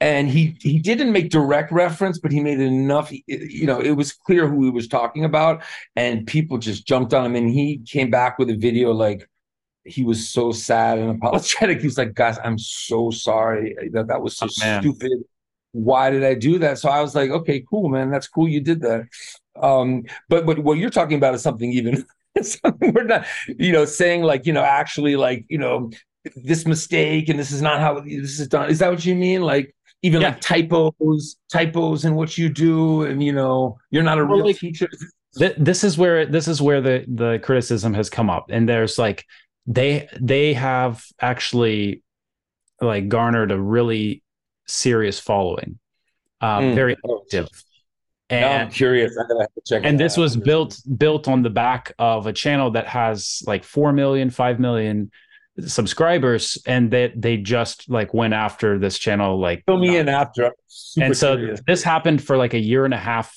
and 0.00 0.28
he 0.28 0.56
he 0.60 0.78
didn't 0.78 1.12
make 1.12 1.30
direct 1.30 1.72
reference 1.72 2.18
but 2.18 2.30
he 2.30 2.40
made 2.40 2.60
enough 2.60 3.10
you 3.26 3.66
know 3.66 3.80
it 3.80 3.92
was 3.92 4.12
clear 4.12 4.48
who 4.48 4.64
he 4.64 4.70
was 4.70 4.86
talking 4.86 5.24
about. 5.24 5.62
And 5.96 6.26
people 6.26 6.58
just 6.58 6.86
jumped 6.86 7.14
on 7.14 7.24
him. 7.24 7.34
And 7.34 7.50
he 7.50 7.78
came 7.78 8.10
back 8.10 8.38
with 8.38 8.50
a 8.50 8.56
video 8.56 8.92
like 8.92 9.28
he 9.84 10.04
was 10.04 10.28
so 10.28 10.52
sad 10.52 10.98
and 10.98 11.10
apologetic. 11.16 11.80
He 11.80 11.86
was 11.86 11.98
like 11.98 12.14
guys 12.14 12.38
i'm 12.44 12.58
so 12.58 13.10
sorry. 13.10 13.76
That 13.92 14.08
that 14.08 14.22
was 14.22 14.36
so 14.36 14.46
oh, 14.46 14.80
stupid. 14.80 15.24
Why 15.72 16.10
did 16.10 16.24
i 16.24 16.34
do 16.34 16.58
that? 16.58 16.78
So 16.78 16.88
i 16.88 17.00
was 17.00 17.14
like 17.14 17.30
okay 17.30 17.64
cool 17.68 17.88
man. 17.88 18.10
That's 18.10 18.28
cool 18.28 18.48
you 18.48 18.60
did 18.60 18.80
that. 18.82 19.06
Um 19.60 20.04
but 20.28 20.46
but 20.46 20.60
what 20.60 20.78
you're 20.78 20.90
talking 20.90 21.16
about 21.18 21.34
is 21.34 21.42
something 21.42 21.72
even 21.72 22.04
we're 22.80 23.02
not 23.02 23.26
you 23.48 23.72
know 23.72 23.84
saying 23.84 24.22
like 24.22 24.46
you 24.46 24.52
know 24.52 24.62
actually 24.62 25.16
like 25.16 25.44
you 25.48 25.58
know 25.58 25.90
this 26.36 26.66
mistake 26.66 27.28
and 27.28 27.38
this 27.38 27.50
is 27.50 27.62
not 27.62 27.80
how 27.80 28.00
this 28.00 28.38
is 28.38 28.48
done. 28.48 28.70
Is 28.70 28.78
that 28.78 28.90
what 28.90 29.04
you 29.04 29.14
mean? 29.14 29.42
Like 29.42 29.74
even 30.02 30.20
Yeah. 30.20 30.28
like 30.28 30.40
typos, 30.40 31.36
typos 31.52 32.04
in 32.04 32.14
what 32.14 32.38
you 32.38 32.48
do, 32.48 33.02
and 33.02 33.22
you 33.22 33.32
know, 33.32 33.78
you're 33.90 34.02
not 34.02 34.18
a 34.18 34.24
Well, 34.24 34.36
real 34.38 34.46
like- 34.46 34.58
teacher. 34.58 34.88
Th- 35.38 35.54
this 35.58 35.84
is 35.84 35.98
where 35.98 36.24
this 36.26 36.48
is 36.48 36.60
where 36.62 36.80
the 36.80 37.04
the 37.06 37.38
criticism 37.42 37.92
has 37.94 38.08
come 38.08 38.30
up 38.30 38.46
and 38.50 38.66
there's 38.68 38.98
like 38.98 39.24
they 39.66 40.08
they 40.20 40.54
have 40.54 41.04
actually 41.20 42.02
like 42.80 43.08
garnered 43.08 43.52
a 43.52 43.60
really 43.60 44.22
serious 44.66 45.20
following 45.20 45.78
um 46.40 46.64
Mm. 46.64 46.74
very 46.74 46.96
active 47.20 47.48
now 48.30 48.52
I'm 48.62 48.70
curious. 48.70 49.16
I'm 49.18 49.28
gonna 49.28 49.40
have 49.42 49.54
to 49.54 49.60
check. 49.66 49.82
and 49.84 50.00
this 50.00 50.18
out. 50.18 50.22
was 50.22 50.36
built 50.36 50.80
built 50.96 51.28
on 51.28 51.42
the 51.42 51.50
back 51.50 51.92
of 51.98 52.26
a 52.26 52.32
channel 52.32 52.70
that 52.72 52.86
has 52.86 53.42
like 53.46 53.64
4 53.64 53.92
million 53.92 54.30
5 54.30 54.58
million 54.58 55.10
subscribers 55.66 56.58
and 56.66 56.90
that 56.92 57.20
they, 57.20 57.36
just 57.36 57.88
like 57.88 58.14
went 58.14 58.34
after 58.34 58.78
this 58.78 58.98
channel 58.98 59.38
like 59.40 59.64
Fill 59.66 59.78
me 59.78 59.96
in 59.96 60.08
after. 60.08 60.52
And 61.00 61.16
so 61.16 61.56
this 61.66 61.82
happened 61.82 62.22
for 62.22 62.36
like 62.36 62.54
a 62.54 62.58
year 62.58 62.84
and 62.84 62.94
a 62.94 62.98
half 62.98 63.34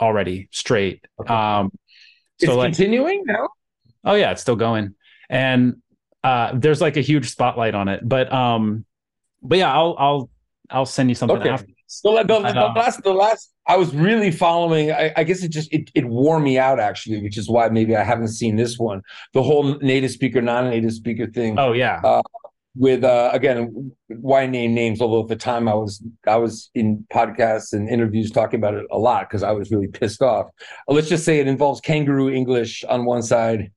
already 0.00 0.48
straight 0.50 1.06
Okay. 1.20 1.32
um 1.32 1.70
it's 2.40 2.50
so 2.50 2.56
like 2.58 2.66
continuing 2.74 3.22
now. 3.26 3.48
Oh 4.04 4.14
yeah, 4.14 4.32
it's 4.32 4.40
still 4.42 4.56
going. 4.56 4.94
And 5.30 5.76
uh 6.24 6.52
there's 6.54 6.80
like 6.80 6.96
a 6.96 7.00
huge 7.00 7.30
spotlight 7.30 7.74
on 7.74 7.86
it. 7.88 8.00
But 8.06 8.32
um 8.32 8.84
but 9.42 9.58
yeah, 9.58 9.72
I'll 9.72 9.94
I'll 9.98 10.30
I'll 10.70 10.86
send 10.86 11.08
you 11.08 11.14
something 11.14 11.36
Okay. 11.38 11.48
after. 11.48 11.72
So 12.02 12.14
the, 12.16 12.22
the, 12.24 12.40
the 12.40 12.72
last, 12.76 13.02
the 13.02 13.12
last, 13.12 13.52
I 13.66 13.76
was 13.76 13.94
really 13.94 14.30
following. 14.30 14.90
I, 14.92 15.12
I 15.16 15.24
guess 15.24 15.42
it 15.42 15.48
just 15.48 15.72
it, 15.72 15.90
it 15.94 16.04
wore 16.06 16.40
me 16.40 16.58
out 16.58 16.80
actually, 16.80 17.22
which 17.22 17.38
is 17.38 17.48
why 17.48 17.68
maybe 17.68 17.96
I 17.96 18.02
haven't 18.04 18.28
seen 18.28 18.56
this 18.56 18.78
one. 18.78 19.02
The 19.32 19.42
whole 19.42 19.78
native 19.78 20.10
speaker, 20.10 20.42
non-native 20.42 20.92
speaker 20.92 21.26
thing. 21.26 21.58
Oh 21.58 21.72
yeah. 21.72 22.00
with 22.76 23.04
uh 23.04 23.30
again 23.32 23.92
why 24.08 24.46
name 24.46 24.74
names 24.74 25.00
although 25.00 25.22
at 25.22 25.28
the 25.28 25.36
time 25.36 25.68
i 25.68 25.74
was 25.74 26.02
i 26.26 26.34
was 26.36 26.70
in 26.74 27.06
podcasts 27.12 27.72
and 27.72 27.88
interviews 27.88 28.32
talking 28.32 28.58
about 28.58 28.74
it 28.74 28.84
a 28.90 28.98
lot 28.98 29.28
because 29.28 29.44
i 29.44 29.52
was 29.52 29.70
really 29.70 29.86
pissed 29.86 30.20
off 30.22 30.46
Uh, 30.88 30.92
let's 30.92 31.08
just 31.08 31.24
say 31.24 31.38
it 31.38 31.46
involves 31.46 31.80
kangaroo 31.80 32.28
english 32.30 32.82
on 32.88 33.04
one 33.04 33.22
side 33.22 33.70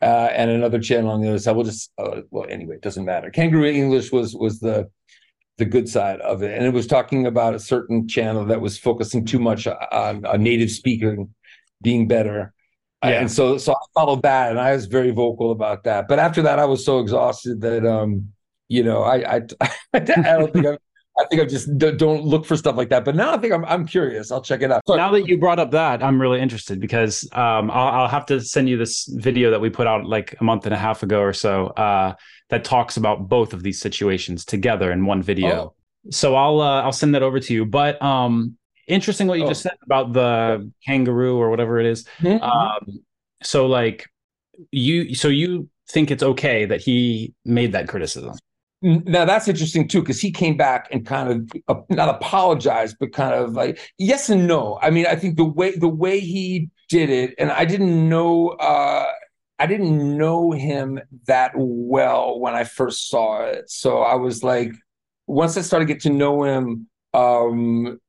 uh 0.00 0.30
and 0.32 0.50
another 0.50 0.80
channel 0.80 1.10
on 1.10 1.20
the 1.20 1.28
other 1.28 1.38
side 1.38 1.54
we'll 1.54 1.66
just 1.66 1.92
uh, 1.98 2.22
well 2.30 2.46
anyway 2.48 2.74
it 2.76 2.80
doesn't 2.80 3.04
matter 3.04 3.30
kangaroo 3.30 3.66
english 3.66 4.10
was 4.10 4.34
was 4.34 4.60
the 4.60 4.88
the 5.58 5.64
good 5.64 5.88
side 5.88 6.20
of 6.20 6.42
it 6.42 6.56
and 6.56 6.64
it 6.64 6.72
was 6.72 6.86
talking 6.86 7.26
about 7.26 7.54
a 7.54 7.58
certain 7.58 8.08
channel 8.08 8.44
that 8.46 8.60
was 8.60 8.78
focusing 8.78 9.24
too 9.24 9.38
much 9.38 9.66
on 9.66 10.24
a 10.26 10.38
native 10.38 10.70
speaker 10.70 11.16
being 11.82 12.08
better 12.08 12.52
Yeah. 13.04 13.20
and 13.20 13.30
so 13.30 13.58
so 13.58 13.72
I 13.72 13.84
followed 13.94 14.22
that 14.22 14.50
and 14.50 14.58
I 14.60 14.72
was 14.72 14.86
very 14.86 15.10
vocal 15.10 15.50
about 15.50 15.84
that. 15.84 16.08
But 16.08 16.18
after 16.18 16.42
that 16.42 16.58
I 16.58 16.64
was 16.64 16.84
so 16.84 17.00
exhausted 17.00 17.60
that 17.60 17.84
um 17.86 18.32
you 18.68 18.82
know 18.82 19.02
I 19.02 19.16
I 19.36 19.40
I 19.94 19.98
don't 20.00 20.52
think 20.52 20.66
I'm 20.66 20.78
I 21.20 21.24
think 21.28 21.42
I 21.42 21.44
just 21.44 21.68
don't 21.76 22.24
look 22.24 22.46
for 22.46 22.56
stuff 22.56 22.76
like 22.76 22.88
that. 22.88 23.04
But 23.04 23.14
now 23.16 23.34
I 23.34 23.38
think 23.38 23.52
I'm 23.52 23.64
I'm 23.66 23.86
curious. 23.86 24.30
I'll 24.32 24.40
check 24.40 24.62
it 24.62 24.72
out. 24.72 24.80
So, 24.88 24.94
now 24.96 25.10
that 25.12 25.28
you 25.28 25.36
brought 25.36 25.58
up 25.58 25.70
that, 25.72 26.02
I'm 26.02 26.18
really 26.18 26.40
interested 26.40 26.80
because 26.80 27.28
um 27.32 27.70
I'll, 27.70 27.88
I'll 28.02 28.08
have 28.08 28.24
to 28.26 28.40
send 28.40 28.68
you 28.70 28.78
this 28.78 29.04
video 29.28 29.50
that 29.50 29.60
we 29.60 29.68
put 29.68 29.86
out 29.86 30.06
like 30.06 30.34
a 30.40 30.44
month 30.44 30.64
and 30.64 30.74
a 30.74 30.78
half 30.78 31.02
ago 31.02 31.20
or 31.20 31.34
so 31.34 31.66
uh 31.86 32.14
that 32.52 32.64
talks 32.64 32.96
about 32.96 33.28
both 33.28 33.52
of 33.54 33.62
these 33.62 33.80
situations 33.80 34.44
together 34.44 34.92
in 34.92 35.06
one 35.06 35.22
video. 35.22 35.50
Oh. 35.50 35.74
So 36.10 36.36
I'll 36.36 36.60
uh, 36.60 36.82
I'll 36.82 36.92
send 37.02 37.14
that 37.14 37.22
over 37.22 37.40
to 37.40 37.52
you. 37.54 37.64
But 37.64 38.00
um 38.02 38.56
interesting 38.86 39.26
what 39.26 39.38
you 39.38 39.44
Oh. 39.46 39.48
just 39.48 39.62
said 39.62 39.78
about 39.84 40.12
the 40.12 40.70
kangaroo 40.86 41.36
or 41.42 41.48
whatever 41.50 41.80
it 41.80 41.86
is. 41.86 42.04
Mhm. 42.20 42.40
Um, 42.42 43.00
so 43.42 43.66
like 43.66 44.06
you, 44.70 45.14
so 45.14 45.28
you 45.28 45.68
think 45.88 46.10
it's 46.10 46.22
okay 46.22 46.66
that 46.66 46.80
he 46.80 47.32
made 47.44 47.72
that 47.72 47.88
criticism? 47.88 48.34
Now 48.82 49.24
that's 49.24 49.46
interesting 49.48 49.86
too, 49.88 50.00
because 50.00 50.20
he 50.20 50.30
came 50.32 50.56
back 50.56 50.88
and 50.92 51.06
kind 51.06 51.28
of 51.30 51.36
uh, 51.68 51.80
not 51.88 52.08
apologized, 52.16 52.96
but 53.00 53.12
kind 53.12 53.32
of 53.34 53.52
like 53.54 53.78
yes 53.98 54.28
and 54.28 54.46
no. 54.46 54.78
I 54.82 54.90
mean, 54.90 55.06
I 55.06 55.16
think 55.16 55.36
the 55.36 55.44
way 55.58 55.70
the 55.76 55.88
way 56.04 56.18
he 56.20 56.68
did 56.88 57.08
it, 57.08 57.34
and 57.38 57.50
I 57.52 57.64
didn't 57.64 58.08
know, 58.08 58.48
uh, 58.60 59.06
I 59.62 59.66
didn't 59.66 60.18
know 60.18 60.50
him 60.50 60.98
that 61.28 61.52
well 61.54 62.40
when 62.40 62.52
I 62.52 62.64
first 62.64 63.08
saw 63.08 63.44
it. 63.44 63.70
So 63.70 63.98
I 63.98 64.16
was 64.16 64.42
like, 64.42 64.72
once 65.28 65.56
I 65.56 65.60
started 65.60 65.86
to 65.86 65.94
get 65.94 66.02
to 66.02 66.10
know 66.10 66.42
him, 66.42 66.88
um, 67.14 68.00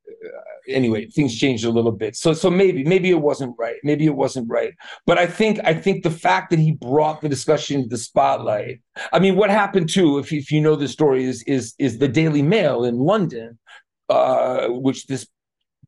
anyway, 0.68 1.06
things 1.06 1.38
changed 1.38 1.64
a 1.64 1.70
little 1.70 1.92
bit. 1.92 2.16
So 2.16 2.34
so 2.34 2.50
maybe 2.50 2.84
maybe 2.84 3.12
it 3.12 3.22
wasn't 3.22 3.56
right. 3.60 3.76
Maybe 3.84 4.08
it 4.08 4.16
wasn't 4.16 4.50
right. 4.50 4.74
But 5.06 5.20
I 5.20 5.28
think 5.28 5.60
I 5.64 5.76
think 5.76 6.02
the 6.02 6.10
fact 6.10 6.50
that 6.50 6.58
he 6.58 6.72
brought 6.72 7.22
the 7.22 7.30
discussion 7.30 7.84
to 7.84 7.88
the 7.88 8.00
spotlight. 8.00 8.82
I 9.12 9.20
mean, 9.20 9.36
what 9.36 9.52
happened 9.52 9.90
too, 9.90 10.18
if 10.18 10.34
if 10.34 10.50
you 10.50 10.60
know 10.60 10.76
the 10.76 10.88
story, 10.88 11.24
is 11.26 11.44
is 11.44 11.76
is 11.78 12.00
the 12.00 12.08
Daily 12.08 12.42
Mail 12.42 12.84
in 12.84 12.98
London, 12.98 13.60
uh, 14.10 14.70
which 14.70 15.06
this 15.06 15.28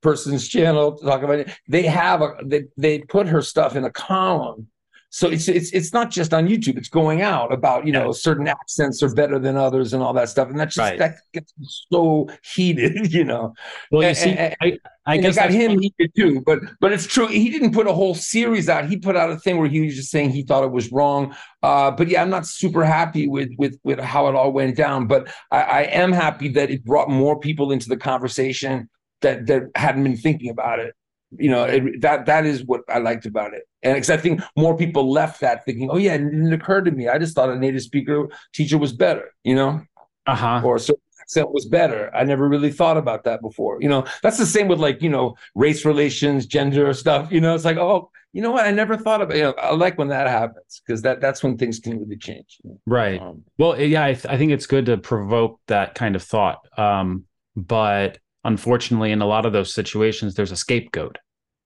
person's 0.02 0.48
channel 0.48 0.96
talk 0.96 1.24
about 1.24 1.40
it. 1.40 1.50
They 1.68 1.88
have 1.88 2.22
a 2.22 2.36
they 2.44 2.66
they 2.78 3.00
put 3.00 3.26
her 3.28 3.42
stuff 3.42 3.76
in 3.76 3.84
a 3.84 3.92
column. 3.92 4.68
So 5.16 5.30
it's 5.30 5.48
it's 5.48 5.72
it's 5.72 5.94
not 5.94 6.12
just 6.12 6.34
on 6.34 6.46
YouTube. 6.46 6.78
It's 6.78 6.90
going 6.90 7.22
out 7.22 7.54
about 7.54 7.88
you 7.88 7.94
know 7.94 8.12
certain 8.12 8.50
accents 8.50 9.02
are 9.02 9.14
better 9.16 9.40
than 9.40 9.56
others 9.56 9.94
and 9.94 10.04
all 10.04 10.12
that 10.12 10.28
stuff, 10.28 10.50
and 10.50 10.60
that's 10.60 10.76
just 10.76 10.90
Right. 10.90 11.00
that 11.00 11.16
gets 11.34 11.54
so 11.90 12.28
heated, 12.54 13.14
you 13.18 13.24
know. 13.24 13.54
Well, 13.92 14.02
you 14.02 14.10
And- 14.10 14.18
see, 14.18 14.32
and- 14.32 14.56
I, 14.62 14.78
I 15.06 15.16
guess 15.16 15.36
got 15.38 15.52
him 15.52 15.80
heated 15.80 16.12
too, 16.18 16.42
but 16.46 16.60
but 16.82 16.92
it's 16.92 17.08
true. 17.08 17.28
He 17.28 17.50
didn't 17.50 17.72
put 17.72 17.88
a 17.88 17.94
whole 17.94 18.14
series 18.14 18.68
out. 18.68 18.90
He 18.90 18.98
put 18.98 19.16
out 19.16 19.30
a 19.32 19.38
thing 19.40 19.58
where 19.58 19.70
he 19.70 19.80
was 19.86 19.96
just 19.96 20.12
saying 20.12 20.32
he 20.32 20.44
thought 20.44 20.66
it 20.66 20.72
was 20.74 20.92
wrong. 20.92 21.34
Uh, 21.64 21.92
but 21.92 22.10
yeah, 22.10 22.22
I'm 22.22 22.30
not 22.30 22.46
super 22.46 22.84
happy 22.84 23.26
with 23.30 23.52
with 23.58 23.80
with 23.86 24.00
how 24.02 24.28
it 24.28 24.36
all 24.36 24.52
went 24.52 24.76
down. 24.76 25.08
But 25.08 25.30
I, 25.50 25.62
I 25.62 25.82
am 25.84 26.12
happy 26.12 26.50
that 26.50 26.70
it 26.70 26.84
brought 26.84 27.10
more 27.10 27.40
people 27.40 27.72
into 27.72 27.88
the 27.88 27.96
conversation 27.96 28.90
that 29.22 29.46
that 29.48 29.64
hadn't 29.76 30.04
been 30.04 30.18
thinking 30.18 30.50
about 30.50 30.80
it. 30.80 30.94
You 31.38 31.50
know, 31.52 31.64
it, 31.64 32.02
that 32.02 32.26
that 32.26 32.46
is 32.46 32.66
what 32.66 32.82
I 32.90 33.00
liked 33.00 33.26
about 33.26 33.54
it. 33.54 33.64
And 33.86 33.94
because 33.94 34.10
I 34.10 34.18
think 34.18 34.42
more 34.58 34.76
people 34.76 35.10
left 35.10 35.40
that 35.40 35.64
thinking, 35.64 35.90
oh 35.90 35.98
yeah, 35.98 36.16
it 36.16 36.18
didn't 36.18 36.52
occur 36.52 36.82
to 36.82 36.92
me. 36.92 37.08
I 37.08 37.18
just 37.18 37.36
thought 37.36 37.50
a 37.50 37.56
native 37.56 37.84
speaker 37.84 38.28
teacher 38.54 38.78
was 38.78 38.92
better. 38.92 39.32
You 39.44 39.56
know 39.56 39.82
uh-huh. 40.28 40.62
or 40.64 40.76
a 40.76 40.80
certain 40.80 41.02
accent 41.22 41.52
was 41.52 41.66
better. 41.66 42.14
I 42.16 42.24
never 42.24 42.48
really 42.48 42.72
thought 42.72 42.98
about 42.98 43.24
that 43.26 43.42
before. 43.42 43.82
You 43.82 43.90
know, 43.90 44.06
that's 44.22 44.38
the 44.38 44.46
same 44.46 44.68
with 44.68 44.80
like, 44.80 45.02
you 45.02 45.10
know, 45.10 45.36
race 45.54 45.86
relations, 45.86 46.46
gender 46.46 46.92
stuff. 46.94 47.32
You 47.32 47.42
know, 47.42 47.56
it's 47.56 47.66
like, 47.66 47.78
oh, 47.78 48.12
you 48.34 48.42
know 48.42 48.52
what? 48.52 48.66
I 48.66 48.72
never 48.72 48.98
thought 48.98 49.22
about. 49.22 49.38
You 49.38 49.44
know, 49.44 49.54
I 49.54 49.74
like 49.74 49.98
when 49.98 50.10
that 50.10 50.28
happens 50.28 50.82
because 50.86 51.02
that 51.04 51.22
that's 51.22 51.42
when 51.42 51.58
things 51.58 51.80
can 51.80 52.00
really 52.00 52.18
change. 52.18 52.60
Right. 52.86 53.22
Um, 53.22 53.44
Well, 53.58 53.80
yeah, 53.80 54.04
I, 54.04 54.14
th- 54.14 54.26
I 54.26 54.38
think 54.38 54.52
it's 54.52 54.68
good 54.68 54.88
to 54.88 54.98
provoke 54.98 55.60
that 55.68 55.96
kind 55.96 56.16
of 56.16 56.24
thought. 56.24 56.60
Um, 56.78 57.26
but 57.56 58.20
unfortunately, 58.44 59.12
in 59.12 59.22
a 59.22 59.26
lot 59.26 59.46
of 59.46 59.54
those 59.54 59.74
situations, 59.74 60.36
there's 60.36 60.52
a 60.52 60.58
scapegoat, 60.58 61.18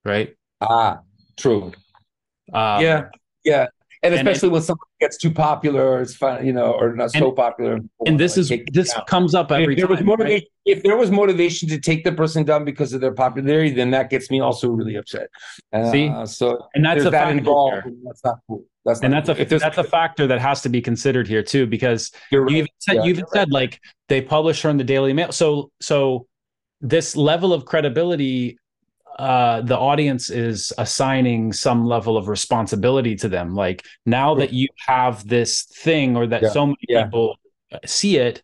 right? 0.04 0.34
ah, 0.62 1.00
true. 1.36 1.72
Um, 2.52 2.82
yeah, 2.82 3.08
yeah. 3.44 3.66
And 4.02 4.14
and 4.14 4.26
especially 4.26 4.48
when 4.48 4.62
someone 4.62 4.86
gets 4.98 5.18
too 5.18 5.30
popular, 5.30 5.86
or 5.86 6.00
it's 6.00 6.14
fun, 6.16 6.46
you 6.46 6.54
know, 6.54 6.72
or 6.72 6.94
not 6.96 7.10
so 7.10 7.32
popular. 7.32 7.80
And 8.06 8.18
this 8.18 8.38
is 8.38 8.50
Like, 8.50 8.60
it 8.60 8.72
this 8.72 8.94
down. 8.94 9.04
comes 9.06 9.34
up 9.34 9.52
every 9.52 9.74
if 9.74 9.78
there 9.78 9.86
was 9.88 9.98
time. 9.98 10.08
right? 10.08 10.18
motivation, 10.18 10.46
if 10.64 10.82
there 10.82 10.96
was 10.96 11.10
motivation 11.10 11.68
to 11.68 11.78
take 11.78 12.02
the 12.04 12.12
person 12.12 12.44
down 12.44 12.64
because 12.64 12.94
of 12.94 13.02
their 13.02 13.12
popularity, 13.12 13.72
then 13.74 13.90
that 13.90 14.08
gets 14.08 14.30
me 14.30 14.40
also 14.40 14.70
really 14.70 14.96
upset. 14.96 15.28
Uh, 15.74 15.90
See? 15.92 16.10
so 16.24 16.66
And 16.74 16.82
that's 16.82 17.02
a 17.04 17.10
that 17.10 17.12
factor 17.12 17.36
involved. 17.38 17.84
and 17.84 17.98
That's 18.06 18.24
not 18.24 18.38
cool. 18.46 18.64
That's 18.86 19.02
And 19.02 19.12
that's 19.12 19.26
cool. 19.28 19.36
a 19.36 19.40
If 19.42 19.48
that's 19.50 19.76
a 19.76 19.84
factor 19.84 20.26
that 20.28 20.40
has 20.40 20.62
to 20.62 20.70
be 20.70 20.80
considered 20.80 21.28
here 21.28 21.42
too, 21.42 21.66
because 21.66 22.10
you're 22.32 22.44
right. 22.44 22.52
you 22.52 22.56
even 22.56 22.68
said 22.78 22.94
Yeah, 22.96 23.02
you 23.04 23.10
even 23.10 23.26
said 23.34 23.50
like 23.52 23.80
they 24.08 24.22
publish 24.22 24.62
her 24.62 24.70
in 24.70 24.78
the 24.78 24.84
Daily 24.84 25.12
Mail. 25.12 25.30
So 25.32 25.72
so 25.82 26.26
this 26.80 27.16
level 27.16 27.52
of 27.52 27.66
credibility, 27.66 28.56
uh, 29.20 29.60
the 29.62 29.78
audience 29.78 30.30
is 30.30 30.72
assigning 30.78 31.52
some 31.52 31.80
level 31.84 32.16
of 32.16 32.28
responsibility 32.28 33.14
to 33.22 33.28
them. 33.28 33.54
Like 33.54 33.84
now 34.06 34.34
that 34.40 34.52
you 34.52 34.68
have 34.86 35.14
this 35.36 35.64
thing, 35.84 36.16
or 36.16 36.26
that 36.26 36.42
Yeah, 36.42 36.50
so 36.50 36.66
many 36.66 36.84
yeah. 36.88 37.04
people 37.04 37.36
see 37.84 38.16
it, 38.16 38.36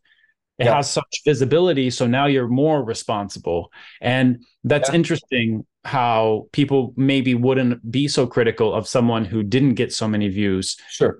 it 0.58 0.66
Yeah. 0.66 0.76
has 0.76 0.90
such 0.90 1.22
visibility. 1.24 1.90
So 1.90 2.06
now 2.06 2.26
you're 2.26 2.48
more 2.48 2.84
responsible, 2.84 3.70
and 4.00 4.26
that's 4.64 4.90
interesting. 4.90 5.66
How 5.84 6.48
people 6.50 6.92
maybe 6.96 7.34
wouldn't 7.34 7.78
be 7.98 8.08
so 8.08 8.26
critical 8.26 8.74
of 8.74 8.88
someone 8.88 9.24
who 9.24 9.42
didn't 9.44 9.74
get 9.74 9.92
so 9.92 10.08
many 10.08 10.28
views. 10.28 10.76
Sure. 10.90 11.14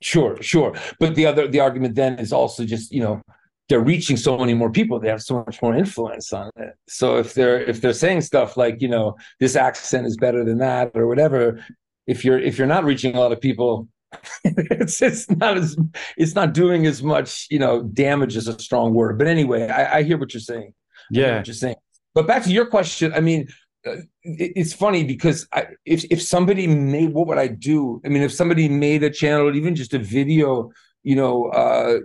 Sure, 0.00 0.36
sure. 0.42 0.70
But 1.00 1.14
the 1.14 1.26
other 1.26 1.48
the 1.48 1.60
argument 1.60 1.94
then 1.94 2.18
is 2.18 2.32
also 2.32 2.64
just, 2.64 2.92
you 2.92 3.02
know, 3.04 3.22
they're 3.68 3.80
reaching 3.80 4.16
so 4.16 4.38
many 4.38 4.54
more 4.54 4.70
people, 4.70 4.98
they 4.98 5.08
have 5.08 5.22
so 5.22 5.44
much 5.46 5.60
more 5.60 5.74
influence 5.74 6.32
on 6.32 6.50
it. 6.56 6.74
So 6.88 7.18
if 7.18 7.34
they're 7.34 7.60
if 7.60 7.80
they're 7.80 7.92
saying 7.92 8.22
stuff 8.22 8.56
like, 8.56 8.80
you 8.80 8.88
know, 8.88 9.16
this 9.40 9.56
accent 9.56 10.06
is 10.06 10.16
better 10.16 10.44
than 10.44 10.58
that 10.58 10.92
or 10.94 11.06
whatever, 11.06 11.64
if 12.06 12.24
you're 12.24 12.38
if 12.38 12.56
you're 12.58 12.66
not 12.66 12.84
reaching 12.84 13.14
a 13.14 13.20
lot 13.20 13.32
of 13.32 13.40
people, 13.40 13.88
it's 14.44 15.02
it's 15.02 15.30
not 15.30 15.58
as 15.58 15.76
it's 16.16 16.34
not 16.34 16.54
doing 16.54 16.86
as 16.86 17.02
much, 17.02 17.46
you 17.50 17.58
know, 17.58 17.82
damage 17.82 18.36
is 18.36 18.48
a 18.48 18.58
strong 18.58 18.94
word. 18.94 19.18
But 19.18 19.26
anyway, 19.26 19.68
I, 19.68 19.98
I 19.98 20.02
hear 20.02 20.18
what 20.18 20.32
you're 20.32 20.40
saying. 20.40 20.72
Yeah, 21.10 21.42
you're 21.44 21.54
saying. 21.54 21.76
But 22.14 22.26
back 22.26 22.44
to 22.44 22.50
your 22.52 22.66
question, 22.66 23.12
I 23.14 23.20
mean, 23.20 23.48
uh, 23.86 23.96
it- 24.22 24.52
it's 24.56 24.72
funny 24.72 25.04
because 25.04 25.46
I, 25.52 25.66
if 25.84 26.04
if 26.10 26.22
somebody 26.22 26.66
made, 26.66 27.12
what 27.12 27.26
would 27.26 27.38
I 27.38 27.48
do? 27.48 28.00
I 28.04 28.08
mean, 28.08 28.22
if 28.22 28.32
somebody 28.32 28.68
made 28.68 29.02
a 29.02 29.10
channel, 29.10 29.48
or 29.48 29.52
even 29.52 29.74
just 29.74 29.92
a 29.94 29.98
video, 29.98 30.70
you 31.02 31.16
know, 31.16 31.46
uh, 31.50 31.98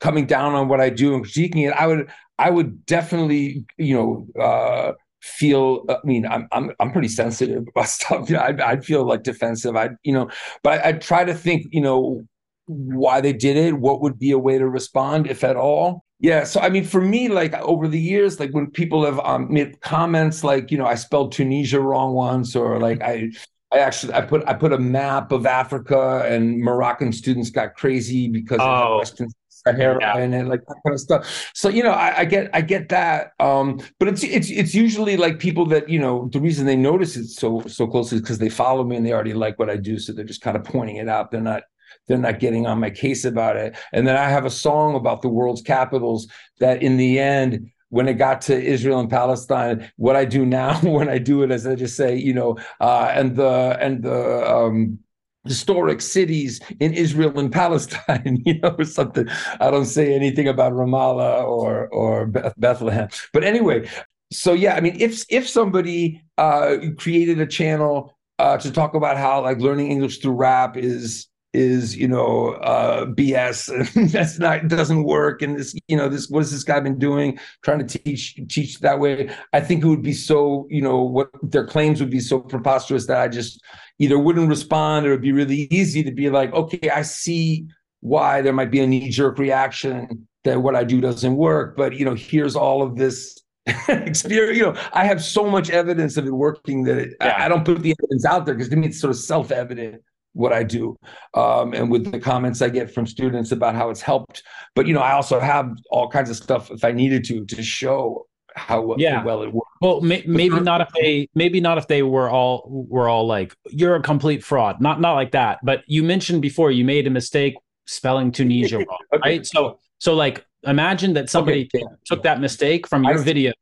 coming 0.00 0.26
down 0.26 0.54
on 0.54 0.68
what 0.68 0.80
I 0.80 0.90
do 0.90 1.14
and 1.14 1.24
critiquing 1.24 1.68
it, 1.68 1.72
I 1.72 1.86
would 1.86 2.10
I 2.38 2.50
would 2.50 2.84
definitely, 2.86 3.64
you 3.78 3.94
know, 3.94 4.42
uh, 4.42 4.92
feel. 5.22 5.84
I 5.88 5.96
mean, 6.04 6.26
I'm 6.26 6.48
I'm 6.52 6.72
I'm 6.80 6.92
pretty 6.92 7.08
sensitive 7.08 7.64
about 7.68 7.88
stuff. 7.88 8.28
You 8.28 8.36
know, 8.36 8.42
I'd, 8.42 8.60
I'd 8.60 8.84
feel 8.84 9.04
like 9.04 9.22
defensive. 9.22 9.76
I, 9.76 9.90
you 10.02 10.12
know, 10.12 10.30
but 10.62 10.80
I, 10.84 10.88
I'd 10.88 11.00
try 11.02 11.24
to 11.24 11.34
think, 11.34 11.66
you 11.70 11.80
know, 11.80 12.26
why 12.66 13.20
they 13.20 13.32
did 13.32 13.56
it, 13.56 13.74
what 13.74 14.00
would 14.00 14.18
be 14.18 14.30
a 14.32 14.38
way 14.38 14.58
to 14.58 14.68
respond, 14.68 15.26
if 15.26 15.44
at 15.44 15.56
all. 15.56 16.04
Yeah. 16.20 16.44
So 16.44 16.60
I 16.60 16.70
mean, 16.70 16.84
for 16.84 17.00
me, 17.00 17.28
like 17.28 17.54
over 17.54 17.86
the 17.88 18.00
years, 18.00 18.40
like 18.40 18.50
when 18.52 18.70
people 18.70 19.04
have 19.04 19.20
um, 19.20 19.52
made 19.52 19.80
comments 19.80 20.42
like, 20.44 20.70
you 20.70 20.78
know, 20.78 20.86
I 20.86 20.94
spelled 20.94 21.32
Tunisia 21.32 21.80
wrong 21.80 22.14
once, 22.14 22.56
or 22.56 22.78
like 22.80 23.02
I 23.02 23.30
I 23.72 23.78
actually 23.78 24.14
I 24.14 24.22
put 24.22 24.42
I 24.46 24.54
put 24.54 24.72
a 24.72 24.78
map 24.78 25.32
of 25.32 25.46
Africa 25.46 26.24
and 26.26 26.60
Moroccan 26.60 27.12
students 27.12 27.50
got 27.50 27.74
crazy 27.74 28.28
because 28.28 28.58
Oh. 28.60 29.00
of 29.00 29.32
Western 29.66 29.76
Sahara 29.76 29.98
Yeah. 30.00 30.16
and 30.18 30.48
like 30.48 30.64
that 30.66 30.76
kind 30.86 30.94
of 30.94 31.00
stuff. 31.00 31.50
So 31.54 31.68
you 31.68 31.82
know, 31.82 31.92
I, 31.92 32.20
I 32.20 32.24
get 32.24 32.50
I 32.54 32.60
get 32.60 32.88
that. 32.90 33.32
Um, 33.40 33.80
but 33.98 34.08
it's 34.08 34.22
it's 34.24 34.50
it's 34.50 34.74
usually 34.74 35.16
like 35.16 35.38
people 35.38 35.66
that 35.66 35.88
you 35.88 35.98
know 35.98 36.28
the 36.32 36.40
reason 36.40 36.66
they 36.66 36.76
notice 36.76 37.16
it 37.16 37.26
so 37.26 37.62
so 37.66 37.86
closely 37.86 38.16
is 38.16 38.22
because 38.22 38.38
they 38.38 38.48
follow 38.48 38.84
me 38.84 38.96
and 38.96 39.06
they 39.06 39.12
already 39.12 39.34
like 39.34 39.58
what 39.58 39.70
I 39.70 39.76
do, 39.76 39.98
so 39.98 40.12
they're 40.12 40.24
just 40.24 40.42
kind 40.42 40.56
of 40.56 40.64
pointing 40.64 40.96
it 40.96 41.08
out. 41.08 41.30
They're 41.30 41.40
not 41.40 41.62
they're 42.08 42.18
not 42.18 42.40
getting 42.40 42.66
on 42.66 42.80
my 42.80 42.90
case 42.90 43.24
about 43.24 43.56
it. 43.56 43.76
And 43.92 44.06
then 44.06 44.16
I 44.16 44.28
have 44.28 44.44
a 44.44 44.50
song 44.50 44.94
about 44.94 45.22
the 45.22 45.28
world's 45.28 45.62
capitals 45.62 46.28
that 46.60 46.82
in 46.82 46.96
the 46.96 47.18
end 47.18 47.70
when 47.90 48.08
it 48.08 48.14
got 48.14 48.40
to 48.42 48.60
Israel 48.60 48.98
and 48.98 49.08
Palestine, 49.08 49.88
what 49.96 50.16
I 50.16 50.24
do 50.24 50.44
now 50.44 50.78
when 50.82 51.08
I 51.08 51.18
do 51.18 51.42
it 51.44 51.52
is 51.52 51.66
I 51.66 51.76
just 51.76 51.96
say, 51.96 52.16
you 52.16 52.34
know, 52.34 52.58
uh, 52.80 53.10
and 53.14 53.36
the 53.36 53.76
and 53.80 54.02
the 54.02 54.50
um, 54.52 54.98
historic 55.46 56.00
cities 56.00 56.60
in 56.80 56.92
Israel 56.94 57.38
and 57.38 57.52
Palestine, 57.62 58.42
you 58.44 58.60
know, 58.60 58.74
or 58.78 58.84
something. 58.84 59.26
I 59.60 59.70
don't 59.70 59.86
say 59.86 60.14
anything 60.14 60.48
about 60.48 60.72
Ramallah 60.72 61.44
or 61.44 61.88
or 61.88 62.26
Beth- 62.26 62.54
Bethlehem. 62.58 63.08
But 63.32 63.44
anyway, 63.44 63.88
so 64.32 64.52
yeah, 64.52 64.74
I 64.74 64.80
mean, 64.80 65.00
if 65.00 65.24
if 65.28 65.48
somebody 65.48 66.22
uh, 66.38 66.76
created 66.98 67.40
a 67.40 67.46
channel 67.46 68.16
uh, 68.38 68.56
to 68.58 68.72
talk 68.72 68.94
about 68.94 69.16
how 69.16 69.42
like 69.42 69.58
learning 69.58 69.90
English 69.90 70.18
through 70.18 70.32
rap 70.32 70.76
is 70.76 71.28
is 71.54 71.96
you 71.96 72.08
know 72.08 72.48
uh 72.54 73.06
bs 73.06 73.68
and 73.96 74.10
that's 74.10 74.38
not 74.38 74.68
doesn't 74.68 75.04
work. 75.04 75.40
And 75.40 75.56
this 75.58 75.74
you 75.88 75.96
know 75.96 76.08
this 76.08 76.28
what 76.28 76.40
has 76.40 76.50
this 76.50 76.64
guy 76.64 76.80
been 76.80 76.98
doing 76.98 77.38
trying 77.62 77.86
to 77.86 77.98
teach 77.98 78.38
teach 78.48 78.80
that 78.80 78.98
way? 79.00 79.30
I 79.52 79.60
think 79.60 79.84
it 79.84 79.88
would 79.88 80.02
be 80.02 80.12
so 80.12 80.66
you 80.68 80.82
know 80.82 81.02
what 81.02 81.30
their 81.42 81.66
claims 81.66 82.00
would 82.00 82.10
be 82.10 82.20
so 82.20 82.40
preposterous 82.40 83.06
that 83.06 83.18
i 83.18 83.28
just 83.28 83.62
either 83.98 84.18
wouldn't 84.18 84.48
respond 84.48 85.06
or 85.06 85.10
it'd 85.10 85.22
be 85.22 85.32
really 85.32 85.68
easy 85.70 86.02
to 86.02 86.10
be 86.10 86.30
like 86.30 86.52
okay 86.52 86.90
i 86.90 87.02
see 87.02 87.66
why 88.00 88.42
there 88.42 88.52
might 88.52 88.70
be 88.70 88.80
a 88.80 88.86
knee-jerk 88.86 89.38
reaction 89.38 90.26
that 90.44 90.60
what 90.60 90.74
i 90.74 90.84
do 90.84 91.00
doesn't 91.00 91.36
work. 91.36 91.76
But 91.76 91.94
you 91.94 92.04
know 92.04 92.14
here's 92.14 92.56
all 92.56 92.82
of 92.82 92.96
this 92.96 93.38
experience 93.88 94.58
you 94.58 94.64
know 94.64 94.76
i 94.92 95.04
have 95.04 95.22
so 95.24 95.48
much 95.48 95.70
evidence 95.70 96.16
of 96.16 96.26
it 96.26 96.32
working 96.32 96.82
that 96.84 96.98
it, 96.98 97.14
Yeah. 97.20 97.36
I, 97.38 97.44
I 97.44 97.48
don't 97.48 97.64
put 97.64 97.80
the 97.80 97.94
evidence 97.98 98.24
out 98.26 98.44
there 98.44 98.54
because 98.54 98.68
to 98.70 98.76
me 98.76 98.88
it's 98.88 99.00
sort 99.00 99.10
of 99.10 99.16
self-evident 99.16 100.02
what 100.34 100.52
I 100.52 100.62
do, 100.62 100.96
um, 101.34 101.72
and 101.72 101.90
with 101.90 102.10
the 102.12 102.20
comments 102.20 102.60
I 102.60 102.68
get 102.68 102.92
from 102.92 103.06
students 103.06 103.50
about 103.52 103.74
how 103.74 103.88
it's 103.90 104.02
helped. 104.02 104.42
But 104.74 104.86
you 104.86 104.92
know, 104.94 105.00
I 105.00 105.12
also 105.12 105.40
have 105.40 105.70
all 105.90 106.08
kinds 106.10 106.28
of 106.30 106.36
stuff 106.36 106.70
if 106.70 106.84
I 106.84 106.92
needed 106.92 107.24
to 107.24 107.44
to 107.46 107.62
show 107.62 108.26
how 108.56 108.82
well, 108.82 109.00
Yeah. 109.00 109.24
well 109.24 109.42
it 109.42 109.52
works. 109.52 109.70
Well, 109.80 110.00
may, 110.00 110.22
maybe 110.26 110.60
not 110.60 110.80
if 110.80 110.88
they 111.00 111.28
maybe 111.34 111.60
not 111.60 111.78
if 111.78 111.88
they 111.88 112.02
were 112.02 112.28
all 112.28 112.64
were 112.68 113.08
all 113.08 113.26
like 113.26 113.54
you're 113.70 113.96
a 113.96 114.02
complete 114.02 114.44
fraud. 114.44 114.80
Not 114.80 115.00
not 115.00 115.14
like 115.14 115.32
that. 115.32 115.58
But 115.64 115.82
you 115.86 116.02
mentioned 116.02 116.42
before 116.42 116.70
you 116.70 116.84
made 116.84 117.06
a 117.06 117.10
mistake 117.10 117.54
spelling 117.86 118.30
Tunisia 118.32 118.78
wrong, 118.88 118.98
Okay. 119.14 119.30
right? 119.30 119.46
So 119.46 119.78
so 119.98 120.14
like 120.14 120.44
imagine 120.64 121.14
that 121.14 121.30
somebody 121.30 121.68
Okay, 121.74 121.84
took 122.04 122.22
that 122.24 122.40
mistake 122.40 122.86
from 122.86 123.04
your 123.04 123.18
video 123.18 123.52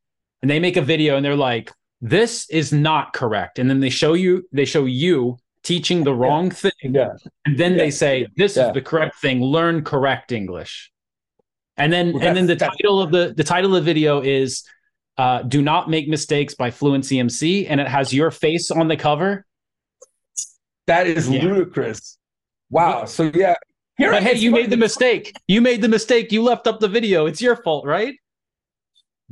and 0.41 0.49
they 0.49 0.59
make 0.59 0.77
a 0.77 0.81
video 0.81 1.17
and 1.17 1.25
they're 1.25 1.35
like 1.35 1.71
this 2.01 2.49
is 2.49 2.71
not 2.73 3.13
correct 3.13 3.59
and 3.59 3.69
then 3.69 3.79
they 3.79 3.89
show 3.89 4.13
you 4.13 4.47
they 4.51 4.65
show 4.65 4.85
you 4.85 5.37
teaching 5.63 6.03
the 6.03 6.13
wrong 6.13 6.49
thing 6.51 6.71
Yeah, 6.81 7.11
and 7.45 7.57
then 7.57 7.71
Yeah. 7.73 7.77
they 7.77 7.91
say 7.91 8.27
this 8.35 8.55
Yeah. 8.57 8.67
is 8.67 8.73
the 8.73 8.81
correct 8.81 9.19
thing. 9.21 9.41
Learn 9.41 9.83
correct 9.83 10.31
english. 10.31 10.91
And 11.77 11.91
then 11.91 12.13
Well, 12.13 12.23
and 12.27 12.35
then 12.37 12.45
the 12.47 12.55
title 12.55 13.01
of 13.01 13.11
the 13.11 13.33
the 13.35 13.43
title 13.43 13.75
of 13.75 13.83
the 13.83 13.93
video 13.93 14.21
is 14.21 14.63
uh, 15.17 15.43
do 15.43 15.61
not 15.61 15.89
make 15.89 16.07
mistakes 16.07 16.55
by 16.55 16.71
fluency 16.71 17.19
mc 17.19 17.67
and 17.67 17.79
it 17.79 17.87
has 17.87 18.13
your 18.13 18.31
face 18.31 18.71
on 18.71 18.87
the 18.87 18.97
cover. 18.97 19.45
That 20.87 21.07
is 21.07 21.29
Yeah. 21.29 21.43
ludicrous. 21.43 22.17
Wow. 22.69 23.05
So 23.05 23.31
yeah, 23.33 23.55
here 23.97 24.11
but 24.11 24.23
hey 24.23 24.35
you 24.35 24.51
made 24.51 24.69
the 24.69 24.77
mistake. 24.77 25.33
You 25.47 25.61
made 25.61 25.81
the 25.81 25.87
mistake. 25.87 26.31
You 26.31 26.43
left 26.43 26.67
up 26.67 26.79
the 26.79 26.87
video. 26.87 27.25
It's 27.25 27.41
your 27.41 27.55
fault 27.55 27.85
right 27.85 28.15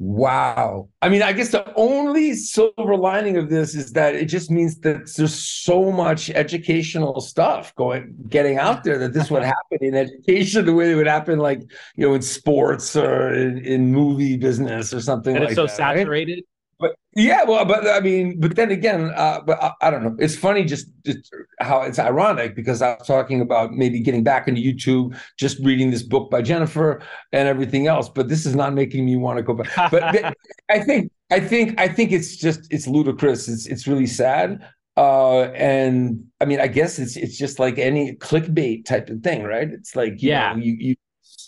Wow. 0.04 0.90
I 1.04 1.10
mean, 1.10 1.22
I 1.22 1.32
guess 1.32 1.50
the 1.50 1.72
only 1.76 2.34
silver 2.34 2.98
lining 2.98 3.38
of 3.38 3.52
this 3.52 3.76
is 3.76 3.94
that 3.94 4.16
it 4.16 4.26
just 4.26 4.50
means 4.50 4.80
that 4.80 5.14
there's 5.16 5.36
so 5.36 5.92
much 5.92 6.32
educational 6.32 7.22
stuff 7.22 7.76
going 7.76 8.16
getting 8.28 8.58
out 8.58 8.84
there 8.84 8.98
that 8.98 9.14
this 9.14 9.30
would 9.30 9.44
happen 9.54 9.78
in 9.80 9.94
education 9.94 10.66
the 10.66 10.74
way 10.74 10.92
it 10.92 10.96
would 10.96 11.06
happen 11.06 11.38
like, 11.38 11.62
you 11.96 12.08
know, 12.08 12.16
in 12.16 12.24
sports 12.24 12.96
or 12.96 13.32
in, 13.32 13.60
in 13.60 13.92
movie 13.92 14.38
business 14.38 14.92
or 14.92 15.02
something 15.02 15.36
and 15.36 15.46
like 15.46 15.52
it's 15.52 15.56
so 15.56 15.68
that. 15.68 16.08
right? 16.08 16.44
But 16.82 16.96
yeah, 17.16 17.44
well, 17.44 17.64
but 17.66 17.88
I 17.88 18.00
mean, 18.02 18.40
but 18.40 18.56
then 18.56 18.72
again, 18.72 19.12
uh, 19.16 19.42
but 19.46 19.62
I, 19.62 19.72
I 19.82 19.90
don't 19.92 20.04
know. 20.04 20.16
It's 20.20 20.36
funny 20.36 20.66
just, 20.66 20.88
just 21.06 21.34
how 21.60 21.84
it's 21.84 22.00
ironic 22.00 22.56
because 22.56 22.82
I 22.82 22.96
was 22.96 23.08
talking 23.08 23.42
about 23.42 23.72
maybe 23.74 24.02
getting 24.02 24.24
back 24.24 24.48
into 24.48 24.62
YouTube, 24.62 25.18
just 25.38 25.60
reading 25.60 25.92
this 25.92 26.04
book 26.04 26.32
by 26.32 26.42
Jennifer 26.42 27.02
and 27.32 27.48
everything 27.48 27.88
else. 27.88 28.10
But 28.10 28.30
this 28.30 28.46
is 28.48 28.56
not 28.56 28.74
making 28.74 29.06
me 29.06 29.16
want 29.16 29.38
to 29.38 29.44
go 29.44 29.54
back. 29.54 29.70
But 29.92 30.04
I 30.70 30.80
think, 30.80 31.12
I 31.32 31.40
think, 31.40 31.80
I 31.80 31.88
think 31.88 32.12
it's 32.12 32.36
just 32.38 32.62
it's 32.72 32.88
ludicrous. 32.88 33.48
It's 33.48 33.68
it's 33.68 33.88
really 33.88 34.08
sad. 34.08 34.66
Uh, 34.98 35.44
and 35.54 36.26
I 36.42 36.46
mean, 36.46 36.60
I 36.60 36.68
guess 36.68 37.00
it's 37.00 37.16
it's 37.16 37.38
just 37.38 37.60
like 37.60 37.78
any 37.78 38.16
clickbait 38.16 38.86
type 38.86 39.10
of 39.10 39.22
thing, 39.22 39.44
right? 39.44 39.70
It's 39.70 39.96
like 39.96 40.22
you 40.22 40.30
Yeah. 40.30 40.54
know, 40.54 40.58
you 40.58 40.76
you 40.80 40.96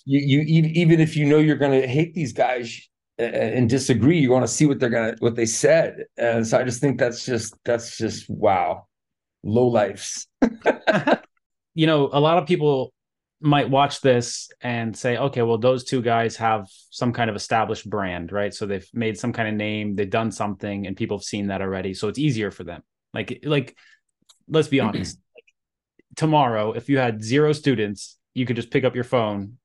you, 0.05 0.41
you 0.41 0.63
even 0.73 0.99
if 0.99 1.15
you 1.15 1.25
know 1.25 1.39
you're 1.39 1.55
going 1.57 1.79
to 1.81 1.88
hate 1.88 2.13
these 2.13 2.34
guys 2.34 2.89
and 3.20 3.70
disagree 3.70 4.20
you 4.20 4.32
want 4.32 4.43
to 4.43 4.51
see 4.51 4.66
what 4.66 4.80
they're 4.80 4.89
gonna 4.89 5.16
what 5.20 5.36
they 5.36 5.45
said 5.45 6.05
and 6.18 6.45
so 6.45 6.59
i 6.59 6.64
just 6.64 6.82
think 6.82 6.97
that's 6.97 7.26
just 7.26 7.53
that's 7.64 7.97
just 7.97 8.28
wow 8.30 8.86
low 9.43 9.68
lives 9.68 10.28
you 11.76 11.88
know, 11.88 12.09
a 12.11 12.20
lot 12.20 12.38
of 12.38 12.47
people 12.47 12.93
might 13.41 13.70
watch 13.70 14.01
this 14.01 14.49
and 14.61 14.95
say, 14.95 15.18
okay, 15.18 15.41
well, 15.41 15.57
those 15.57 15.84
two 15.84 16.01
guys 16.01 16.38
have 16.38 16.68
some 16.89 17.11
kind 17.11 17.30
of 17.30 17.36
established 17.36 17.89
brand, 17.89 18.32
right? 18.32 18.53
So 18.53 18.66
they've 18.66 18.88
made 18.93 19.18
some 19.18 19.34
kind 19.34 19.49
of 19.49 19.55
name, 19.55 19.95
they've 19.95 20.09
done 20.09 20.32
something, 20.32 20.88
and 20.88 20.95
people 20.95 21.18
have 21.18 21.26
seen 21.26 21.47
that 21.47 21.61
already. 21.61 21.93
So 21.93 22.07
it's 22.07 22.20
easier 22.20 22.51
for 22.51 22.64
them. 22.64 22.84
Like, 23.14 23.43
like, 23.43 23.76
let's 24.47 24.70
be 24.70 24.80
honest. 24.80 25.20
tomorrow, 26.16 26.74
if 26.74 26.89
you 26.89 26.97
had 26.97 27.24
zero 27.24 27.53
students, 27.53 28.18
you 28.34 28.45
could 28.45 28.55
just 28.55 28.72
pick 28.72 28.84
up 28.84 28.95
your 28.95 29.03
phone, 29.03 29.57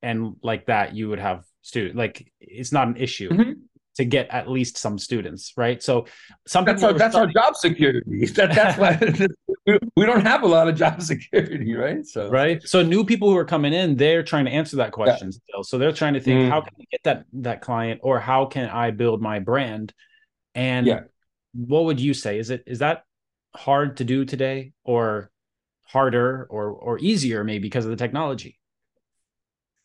and 0.00 0.36
like 0.42 0.66
that, 0.66 0.94
you 0.94 1.08
would 1.08 1.18
have 1.18 1.44
student. 1.62 1.96
Like, 1.96 2.30
it's 2.40 2.72
not 2.72 2.88
an 2.88 2.96
issue 2.96 3.30
Mhm. 3.30 3.54
to 3.96 4.04
get 4.04 4.28
at 4.30 4.48
least 4.48 4.76
some 4.78 4.98
students, 4.98 5.52
right? 5.56 5.82
So 5.82 6.06
some 6.46 6.64
that's 6.64 6.82
our 6.82 6.92
that's 6.92 7.14
our 7.16 7.26
job 7.26 7.56
security 7.56 8.26
that, 8.36 8.54
that's 8.54 8.78
why 8.78 8.98
we- 9.96 10.06
don't 10.06 10.24
have 10.24 10.42
a 10.42 10.46
lot 10.46 10.68
of 10.68 10.76
job 10.76 11.02
security 11.12 11.74
right 11.74 12.06
so 12.06 12.30
right 12.30 12.62
so 12.62 12.82
new 12.82 13.04
people 13.04 13.28
who 13.28 13.36
are 13.36 13.44
coming 13.44 13.72
in 13.74 13.96
they're 13.96 14.22
trying 14.22 14.46
to 14.46 14.50
answer 14.50 14.76
that 14.76 14.92
question 14.92 15.30
still 15.30 15.62
so 15.62 15.76
they're 15.76 15.92
trying 15.92 16.14
to 16.14 16.20
think 16.20 16.40
Mm. 16.40 16.48
how 16.48 16.60
can 16.62 16.72
i 16.80 16.84
get 16.90 17.00
that 17.04 17.24
that 17.34 17.60
client 17.60 18.00
or 18.02 18.18
how 18.18 18.46
can 18.46 18.68
i 18.70 18.90
build 18.90 19.20
my 19.20 19.40
brand 19.40 19.92
and 20.54 20.86
Yeah. 20.86 21.00
what 21.52 21.84
would 21.84 22.00
you 22.00 22.14
say 22.14 22.38
is 22.38 22.48
it 22.48 22.62
is 22.66 22.78
that 22.78 23.04
hard 23.54 23.98
to 23.98 24.04
do 24.04 24.24
today 24.24 24.72
or 24.84 25.30
harder 25.82 26.46
or 26.48 26.70
or 26.70 26.98
easier 27.00 27.44
maybe 27.44 27.62
because 27.68 27.84
of 27.84 27.90
the 27.90 27.96
technology 27.96 28.58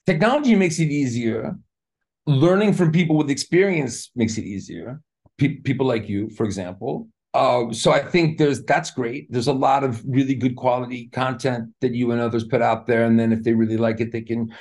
technology 0.05 0.55
makes 0.55 0.79
it 0.79 0.89
easier. 0.89 1.55
Learning 2.25 2.73
from 2.73 2.91
people 2.91 3.17
with 3.17 3.29
experience 3.29 4.11
makes 4.15 4.37
it 4.37 4.45
easier. 4.45 5.01
Pe- 5.37 5.57
people 5.57 5.85
like 5.85 6.07
you 6.07 6.29
for 6.29 6.45
example. 6.45 7.07
Uh, 7.33 7.73
so 7.73 7.91
i 7.91 7.99
think 7.99 8.37
there's 8.37 8.63
that's 8.63 8.91
great. 8.91 9.31
There's 9.31 9.47
a 9.47 9.53
lot 9.53 9.83
of 9.83 10.01
really 10.05 10.35
good 10.35 10.55
quality 10.55 11.07
content 11.07 11.69
that 11.81 11.93
you 11.93 12.11
and 12.11 12.21
others 12.21 12.43
put 12.43 12.61
out 12.61 12.85
there. 12.85 13.05
And 13.05 13.19
then 13.19 13.33
if 13.33 13.43
they 13.43 13.53
really 13.53 13.77
like 13.77 13.99
it 13.99 14.11
they 14.11 14.21
can 14.21 14.53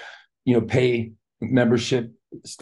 you 0.45 0.55
know 0.55 0.63
pay 0.63 1.13
membership 1.41 2.13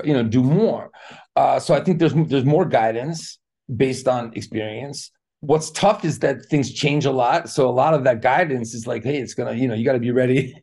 you 0.04 0.12
know 0.12 0.24
do 0.24 0.42
more. 0.42 0.90
Uh, 1.36 1.58
so 1.60 1.74
i 1.74 1.80
think 1.80 1.98
there's 1.98 2.14
there's 2.14 2.44
more 2.44 2.64
guidance 2.64 3.38
based 3.74 4.08
on 4.08 4.32
experience. 4.34 5.10
What's 5.42 5.70
tough 5.70 6.04
is 6.04 6.18
that 6.18 6.44
things 6.50 6.70
change 6.74 7.06
a 7.06 7.12
lot. 7.12 7.48
So 7.48 7.66
a 7.66 7.72
lot 7.72 7.94
of 7.94 8.04
that 8.04 8.20
guidance 8.20 8.74
is 8.74 8.86
like 8.86 9.04
hey 9.04 9.18
it's 9.18 9.34
gonna 9.34 9.54
you 9.54 9.68
know 9.68 9.74
you 9.74 9.84
got 9.84 9.94
to 9.94 10.00
be 10.00 10.10
ready 10.10 10.62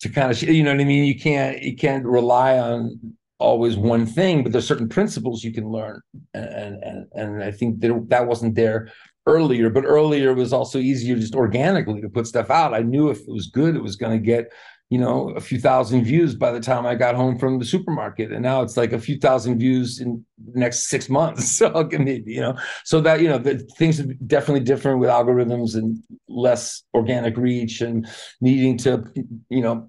to 0.00 0.08
kind 0.08 0.30
of 0.30 0.42
you 0.42 0.62
know 0.62 0.72
what 0.72 0.80
i 0.80 0.84
mean? 0.84 1.04
You 1.04 1.18
can't 1.18 1.62
you 1.62 1.76
can't 1.76 2.04
rely 2.04 2.58
on 2.58 2.98
always 3.38 3.76
one 3.76 4.06
thing 4.06 4.42
but 4.42 4.52
there's 4.52 4.66
certain 4.66 4.88
principles 4.88 5.44
you 5.44 5.52
can 5.52 5.68
learn 5.68 6.00
and 6.32 6.82
and 6.82 7.06
and 7.12 7.44
i 7.44 7.50
think 7.50 7.80
that 7.80 8.06
that 8.08 8.26
wasn't 8.26 8.54
there 8.54 8.90
earlier 9.26 9.68
but 9.68 9.84
earlier 9.84 10.32
was 10.34 10.52
also 10.52 10.78
easier 10.78 11.16
just 11.16 11.34
organically 11.34 12.00
to 12.00 12.08
put 12.08 12.26
stuff 12.26 12.50
out. 12.50 12.74
I 12.74 12.80
knew 12.80 13.10
if 13.10 13.18
it 13.18 13.28
was 13.28 13.48
good 13.48 13.74
it 13.74 13.82
was 13.82 13.96
going 13.96 14.12
to 14.12 14.24
get 14.24 14.52
you 14.88 14.98
know, 14.98 15.30
a 15.30 15.40
few 15.40 15.58
thousand 15.58 16.04
views 16.04 16.34
by 16.34 16.52
the 16.52 16.60
time 16.60 16.86
I 16.86 16.94
got 16.94 17.16
home 17.16 17.38
from 17.38 17.58
the 17.58 17.64
supermarket. 17.64 18.30
And 18.30 18.42
now 18.42 18.62
it's 18.62 18.76
like 18.76 18.92
a 18.92 19.00
few 19.00 19.18
thousand 19.18 19.58
views 19.58 20.00
in 20.00 20.24
the 20.38 20.60
next 20.60 20.88
six 20.88 21.08
months. 21.08 21.56
So 21.56 21.68
I'll 21.68 21.84
give 21.84 22.02
me, 22.02 22.22
you 22.26 22.40
know, 22.40 22.56
so 22.84 23.00
that, 23.00 23.20
you 23.20 23.28
know, 23.28 23.38
the 23.38 23.58
things 23.78 23.98
are 23.98 24.04
definitely 24.26 24.60
different 24.60 25.00
with 25.00 25.08
algorithms 25.08 25.74
and 25.74 26.02
less 26.28 26.82
organic 26.92 27.36
reach 27.36 27.80
and 27.80 28.06
needing 28.40 28.76
to, 28.78 29.04
you 29.48 29.62
know, 29.62 29.88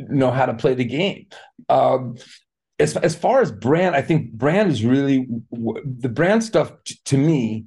know 0.00 0.30
how 0.30 0.44
to 0.44 0.54
play 0.54 0.74
the 0.74 0.84
game. 0.84 1.26
Um, 1.68 2.16
as, 2.80 2.96
as 2.96 3.14
far 3.14 3.40
as 3.40 3.52
brand, 3.52 3.94
I 3.94 4.02
think 4.02 4.32
brand 4.32 4.70
is 4.70 4.84
really 4.84 5.28
the 5.52 6.08
brand 6.08 6.42
stuff 6.42 6.72
t- 6.84 6.98
to 7.04 7.16
me, 7.16 7.66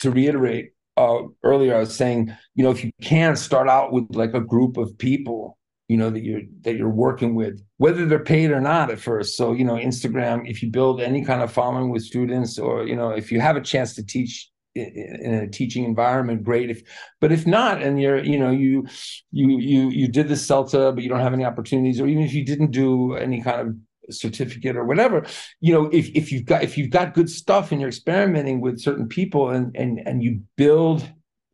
to 0.00 0.10
reiterate, 0.10 0.72
uh, 0.96 1.22
earlier 1.44 1.76
I 1.76 1.80
was 1.80 1.94
saying, 1.94 2.36
you 2.56 2.64
know, 2.64 2.70
if 2.70 2.84
you 2.84 2.90
can 3.00 3.36
start 3.36 3.68
out 3.68 3.92
with 3.92 4.06
like 4.10 4.34
a 4.34 4.40
group 4.40 4.76
of 4.76 4.98
people 4.98 5.57
you 5.88 5.96
know 5.96 6.10
that 6.10 6.22
you're 6.22 6.42
that 6.62 6.76
you're 6.76 6.88
working 6.88 7.34
with 7.34 7.62
whether 7.78 8.06
they're 8.06 8.18
paid 8.18 8.50
or 8.50 8.60
not 8.60 8.90
at 8.90 9.00
first. 9.00 9.36
So 9.36 9.52
you 9.52 9.64
know 9.64 9.74
instagram 9.74 10.48
if 10.48 10.62
you 10.62 10.70
build 10.70 11.00
any 11.00 11.24
kind 11.24 11.42
of 11.42 11.50
following 11.50 11.90
with 11.90 12.02
students 12.02 12.58
or 12.58 12.86
you 12.86 12.94
know 12.94 13.10
if 13.10 13.32
you 13.32 13.40
have 13.40 13.56
a 13.56 13.60
chance 13.60 13.94
to 13.94 14.04
teach 14.04 14.50
in 14.74 15.34
a 15.34 15.48
teaching 15.48 15.84
environment 15.84 16.44
great. 16.44 16.70
If 16.70 16.82
but 17.20 17.32
if 17.32 17.46
not 17.46 17.82
and 17.82 18.00
you're 18.00 18.22
you 18.22 18.38
know 18.38 18.50
you 18.50 18.86
you 19.32 19.58
you 19.58 19.88
you 19.90 20.08
did 20.08 20.28
the 20.28 20.34
celta 20.34 20.94
but 20.94 21.02
you 21.02 21.08
don't 21.08 21.20
have 21.20 21.34
any 21.34 21.44
opportunities 21.44 22.00
or 22.00 22.06
even 22.06 22.22
if 22.22 22.32
you 22.32 22.44
didn't 22.44 22.70
do 22.70 23.14
any 23.14 23.42
kind 23.42 23.60
of 23.60 23.76
certificate 24.10 24.74
or 24.74 24.84
whatever 24.84 25.26
you 25.60 25.70
know 25.70 25.84
if, 25.92 26.08
if 26.14 26.32
you've 26.32 26.46
got 26.46 26.62
if 26.62 26.78
you've 26.78 26.88
got 26.90 27.12
good 27.12 27.28
stuff 27.28 27.72
and 27.72 27.80
you're 27.80 27.88
experimenting 27.90 28.58
with 28.58 28.80
certain 28.80 29.06
people 29.06 29.50
and 29.50 29.76
and 29.76 30.00
and 30.06 30.22
you 30.22 30.40
build 30.56 31.06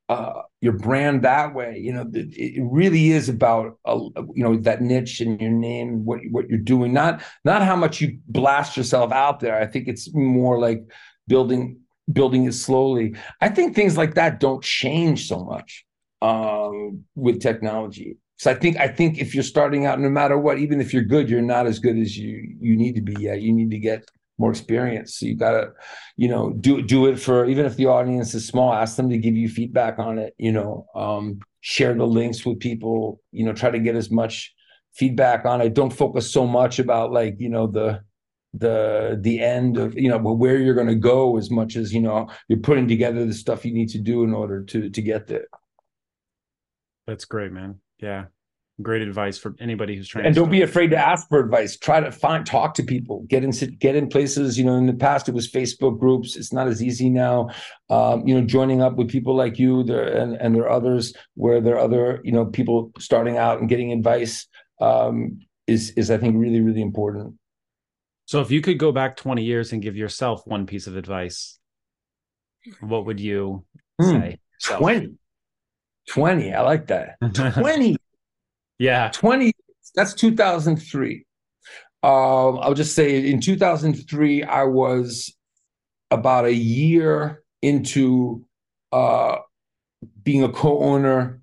uh, 0.08 0.42
your 0.64 0.72
brand 0.72 1.20
that 1.22 1.54
way. 1.54 1.78
You 1.78 1.92
know, 1.92 2.10
it, 2.14 2.58
really 2.58 3.10
is 3.10 3.28
about 3.28 3.78
uh, 3.84 4.00
you 4.34 4.42
know 4.42 4.56
that 4.56 4.80
niche 4.80 5.20
and 5.20 5.38
your 5.38 5.50
name, 5.50 6.06
what 6.06 6.20
what 6.30 6.48
you're 6.48 6.58
doing, 6.58 6.94
not 6.94 7.22
not 7.44 7.62
how 7.62 7.76
much 7.76 8.00
you 8.00 8.18
blast 8.28 8.74
yourself 8.74 9.12
out 9.12 9.40
there. 9.40 9.60
I 9.60 9.66
think 9.66 9.88
it's 9.88 10.12
more 10.14 10.58
like 10.58 10.82
building 11.28 11.80
building 12.10 12.46
it 12.46 12.54
slowly. 12.54 13.14
I 13.42 13.50
think 13.50 13.74
things 13.74 13.98
like 13.98 14.14
that 14.14 14.40
don't 14.40 14.64
change 14.64 15.28
so 15.28 15.44
much 15.44 15.84
um, 16.22 17.04
with 17.14 17.42
technology. 17.42 18.16
So 18.38 18.50
I 18.50 18.54
think 18.54 18.78
I 18.78 18.88
think 18.88 19.18
if 19.18 19.34
you're 19.34 19.44
starting 19.44 19.84
out, 19.84 20.00
no 20.00 20.08
matter 20.08 20.38
what, 20.38 20.58
even 20.58 20.80
if 20.80 20.94
you're 20.94 21.02
good, 21.04 21.28
you're 21.28 21.42
not 21.42 21.66
as 21.66 21.78
good 21.78 21.98
as 21.98 22.16
you 22.16 22.56
you 22.58 22.74
need 22.74 22.94
to 22.94 23.02
be 23.02 23.16
yet. 23.18 23.42
You 23.42 23.52
need 23.52 23.70
to 23.70 23.78
get 23.78 24.10
more 24.38 24.50
experience. 24.50 25.18
So 25.18 25.26
you 25.26 25.36
gotta, 25.36 25.72
you 26.16 26.28
know, 26.28 26.50
do 26.50 26.82
do 26.82 27.06
it 27.06 27.18
for 27.20 27.46
even 27.46 27.66
if 27.66 27.76
the 27.76 27.86
audience 27.86 28.34
is 28.34 28.46
small, 28.46 28.72
ask 28.72 28.96
them 28.96 29.10
to 29.10 29.18
give 29.18 29.36
you 29.36 29.48
feedback 29.48 29.98
on 29.98 30.18
it, 30.18 30.34
you 30.38 30.52
know, 30.52 30.86
um, 30.94 31.38
share 31.60 31.94
the 31.94 32.06
links 32.06 32.44
with 32.44 32.60
people, 32.60 33.20
you 33.32 33.44
know, 33.44 33.52
try 33.52 33.70
to 33.70 33.78
get 33.78 33.96
as 33.96 34.10
much 34.10 34.54
feedback 34.92 35.44
on 35.44 35.60
it. 35.60 35.74
Don't 35.74 35.92
focus 35.92 36.32
so 36.32 36.46
much 36.46 36.78
about 36.78 37.12
like, 37.12 37.36
you 37.38 37.48
know, 37.48 37.66
the 37.66 38.02
the 38.54 39.18
the 39.20 39.40
end 39.40 39.76
of 39.76 39.98
you 39.98 40.08
know 40.08 40.18
where 40.18 40.58
you're 40.58 40.74
going 40.74 40.86
to 40.86 40.94
go 40.94 41.36
as 41.36 41.50
much 41.50 41.74
as 41.74 41.92
you 41.92 42.00
know 42.00 42.28
you're 42.48 42.60
putting 42.60 42.86
together 42.86 43.26
the 43.26 43.34
stuff 43.34 43.64
you 43.64 43.74
need 43.74 43.88
to 43.88 43.98
do 43.98 44.22
in 44.22 44.32
order 44.32 44.62
to 44.62 44.88
to 44.90 45.02
get 45.02 45.26
there 45.26 45.46
that's 47.06 47.24
great 47.24 47.50
man 47.50 47.80
yeah 47.98 48.26
great 48.82 49.02
advice 49.02 49.38
for 49.38 49.54
anybody 49.60 49.96
who's 49.96 50.08
trying 50.08 50.26
and 50.26 50.34
don't 50.34 50.50
be 50.50 50.62
afraid 50.62 50.90
to 50.90 50.96
ask 50.96 51.28
for 51.28 51.38
advice. 51.38 51.76
Try 51.76 52.00
to 52.00 52.10
find 52.10 52.44
talk 52.44 52.74
to 52.74 52.82
people. 52.82 53.24
Get 53.28 53.44
in 53.44 53.52
get 53.78 53.94
in 53.94 54.08
places 54.08 54.58
you 54.58 54.64
know 54.64 54.74
in 54.74 54.86
the 54.86 54.94
past 54.94 55.28
it 55.28 55.34
was 55.34 55.50
facebook 55.50 55.98
groups. 55.98 56.36
It's 56.36 56.52
not 56.52 56.66
as 56.66 56.82
easy 56.82 57.08
now. 57.08 57.50
Um, 57.88 58.26
you 58.26 58.34
know 58.34 58.46
joining 58.46 58.82
up 58.82 58.96
with 58.96 59.08
people 59.08 59.36
like 59.36 59.58
you 59.58 59.84
there 59.84 60.04
and, 60.04 60.34
and 60.36 60.54
there 60.54 60.64
are 60.64 60.70
others 60.70 61.14
where 61.34 61.60
there 61.60 61.76
are 61.76 61.80
other 61.80 62.20
you 62.24 62.32
know 62.32 62.46
people 62.46 62.90
starting 62.98 63.36
out 63.36 63.60
and 63.60 63.68
getting 63.68 63.92
advice 63.92 64.46
um, 64.80 65.38
is 65.66 65.90
is 65.90 66.10
i 66.10 66.18
think 66.18 66.36
really 66.36 66.60
really 66.60 66.82
important. 66.82 67.34
So 68.26 68.40
if 68.40 68.50
you 68.50 68.62
could 68.62 68.78
go 68.78 68.90
back 68.90 69.16
20 69.16 69.44
years 69.44 69.72
and 69.72 69.82
give 69.82 69.96
yourself 69.96 70.46
one 70.46 70.66
piece 70.66 70.86
of 70.86 70.96
advice 70.96 71.58
what 72.80 73.06
would 73.06 73.20
you 73.20 73.64
hmm. 74.00 74.10
say? 74.10 74.40
20 74.62 75.14
20 76.08 76.52
i 76.52 76.60
like 76.60 76.86
that. 76.88 77.16
20 77.34 77.96
yeah. 78.78 79.10
20, 79.12 79.52
that's 79.94 80.14
2003. 80.14 81.24
Um, 82.02 82.58
I'll 82.60 82.74
just 82.74 82.94
say 82.94 83.30
in 83.30 83.40
2003, 83.40 84.42
I 84.42 84.64
was 84.64 85.34
about 86.10 86.44
a 86.44 86.52
year 86.52 87.42
into 87.62 88.44
uh, 88.92 89.36
being 90.22 90.42
a 90.42 90.50
co-owner 90.50 91.40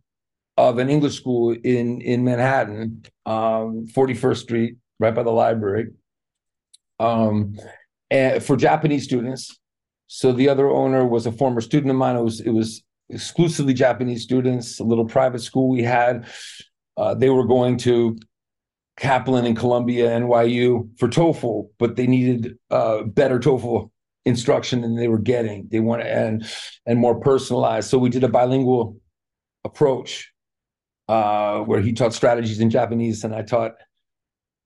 of 0.58 0.78
an 0.78 0.90
English 0.90 1.18
school 1.18 1.52
in 1.52 2.02
in 2.02 2.24
Manhattan, 2.24 3.04
um, 3.26 3.88
41st 3.88 4.38
Street, 4.38 4.76
right 5.00 5.16
by 5.16 5.24
the 5.24 5.32
library, 5.32 5.88
um, 7.00 7.58
and 8.10 8.44
for 8.44 8.56
Japanese 8.56 9.04
students. 9.04 9.60
So 10.08 10.32
the 10.32 10.50
other 10.50 10.70
owner 10.70 11.06
was 11.06 11.26
a 11.26 11.32
former 11.32 11.62
student 11.62 11.90
of 11.90 11.98
mine. 11.98 12.18
It 12.18 12.22
was 12.22 12.40
it 12.42 12.52
was 12.52 12.84
exclusively 13.10 13.74
Japanese 13.74 14.24
students. 14.24 14.80
A 14.80 14.84
little 14.84 15.06
private 15.06 15.42
school 15.42 15.70
we 15.70 15.82
had, 15.82 16.28
uh, 16.98 17.14
they 17.14 17.30
were 17.30 17.46
going 17.46 17.78
to 17.78 18.18
Kaplan 18.98 19.46
and 19.46 19.58
Columbia, 19.58 20.10
NYU 20.10 20.90
for 21.00 21.08
TOEFL, 21.08 21.70
but 21.80 21.96
they 21.96 22.08
needed 22.08 22.58
uh, 22.70 23.04
better 23.04 23.40
TOEFL 23.40 23.90
instruction 24.26 24.82
than 24.82 24.96
they 24.96 25.08
were 25.08 25.20
getting. 25.20 25.68
They 25.72 25.80
wanted 25.80 26.08
and 26.08 26.46
and 26.86 27.00
more 27.00 27.20
personalized. 27.20 27.90
So 27.90 27.98
we 27.98 28.10
did 28.10 28.24
a 28.24 28.30
bilingual 28.30 28.98
approach 29.64 30.32
uh, 31.08 31.60
where 31.62 31.82
he 31.82 31.94
taught 31.94 32.14
strategies 32.14 32.60
in 32.60 32.70
Japanese 32.70 33.24
and 33.24 33.34
I 33.34 33.42
taught 33.42 33.74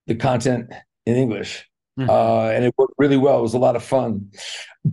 the 0.07 0.15
content 0.15 0.71
in 1.05 1.15
English. 1.15 1.67
Mm-hmm. 1.99 2.09
Uh, 2.09 2.49
and 2.49 2.65
it 2.65 2.73
worked 2.77 2.93
really 2.97 3.17
well. 3.17 3.39
It 3.39 3.43
was 3.43 3.53
a 3.53 3.59
lot 3.59 3.75
of 3.75 3.83
fun. 3.83 4.31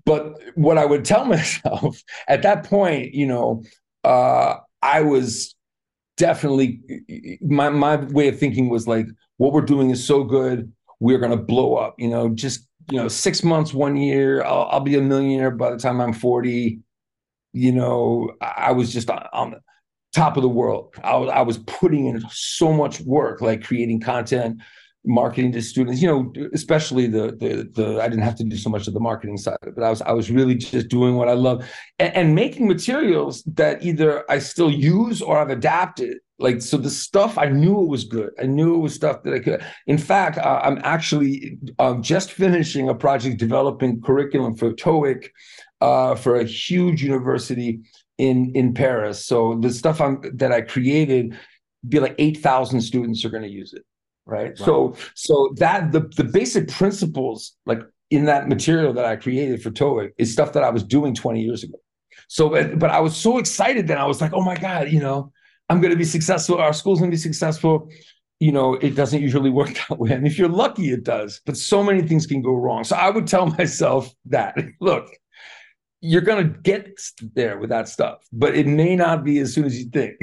But 0.04 0.38
what 0.54 0.78
I 0.78 0.84
would 0.84 1.04
tell 1.04 1.24
myself 1.36 2.00
at 2.28 2.42
that 2.42 2.64
point, 2.64 3.12
you 3.14 3.26
know, 3.26 3.64
uh, 4.04 4.56
I 4.82 5.00
was 5.00 5.54
definitely 6.16 6.80
my 7.40 7.68
my 7.70 7.96
way 7.96 8.28
of 8.28 8.38
thinking 8.38 8.68
was 8.68 8.86
like 8.86 9.06
what 9.38 9.52
we're 9.52 9.60
doing 9.60 9.90
is 9.90 10.04
so 10.04 10.22
good 10.22 10.70
we're 11.00 11.18
going 11.18 11.30
to 11.30 11.36
blow 11.36 11.74
up 11.76 11.94
you 11.98 12.08
know 12.08 12.28
just 12.28 12.68
you 12.90 12.98
know 12.98 13.08
six 13.08 13.42
months 13.42 13.72
one 13.72 13.96
year 13.96 14.44
I'll, 14.44 14.68
I'll, 14.70 14.80
be 14.80 14.96
a 14.96 15.00
millionaire 15.00 15.50
by 15.50 15.70
the 15.70 15.78
time 15.78 16.00
i'm 16.00 16.12
40 16.12 16.80
you 17.54 17.72
know 17.72 18.30
i 18.40 18.72
was 18.72 18.92
just 18.92 19.08
on, 19.08 19.26
on 19.32 19.50
the 19.52 19.60
top 20.12 20.36
of 20.36 20.42
the 20.42 20.48
world. 20.48 20.94
I 21.02 21.16
was, 21.16 21.30
I 21.30 21.40
was 21.42 21.58
putting 21.58 22.06
in 22.06 22.22
so 22.30 22.72
much 22.72 23.00
work 23.00 23.40
like 23.40 23.64
creating 23.64 24.00
content 24.00 24.60
marketing 25.04 25.50
to 25.50 25.60
students 25.60 26.00
you 26.00 26.06
know 26.06 26.32
especially 26.52 27.08
the 27.08 27.32
the 27.32 27.68
the 27.74 28.00
i 28.00 28.08
didn't 28.08 28.22
have 28.22 28.36
to 28.36 28.44
do 28.44 28.56
so 28.56 28.70
much 28.70 28.86
of 28.86 28.94
the 28.94 29.00
marketing 29.00 29.36
side 29.36 29.56
but 29.74 29.82
i 29.82 29.90
was 29.90 30.00
i 30.02 30.12
was 30.12 30.30
really 30.30 30.54
just 30.54 30.88
doing 30.88 31.16
what 31.16 31.28
i 31.28 31.32
love 31.32 31.68
and, 31.98 32.14
and, 32.14 32.34
making 32.34 32.68
materials 32.68 33.42
that 33.44 33.82
either 33.82 34.24
i 34.30 34.38
still 34.38 34.70
use 34.70 35.20
or 35.20 35.38
i've 35.38 35.50
adapted. 35.50 36.18
Like 36.38 36.62
so 36.62 36.76
the 36.76 36.90
stuff 36.90 37.36
i 37.36 37.46
knew 37.46 37.82
it 37.82 37.88
was 37.88 38.04
good. 38.04 38.30
I 38.40 38.46
knew 38.46 38.74
it 38.74 38.78
was 38.78 38.94
stuff 38.94 39.22
that 39.24 39.34
i 39.34 39.38
could 39.38 39.64
in 39.86 39.98
fact 39.98 40.38
uh, 40.38 40.60
i'm 40.64 40.80
actually 40.82 41.58
um, 41.78 42.02
just 42.02 42.32
finishing 42.32 42.88
a 42.88 42.94
project 42.94 43.38
developing 43.38 44.00
curriculum 44.02 44.56
for 44.56 44.72
TOEIC 44.72 45.30
uh, 45.80 46.14
for 46.14 46.36
a 46.36 46.44
huge 46.44 47.02
university 47.02 47.80
in 48.18 48.52
in 48.54 48.74
paris. 48.74 49.24
So 49.24 49.56
the 49.60 49.72
stuff 49.72 50.00
i'm 50.00 50.20
that 50.34 50.52
i 50.52 50.60
created 50.60 51.36
be 51.88 51.98
like 51.98 52.14
8000 52.18 52.80
students 52.80 53.24
are 53.24 53.30
going 53.30 53.42
to 53.42 53.48
use 53.48 53.72
it 53.72 53.84
right? 54.26 54.56
So 54.56 54.96
so 55.14 55.52
that 55.56 55.92
the 55.92 56.00
the 56.16 56.24
basic 56.24 56.68
principles 56.68 57.54
like 57.66 57.82
in 58.10 58.26
that 58.26 58.48
material 58.48 58.92
that 58.92 59.04
I 59.04 59.16
created 59.16 59.62
for 59.62 59.70
TOEIC 59.70 60.10
is 60.18 60.32
stuff 60.32 60.52
that 60.52 60.62
I 60.62 60.70
was 60.70 60.82
doing 60.82 61.14
20 61.14 61.40
years 61.40 61.64
ago. 61.64 61.78
So 62.28 62.50
but 62.76 62.90
I 62.90 63.00
was 63.00 63.16
so 63.16 63.38
excited 63.38 63.88
that 63.88 63.98
I 63.98 64.04
was 64.04 64.20
like, 64.20 64.32
oh 64.34 64.42
my 64.42 64.56
God, 64.56 64.90
you 64.90 65.00
know, 65.00 65.32
I'm 65.68 65.80
gonna 65.80 65.96
be 65.96 66.04
successful, 66.04 66.58
our 66.58 66.72
school's 66.72 67.00
gonna 67.00 67.10
be 67.10 67.16
successful. 67.16 67.88
You 68.38 68.52
know, 68.52 68.74
it 68.74 68.94
doesn't 68.94 69.22
usually 69.22 69.50
work 69.60 69.74
that 69.88 69.98
way. 69.98 70.10
And 70.10 70.26
if 70.26 70.38
you're 70.38 70.48
lucky, 70.48 70.90
it 70.90 71.04
does, 71.04 71.40
but 71.46 71.56
so 71.56 71.82
many 71.82 72.02
things 72.02 72.26
can 72.26 72.42
go 72.42 72.54
wrong. 72.54 72.84
So 72.84 72.96
I 72.96 73.10
would 73.10 73.26
tell 73.26 73.46
myself 73.58 74.12
that 74.26 74.56
look, 74.80 75.08
you're 76.00 76.22
gonna 76.22 76.44
get 76.44 77.00
there 77.34 77.58
with 77.58 77.70
that 77.70 77.88
stuff, 77.88 78.18
but 78.32 78.54
it 78.54 78.66
may 78.66 78.96
not 78.96 79.24
be 79.24 79.38
as 79.38 79.54
soon 79.54 79.64
as 79.64 79.78
you 79.78 79.88
think. 79.90 80.16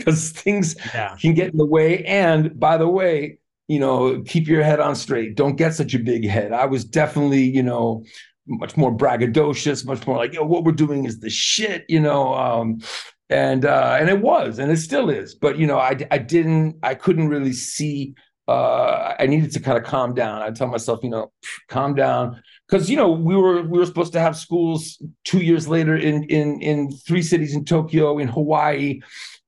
Because 0.00 0.30
things 0.30 0.74
yeah. 0.94 1.16
can 1.20 1.34
get 1.34 1.52
in 1.52 1.58
the 1.58 1.66
way. 1.66 2.04
And 2.04 2.58
by 2.58 2.76
the 2.76 2.88
way, 2.88 3.38
you 3.68 3.78
know, 3.78 4.22
keep 4.26 4.48
your 4.48 4.64
head 4.64 4.80
on 4.80 4.96
straight. 4.96 5.36
Don't 5.36 5.56
get 5.56 5.74
such 5.74 5.94
a 5.94 5.98
big 5.98 6.26
head. 6.26 6.52
I 6.52 6.66
was 6.66 6.84
definitely, 6.84 7.42
you 7.42 7.62
know, 7.62 8.04
much 8.48 8.76
more 8.76 8.92
braggadocious, 8.92 9.86
much 9.86 10.06
more 10.06 10.16
like, 10.16 10.32
yo, 10.32 10.44
what 10.44 10.64
we're 10.64 10.72
doing 10.72 11.04
is 11.04 11.20
the 11.20 11.30
shit, 11.30 11.84
you 11.88 12.00
know. 12.00 12.34
Um, 12.34 12.80
and 13.28 13.64
uh, 13.64 13.96
and 14.00 14.08
it 14.08 14.20
was, 14.20 14.58
and 14.58 14.72
it 14.72 14.78
still 14.78 15.08
is. 15.08 15.36
But 15.36 15.56
you 15.56 15.66
know, 15.66 15.78
I 15.78 15.96
I 16.10 16.18
didn't, 16.18 16.78
I 16.82 16.94
couldn't 16.94 17.28
really 17.28 17.52
see. 17.52 18.14
Uh, 18.48 19.14
I 19.20 19.26
needed 19.26 19.52
to 19.52 19.60
kind 19.60 19.78
of 19.78 19.84
calm 19.84 20.14
down. 20.14 20.42
I 20.42 20.50
tell 20.50 20.66
myself, 20.66 20.98
you 21.04 21.10
know, 21.10 21.30
calm 21.68 21.94
down, 21.94 22.42
because 22.68 22.90
you 22.90 22.96
know 22.96 23.08
we 23.12 23.36
were 23.36 23.62
we 23.62 23.78
were 23.78 23.86
supposed 23.86 24.12
to 24.14 24.20
have 24.20 24.36
schools 24.36 25.00
two 25.24 25.38
years 25.38 25.68
later 25.68 25.96
in 25.96 26.24
in 26.24 26.60
in 26.60 26.90
three 26.90 27.22
cities 27.22 27.54
in 27.54 27.64
Tokyo, 27.64 28.18
in 28.18 28.26
Hawaii, 28.26 29.00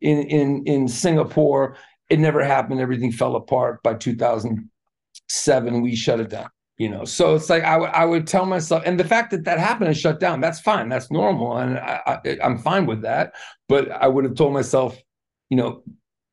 in 0.02 0.22
in 0.24 0.64
in 0.66 0.88
Singapore, 0.88 1.76
it 2.10 2.18
never 2.18 2.44
happened. 2.44 2.80
Everything 2.80 3.12
fell 3.12 3.36
apart 3.36 3.82
by 3.82 3.94
2007. 3.94 5.82
We 5.82 5.96
shut 5.96 6.20
it 6.20 6.30
down. 6.30 6.48
You 6.78 6.88
know, 6.88 7.04
so 7.04 7.34
it's 7.34 7.48
like 7.48 7.62
I 7.62 7.76
would 7.76 7.90
I 7.90 8.04
would 8.04 8.26
tell 8.26 8.44
myself, 8.44 8.82
and 8.84 8.98
the 8.98 9.04
fact 9.04 9.30
that 9.30 9.44
that 9.44 9.58
happened 9.58 9.88
and 9.88 9.96
shut 9.96 10.18
down, 10.18 10.40
that's 10.40 10.58
fine, 10.58 10.88
that's 10.88 11.10
normal, 11.10 11.56
and 11.58 11.78
I, 11.78 12.00
I, 12.24 12.38
I'm 12.42 12.58
fine 12.58 12.86
with 12.86 13.02
that. 13.02 13.34
But 13.68 13.90
I 13.90 14.08
would 14.08 14.24
have 14.24 14.34
told 14.34 14.52
myself, 14.52 14.98
you 15.48 15.56
know, 15.58 15.84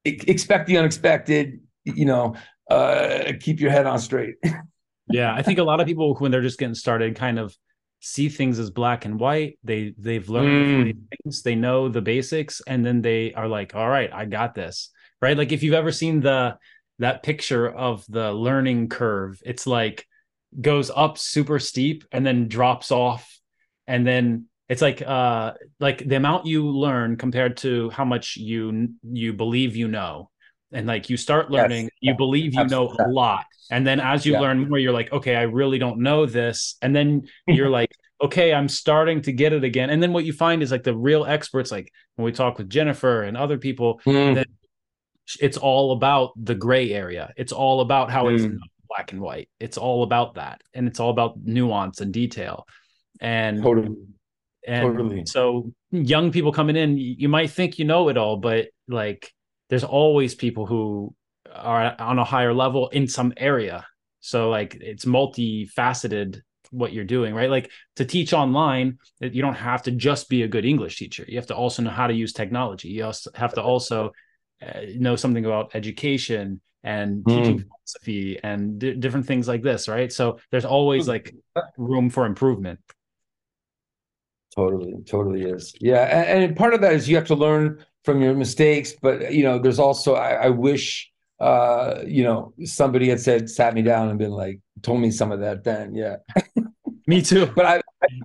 expect 0.05 0.67
the 0.67 0.77
unexpected. 0.77 1.59
You 1.83 2.05
know, 2.05 2.35
uh, 2.71 3.33
keep 3.39 3.59
your 3.59 3.69
head 3.69 3.85
on 3.85 3.99
straight. 3.99 4.35
yeah, 5.09 5.33
I 5.33 5.43
think 5.43 5.59
a 5.59 5.63
lot 5.63 5.81
of 5.81 5.87
people 5.87 6.15
when 6.15 6.31
they're 6.31 6.41
just 6.41 6.57
getting 6.57 6.73
started, 6.73 7.15
kind 7.15 7.37
of 7.37 7.55
see 7.99 8.29
things 8.29 8.59
as 8.59 8.69
black 8.69 9.05
and 9.05 9.19
white. 9.19 9.59
They 9.63 9.93
they've 9.97 10.27
learned 10.29 10.95
mm. 10.95 10.97
things, 11.23 11.41
they 11.43 11.55
know 11.55 11.89
the 11.89 12.01
basics, 12.01 12.61
and 12.65 12.85
then 12.85 13.01
they 13.01 13.33
are 13.33 13.47
like, 13.47 13.75
all 13.75 13.89
right, 13.89 14.11
I 14.11 14.25
got 14.25 14.55
this. 14.55 14.89
Right. 15.21 15.37
Like 15.37 15.51
if 15.51 15.63
you've 15.63 15.73
ever 15.73 15.91
seen 15.91 16.21
the 16.21 16.57
that 16.99 17.23
picture 17.23 17.69
of 17.69 18.05
the 18.07 18.31
learning 18.31 18.89
curve, 18.89 19.41
it's 19.45 19.67
like 19.67 20.05
goes 20.59 20.89
up 20.89 21.17
super 21.17 21.59
steep 21.59 22.05
and 22.11 22.25
then 22.25 22.47
drops 22.47 22.91
off. 22.91 23.39
And 23.87 24.05
then 24.05 24.45
it's 24.67 24.81
like 24.81 25.01
uh 25.01 25.53
like 25.79 26.07
the 26.07 26.15
amount 26.15 26.45
you 26.45 26.69
learn 26.69 27.17
compared 27.17 27.57
to 27.57 27.89
how 27.89 28.05
much 28.05 28.37
you 28.37 28.89
you 29.03 29.33
believe 29.33 29.75
you 29.75 29.87
know 29.87 30.29
and 30.71 30.87
like 30.87 31.09
you 31.09 31.17
start 31.17 31.51
learning 31.51 31.83
yes. 31.85 31.91
you 32.01 32.15
believe 32.15 32.53
you 32.53 32.59
Absolutely. 32.61 32.97
know 32.97 33.05
a 33.05 33.11
lot 33.11 33.45
and 33.71 33.85
then 33.85 33.99
as 33.99 34.25
you 34.25 34.33
yeah. 34.33 34.39
learn 34.39 34.67
more 34.69 34.77
you're 34.77 34.93
like 34.93 35.11
okay 35.11 35.35
i 35.35 35.43
really 35.43 35.79
don't 35.79 35.99
know 35.99 36.25
this 36.25 36.75
and 36.81 36.95
then 36.95 37.27
you're 37.47 37.69
like 37.69 37.91
okay 38.21 38.53
i'm 38.53 38.67
starting 38.67 39.21
to 39.21 39.31
get 39.31 39.53
it 39.53 39.63
again 39.63 39.89
and 39.89 40.01
then 40.01 40.13
what 40.13 40.25
you 40.25 40.33
find 40.33 40.61
is 40.61 40.71
like 40.71 40.83
the 40.83 40.95
real 40.95 41.25
experts 41.25 41.71
like 41.71 41.91
when 42.15 42.25
we 42.25 42.31
talk 42.31 42.57
with 42.57 42.69
jennifer 42.69 43.23
and 43.23 43.37
other 43.37 43.57
people 43.57 44.01
mm. 44.05 44.43
it's 45.39 45.57
all 45.57 45.93
about 45.93 46.31
the 46.35 46.55
gray 46.55 46.91
area 46.91 47.31
it's 47.37 47.51
all 47.51 47.81
about 47.81 48.11
how 48.11 48.25
mm. 48.25 48.35
it's 48.35 48.63
black 48.89 49.11
and 49.11 49.21
white 49.21 49.49
it's 49.59 49.77
all 49.77 50.03
about 50.03 50.35
that 50.35 50.61
and 50.73 50.87
it's 50.87 50.99
all 50.99 51.11
about 51.11 51.37
nuance 51.43 52.01
and 52.01 52.11
detail 52.11 52.65
and 53.21 53.61
totally 53.61 53.95
and 54.67 54.97
totally. 54.97 55.25
so 55.25 55.71
young 55.91 56.31
people 56.31 56.51
coming 56.51 56.75
in 56.75 56.97
you 56.97 57.29
might 57.29 57.49
think 57.51 57.79
you 57.79 57.85
know 57.85 58.09
it 58.09 58.17
all 58.17 58.37
but 58.37 58.67
like 58.87 59.31
there's 59.69 59.83
always 59.83 60.35
people 60.35 60.65
who 60.65 61.13
are 61.53 61.95
on 61.99 62.19
a 62.19 62.23
higher 62.23 62.53
level 62.53 62.89
in 62.89 63.07
some 63.07 63.33
area. 63.37 63.85
So 64.19 64.49
like 64.49 64.75
it's 64.75 65.05
multifaceted 65.05 66.41
what 66.71 66.93
you're 66.93 67.05
doing, 67.05 67.33
right? 67.33 67.49
Like 67.49 67.71
to 67.95 68.05
teach 68.05 68.33
online, 68.33 68.99
you 69.19 69.41
don't 69.41 69.55
have 69.55 69.83
to 69.83 69.91
just 69.91 70.29
be 70.29 70.43
a 70.43 70.47
good 70.47 70.65
English 70.65 70.97
teacher. 70.97 71.25
You 71.27 71.37
have 71.37 71.47
to 71.47 71.55
also 71.55 71.81
know 71.81 71.89
how 71.89 72.07
to 72.07 72.13
use 72.13 72.33
technology. 72.33 72.89
You 72.89 73.05
also 73.05 73.31
have 73.35 73.53
to 73.55 73.63
also 73.63 74.11
uh, 74.61 74.81
know 74.97 75.15
something 75.15 75.45
about 75.45 75.71
education 75.73 76.61
and 76.83 77.25
teaching 77.25 77.59
mm. 77.59 77.63
philosophy 77.63 78.39
and 78.41 78.79
d- 78.79 78.93
different 78.93 79.25
things 79.25 79.47
like 79.47 79.61
this, 79.61 79.87
right? 79.87 80.11
So 80.11 80.39
there's 80.51 80.65
always 80.65 81.07
like 81.07 81.33
room 81.77 82.09
for 82.09 82.25
improvement. 82.25 82.79
Totally, 84.55 84.95
totally 85.07 85.43
is. 85.43 85.73
Yeah, 85.79 86.03
and, 86.03 86.43
and 86.43 86.55
part 86.55 86.73
of 86.73 86.81
that 86.81 86.93
is 86.93 87.07
you 87.07 87.15
have 87.15 87.27
to 87.27 87.35
learn 87.35 87.83
from 88.03 88.21
your 88.21 88.33
mistakes, 88.33 88.93
but 89.01 89.33
you 89.33 89.43
know, 89.43 89.59
there's 89.59 89.79
also 89.79 90.15
I, 90.15 90.31
I 90.31 90.49
wish 90.49 91.11
uh, 91.39 92.01
you 92.05 92.23
know 92.23 92.53
somebody 92.63 93.09
had 93.09 93.19
said 93.19 93.49
sat 93.49 93.73
me 93.73 93.81
down 93.81 94.09
and 94.09 94.19
been 94.19 94.31
like 94.31 94.59
told 94.81 95.01
me 95.01 95.11
some 95.11 95.31
of 95.31 95.39
that 95.41 95.63
then. 95.63 95.95
Yeah. 95.95 96.17
me 97.07 97.21
too. 97.21 97.47
But 97.47 97.65
I 97.65 97.81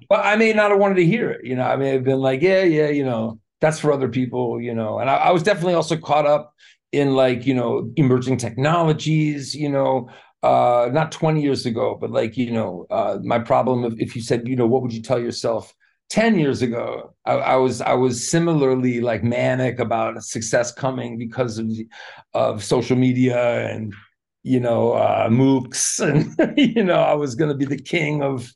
but 0.08 0.24
I 0.24 0.36
may 0.36 0.52
not 0.52 0.70
have 0.70 0.80
wanted 0.80 0.96
to 0.96 1.06
hear 1.06 1.30
it. 1.30 1.44
You 1.44 1.56
know, 1.56 1.64
I 1.64 1.76
may 1.76 1.90
have 1.90 2.04
been 2.04 2.18
like, 2.18 2.42
yeah, 2.42 2.62
yeah, 2.62 2.88
you 2.88 3.04
know, 3.04 3.40
that's 3.60 3.78
for 3.80 3.92
other 3.92 4.08
people, 4.08 4.60
you 4.60 4.74
know. 4.74 4.98
And 4.98 5.10
I, 5.10 5.14
I 5.16 5.30
was 5.30 5.42
definitely 5.42 5.74
also 5.74 5.96
caught 5.96 6.26
up 6.26 6.52
in 6.92 7.14
like, 7.14 7.46
you 7.46 7.54
know, 7.54 7.90
emerging 7.96 8.36
technologies, 8.36 9.54
you 9.54 9.68
know, 9.68 10.08
uh, 10.42 10.88
not 10.92 11.10
20 11.10 11.42
years 11.42 11.66
ago, 11.66 11.96
but 12.00 12.10
like, 12.10 12.36
you 12.36 12.52
know, 12.52 12.86
uh, 12.90 13.18
my 13.22 13.38
problem 13.38 13.84
of 13.84 13.98
if 13.98 14.14
you 14.14 14.22
said, 14.22 14.46
you 14.46 14.54
know, 14.54 14.66
what 14.66 14.82
would 14.82 14.92
you 14.92 15.02
tell 15.02 15.18
yourself 15.18 15.74
10 16.14 16.38
years 16.38 16.62
ago 16.62 17.12
I, 17.24 17.32
I, 17.32 17.56
was 17.56 17.80
i 17.80 17.92
was 17.92 18.30
similarly 18.30 19.00
like 19.00 19.24
manic 19.24 19.80
about 19.80 20.22
success 20.22 20.70
coming 20.70 21.18
because 21.18 21.58
of 21.58 21.66
of 22.34 22.62
social 22.62 22.96
media 22.96 23.68
and 23.68 23.92
you 24.44 24.60
know 24.60 24.92
uh 24.92 25.28
moocs 25.28 25.98
and 26.08 26.56
you 26.56 26.84
know 26.84 27.00
i 27.00 27.14
was 27.14 27.34
going 27.34 27.50
to 27.50 27.56
be 27.56 27.64
the 27.64 27.82
king 27.94 28.22
of 28.22 28.48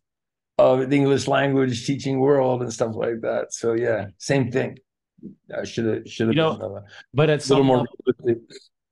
of 0.56 0.88
the 0.88 0.96
english 0.96 1.26
language 1.26 1.84
teaching 1.84 2.20
world 2.20 2.62
and 2.62 2.72
stuff 2.72 2.94
like 2.94 3.22
that. 3.22 3.52
So 3.52 3.72
yeah 3.72 4.06
same 4.18 4.52
thing. 4.52 4.78
I 5.52 5.64
should 5.64 5.86
have 5.86 6.09
should 6.09 6.28
have 6.28 6.36
you 6.36 6.42
know, 6.42 6.84
but 7.12 7.28
it's 7.28 7.50
a 7.50 7.54
little 7.54 7.64
more 7.64 7.84
level, 8.06 8.40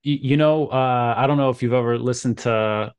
you 0.03 0.37
know 0.37 0.67
uh 0.67 1.15
i 1.17 1.27
don't 1.29 1.37
know 1.37 1.51
if 1.51 1.63
you've 1.63 1.73
ever 1.73 1.99
listened 1.99 2.39
to 2.39 2.93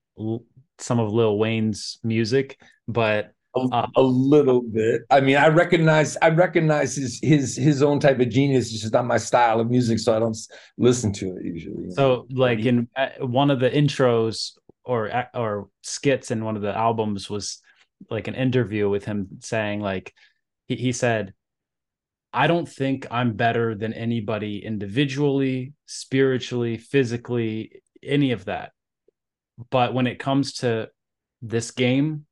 some 0.80 1.00
of 1.00 1.12
lil 1.12 1.38
wayne's 1.38 2.00
music 2.04 2.58
but 2.88 3.34
a, 3.58 3.88
a, 3.96 4.02
little 4.02 4.62
bit. 4.62 5.02
I 5.10 5.20
mean, 5.20 5.38
I 5.38 5.48
recognize 5.48 6.18
I 6.22 6.30
recognize 6.30 6.96
his 6.96 7.20
his 7.22 7.56
his 7.56 7.84
own 7.84 8.00
type 8.00 8.20
of 8.20 8.30
genius. 8.30 8.72
It's 8.72 8.82
just 8.82 8.94
not 8.94 9.06
my 9.06 9.18
style 9.18 9.60
of 9.60 9.70
music, 9.70 10.00
so 10.00 10.16
I 10.16 10.20
don't 10.20 10.38
listen 10.78 11.12
to 11.14 11.36
it 11.38 11.46
usually. 11.46 11.92
So, 11.92 12.28
like 12.30 12.60
in 12.60 12.88
uh, 12.96 13.10
one 13.20 13.52
of 13.52 13.60
the 13.60 13.70
intros 13.70 14.54
or 14.84 15.14
uh, 15.14 15.26
or 15.34 15.70
skits 15.84 16.32
in 16.32 16.44
one 16.44 16.56
of 16.56 16.62
the 16.62 16.76
albums 16.76 17.30
was 17.30 17.60
like 18.10 18.28
an 18.28 18.36
interview 18.36 18.90
with 18.90 19.06
him 19.06 19.28
saying 19.40 19.82
like 19.82 20.14
he, 20.68 20.76
he 20.76 20.92
said 20.92 21.34
I 22.34 22.48
don't 22.48 22.68
think 22.68 23.08
I'm 23.10 23.34
better 23.34 23.74
than 23.74 23.94
anybody 23.94 24.64
individually, 24.64 25.74
spiritually, 25.86 26.78
physically, 26.78 27.82
any 28.04 28.32
of 28.32 28.46
that. 28.46 28.74
But 29.72 29.94
when 29.94 30.08
it 30.08 30.20
comes 30.20 30.54
to 30.56 30.90
this 31.42 31.72
game, 31.72 32.26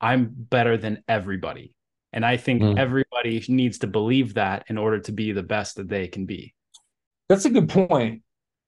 I'm 0.00 0.30
better 0.32 0.76
than 0.76 1.02
everybody. 1.08 1.74
And 2.12 2.24
I 2.24 2.36
think 2.36 2.62
mm. 2.62 2.78
everybody 2.78 3.44
needs 3.48 3.78
to 3.78 3.86
believe 3.86 4.34
that 4.34 4.64
in 4.68 4.78
order 4.78 4.98
to 5.00 5.12
be 5.12 5.32
the 5.32 5.42
best 5.42 5.76
that 5.76 5.88
they 5.88 6.08
can 6.08 6.26
be. 6.26 6.54
That's 7.28 7.44
a 7.44 7.50
good 7.50 7.68
point. 7.68 8.22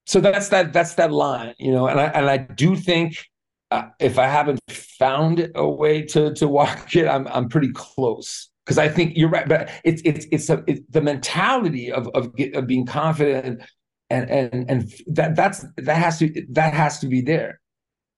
So 0.07 0.21
that's 0.21 0.49
that 0.51 0.73
that's 0.73 0.95
that 0.95 1.13
line, 1.13 1.55
you 1.59 1.73
know, 1.73 1.87
and 1.87 2.01
I 2.01 2.07
and 2.07 2.29
I 2.29 2.37
do 2.37 2.77
think 2.77 3.25
uh, 3.71 3.85
if 3.99 4.19
I 4.19 4.27
haven't 4.27 4.61
found 4.69 5.51
a 5.55 5.69
way 5.69 6.03
to 6.03 6.35
to 6.35 6.49
walk 6.49 6.95
it, 6.95 7.07
I'm 7.09 7.27
I'm 7.29 7.49
pretty 7.49 7.73
close 7.73 8.51
because 8.65 8.79
I 8.79 8.89
think 8.89 9.17
you're 9.17 9.29
right. 9.29 9.49
But 9.49 9.71
it's 9.85 10.03
it's 10.05 10.27
it's, 10.31 10.51
a, 10.51 10.63
it's 10.67 10.81
the 10.91 11.01
mentality 11.01 11.91
of 11.91 12.09
of, 12.15 12.33
of 12.55 12.67
being 12.67 12.87
confident 12.87 13.63
and 14.11 14.31
and 14.31 14.71
and 14.71 14.93
that 15.07 15.35
that's 15.35 15.65
that 15.77 15.97
has 15.97 16.19
to 16.19 16.47
that 16.51 16.75
has 16.75 16.99
to 17.01 17.07
be 17.07 17.23
there. 17.23 17.61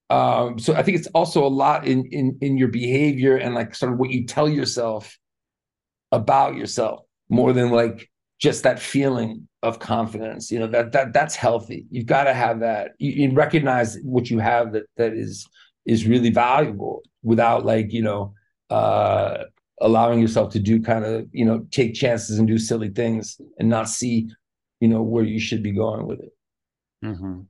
Um, 0.09 0.59
so 0.59 0.75
I 0.75 0.83
think 0.83 0.97
it's 0.97 1.07
also 1.07 1.45
a 1.45 1.49
lot 1.49 1.87
in 1.87 2.05
in 2.11 2.37
in 2.41 2.57
your 2.57 2.67
behavior 2.67 3.37
and 3.37 3.55
like 3.55 3.73
sort 3.73 3.91
of 3.91 3.97
what 3.97 4.11
you 4.11 4.25
tell 4.25 4.47
yourself 4.47 5.17
about 6.11 6.55
yourself 6.55 7.01
more 7.29 7.53
than 7.53 7.71
like 7.71 8.09
just 8.39 8.63
that 8.63 8.79
feeling 8.79 9.47
of 9.63 9.79
confidence. 9.79 10.51
You 10.51 10.59
know 10.59 10.67
that 10.67 10.91
that 10.91 11.13
that's 11.13 11.35
healthy. 11.35 11.85
You've 11.89 12.05
got 12.05 12.25
to 12.25 12.33
have 12.33 12.59
that. 12.59 12.91
You, 12.99 13.11
you 13.11 13.31
recognize 13.31 13.97
what 14.03 14.29
you 14.29 14.39
have 14.39 14.73
that 14.73 14.83
that 14.97 15.13
is 15.13 15.47
is 15.85 16.05
really 16.05 16.29
valuable 16.29 17.01
without 17.23 17.65
like 17.65 17.91
you 17.91 18.01
know 18.01 18.33
uh 18.69 19.43
allowing 19.81 20.19
yourself 20.19 20.51
to 20.53 20.59
do 20.59 20.81
kind 20.81 21.03
of 21.03 21.27
you 21.31 21.45
know 21.45 21.65
take 21.71 21.95
chances 21.95 22.37
and 22.37 22.47
do 22.47 22.57
silly 22.57 22.89
things 22.89 23.39
and 23.59 23.69
not 23.69 23.89
see 23.89 24.29
you 24.79 24.87
know 24.87 25.01
where 25.01 25.23
you 25.23 25.39
should 25.39 25.63
be 25.63 25.71
going 25.71 26.05
with 26.05 26.19
it. 26.19 26.33
Mm-hmm. 27.03 27.41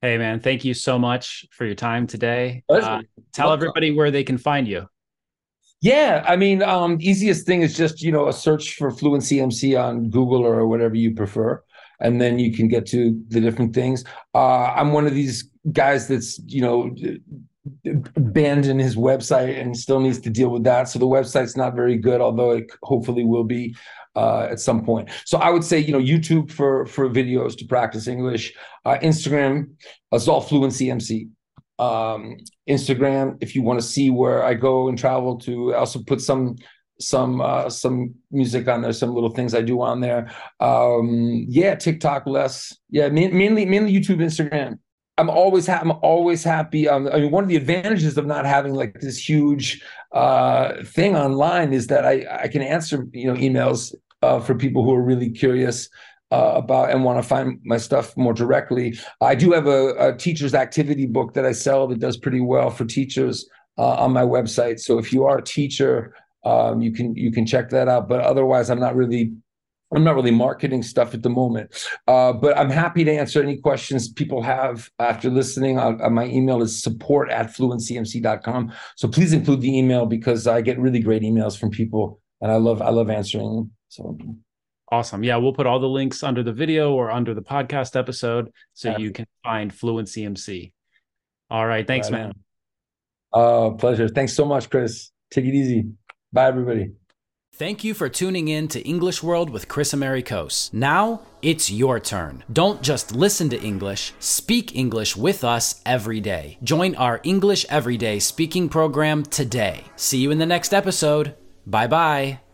Hey, 0.00 0.16
man, 0.16 0.38
thank 0.38 0.64
you 0.64 0.74
so 0.74 0.96
much 0.96 1.44
for 1.50 1.64
your 1.64 1.74
time 1.74 2.06
today. 2.06 2.62
Uh, 2.68 3.02
tell 3.32 3.52
everybody 3.52 3.90
where 3.90 4.12
they 4.12 4.22
can 4.22 4.38
find 4.38 4.68
you. 4.68 4.86
Yeah, 5.80 6.24
I 6.26 6.36
mean, 6.36 6.62
um, 6.62 6.98
easiest 7.00 7.46
thing 7.46 7.62
is 7.62 7.76
just 7.76 8.00
you 8.00 8.12
know 8.12 8.28
a 8.28 8.32
search 8.32 8.76
for 8.76 8.92
Fluency 8.92 9.40
MC 9.40 9.74
on 9.74 10.08
Google 10.10 10.44
or 10.44 10.68
whatever 10.68 10.94
you 10.94 11.16
prefer, 11.16 11.60
and 12.00 12.20
then 12.20 12.38
you 12.38 12.52
can 12.52 12.68
get 12.68 12.86
to 12.86 13.20
the 13.28 13.40
different 13.40 13.74
things. 13.74 14.04
Uh, 14.34 14.72
I'm 14.72 14.92
one 14.92 15.06
of 15.06 15.14
these 15.14 15.50
guys 15.72 16.06
that's 16.06 16.38
you 16.46 16.62
know 16.62 16.94
abandoned 18.16 18.80
his 18.80 18.96
website 18.96 19.60
and 19.60 19.76
still 19.76 20.00
needs 20.00 20.20
to 20.20 20.30
deal 20.30 20.48
with 20.48 20.64
that. 20.64 20.88
So 20.88 21.00
the 21.00 21.06
website's 21.06 21.56
not 21.56 21.74
very 21.74 21.96
good, 21.96 22.20
although 22.20 22.52
it 22.52 22.70
hopefully 22.82 23.24
will 23.24 23.44
be 23.44 23.76
uh, 24.18 24.48
at 24.50 24.58
some 24.58 24.84
point. 24.84 25.08
So 25.24 25.38
I 25.38 25.50
would 25.50 25.64
say, 25.64 25.78
you 25.78 25.92
know, 25.92 26.04
YouTube 26.12 26.50
for 26.50 26.86
for 26.86 27.08
videos 27.08 27.56
to 27.58 27.64
practice 27.64 28.08
English. 28.08 28.52
Uh, 28.84 28.98
Instagram 29.10 29.54
is 30.12 30.28
all 30.28 30.40
Fluency 30.40 30.90
MC. 30.90 31.28
Um, 31.78 32.38
Instagram, 32.68 33.38
if 33.40 33.54
you 33.54 33.62
want 33.62 33.78
to 33.80 33.86
see 33.86 34.10
where 34.10 34.42
I 34.42 34.54
go 34.54 34.88
and 34.88 34.98
travel 34.98 35.38
to, 35.46 35.74
I 35.74 35.78
also 35.78 36.02
put 36.02 36.20
some 36.20 36.56
some 37.00 37.40
uh, 37.40 37.70
some 37.70 38.14
music 38.30 38.66
on 38.66 38.82
there, 38.82 38.92
some 38.92 39.14
little 39.14 39.30
things 39.30 39.54
I 39.54 39.62
do 39.62 39.80
on 39.80 40.00
there. 40.00 40.22
Um, 40.58 41.44
yeah, 41.48 41.76
TikTok 41.76 42.26
less. 42.26 42.76
Yeah, 42.90 43.08
mainly 43.08 43.64
mainly 43.64 43.92
YouTube, 43.92 44.20
Instagram. 44.20 44.78
I'm 45.18 45.30
always 45.30 45.66
ha- 45.66 45.80
I'm 45.82 45.92
always 46.02 46.44
happy. 46.44 46.88
Um, 46.88 47.08
I 47.12 47.18
mean, 47.20 47.30
one 47.30 47.44
of 47.44 47.48
the 47.48 47.56
advantages 47.56 48.16
of 48.18 48.26
not 48.26 48.46
having 48.46 48.74
like 48.74 49.00
this 49.00 49.18
huge 49.28 49.82
uh, 50.12 50.82
thing 50.84 51.16
online 51.16 51.72
is 51.72 51.88
that 51.88 52.04
I 52.04 52.14
I 52.44 52.48
can 52.48 52.62
answer 52.62 53.06
you 53.12 53.26
know 53.28 53.38
emails 53.38 53.94
uh, 54.22 54.40
for 54.40 54.54
people 54.54 54.84
who 54.84 54.94
are 54.94 55.02
really 55.02 55.30
curious. 55.30 55.88
uh, 56.30 56.52
about 56.56 56.90
and 56.90 57.04
want 57.04 57.18
to 57.18 57.26
find 57.26 57.58
my 57.64 57.78
stuff 57.78 58.14
more 58.14 58.34
directly, 58.34 58.98
I 59.22 59.34
do 59.34 59.52
have 59.52 59.66
a, 59.66 60.08
a, 60.08 60.14
teacher's 60.14 60.54
activity 60.54 61.06
book 61.06 61.32
that 61.32 61.46
I 61.46 61.52
sell 61.52 61.88
that 61.88 62.00
does 62.00 62.18
pretty 62.18 62.42
well 62.42 62.68
for 62.68 62.84
teachers 62.84 63.48
uh, 63.78 63.94
on 63.94 64.12
my 64.12 64.22
website. 64.22 64.78
So 64.80 64.98
if 64.98 65.10
you 65.10 65.24
are 65.24 65.38
a 65.38 65.42
teacher, 65.42 66.14
um, 66.44 66.82
you 66.82 66.92
can 66.92 67.14
you 67.14 67.32
can 67.32 67.46
check 67.46 67.70
that 67.70 67.88
out. 67.88 68.08
But 68.08 68.20
otherwise, 68.20 68.68
I'm 68.70 68.80
not 68.80 68.94
really 68.94 69.32
I'm 69.94 70.04
not 70.04 70.16
really 70.16 70.30
marketing 70.30 70.82
stuff 70.82 71.14
at 71.14 71.22
the 71.22 71.30
moment, 71.30 71.74
uh, 72.06 72.34
but 72.34 72.58
I'm 72.58 72.68
happy 72.68 73.04
to 73.04 73.12
answer 73.12 73.42
any 73.42 73.56
questions 73.56 74.12
people 74.12 74.42
have 74.42 74.90
after 74.98 75.30
listening. 75.30 75.78
Uh, 75.78 75.96
uh 76.02 76.10
my 76.10 76.26
email 76.26 76.62
is 76.62 76.82
support 76.82 77.30
at 77.30 77.46
fluencymc.com. 77.46 78.72
So 78.96 79.08
please 79.08 79.32
include 79.32 79.62
the 79.62 79.76
email 79.76 80.04
because 80.04 80.46
I 80.46 80.60
get 80.60 80.78
really 80.78 81.00
great 81.00 81.22
emails 81.22 81.58
from 81.58 81.70
people 81.70 82.20
and 82.40 82.52
I 82.52 82.56
love 82.56 82.82
I 82.82 82.90
love 82.90 83.08
answering 83.08 83.54
them. 83.54 83.70
So 83.88 84.16
awesome. 84.90 85.24
Yeah, 85.24 85.36
we'll 85.36 85.52
put 85.52 85.66
all 85.66 85.80
the 85.80 85.88
links 85.88 86.22
under 86.22 86.42
the 86.42 86.52
video 86.52 86.92
or 86.92 87.10
under 87.10 87.34
the 87.34 87.42
podcast 87.42 87.96
episode 87.96 88.52
so 88.74 88.90
yeah. 88.90 88.98
you 88.98 89.10
can 89.10 89.26
find 89.42 89.74
Fluency 89.74 90.24
MC. 90.24 90.72
All 91.50 91.66
right. 91.66 91.86
Thanks, 91.86 92.10
right. 92.10 92.22
man. 92.22 92.32
Uh 93.32 93.70
pleasure. 93.70 94.08
Thanks 94.08 94.32
so 94.32 94.44
much, 94.44 94.70
Kris. 94.70 95.10
Take 95.30 95.44
it 95.44 95.54
easy. 95.54 95.86
Bye 96.32 96.48
everybody. 96.48 96.92
Thank 97.54 97.82
you 97.82 97.92
for 97.92 98.08
tuning 98.08 98.46
in 98.46 98.68
to 98.68 98.80
English 98.82 99.20
World 99.20 99.50
with 99.50 99.66
Kris 99.66 99.92
Amerikos. 99.92 100.72
Now 100.72 101.22
it's 101.42 101.72
your 101.72 101.98
turn. 101.98 102.44
Don't 102.52 102.82
just 102.82 103.16
listen 103.16 103.48
to 103.48 103.60
English, 103.60 104.12
speak 104.20 104.76
English 104.76 105.16
with 105.16 105.42
us 105.42 105.82
every 105.84 106.20
day. 106.20 106.58
Join 106.62 106.94
our 106.94 107.20
English 107.24 107.66
Everyday 107.68 108.20
speaking 108.20 108.68
program 108.68 109.24
today. 109.24 109.84
See 109.96 110.18
you 110.18 110.30
in 110.30 110.38
the 110.38 110.46
next 110.46 110.72
episode. 110.72 111.34
Bye 111.66 111.88
bye. 111.88 112.47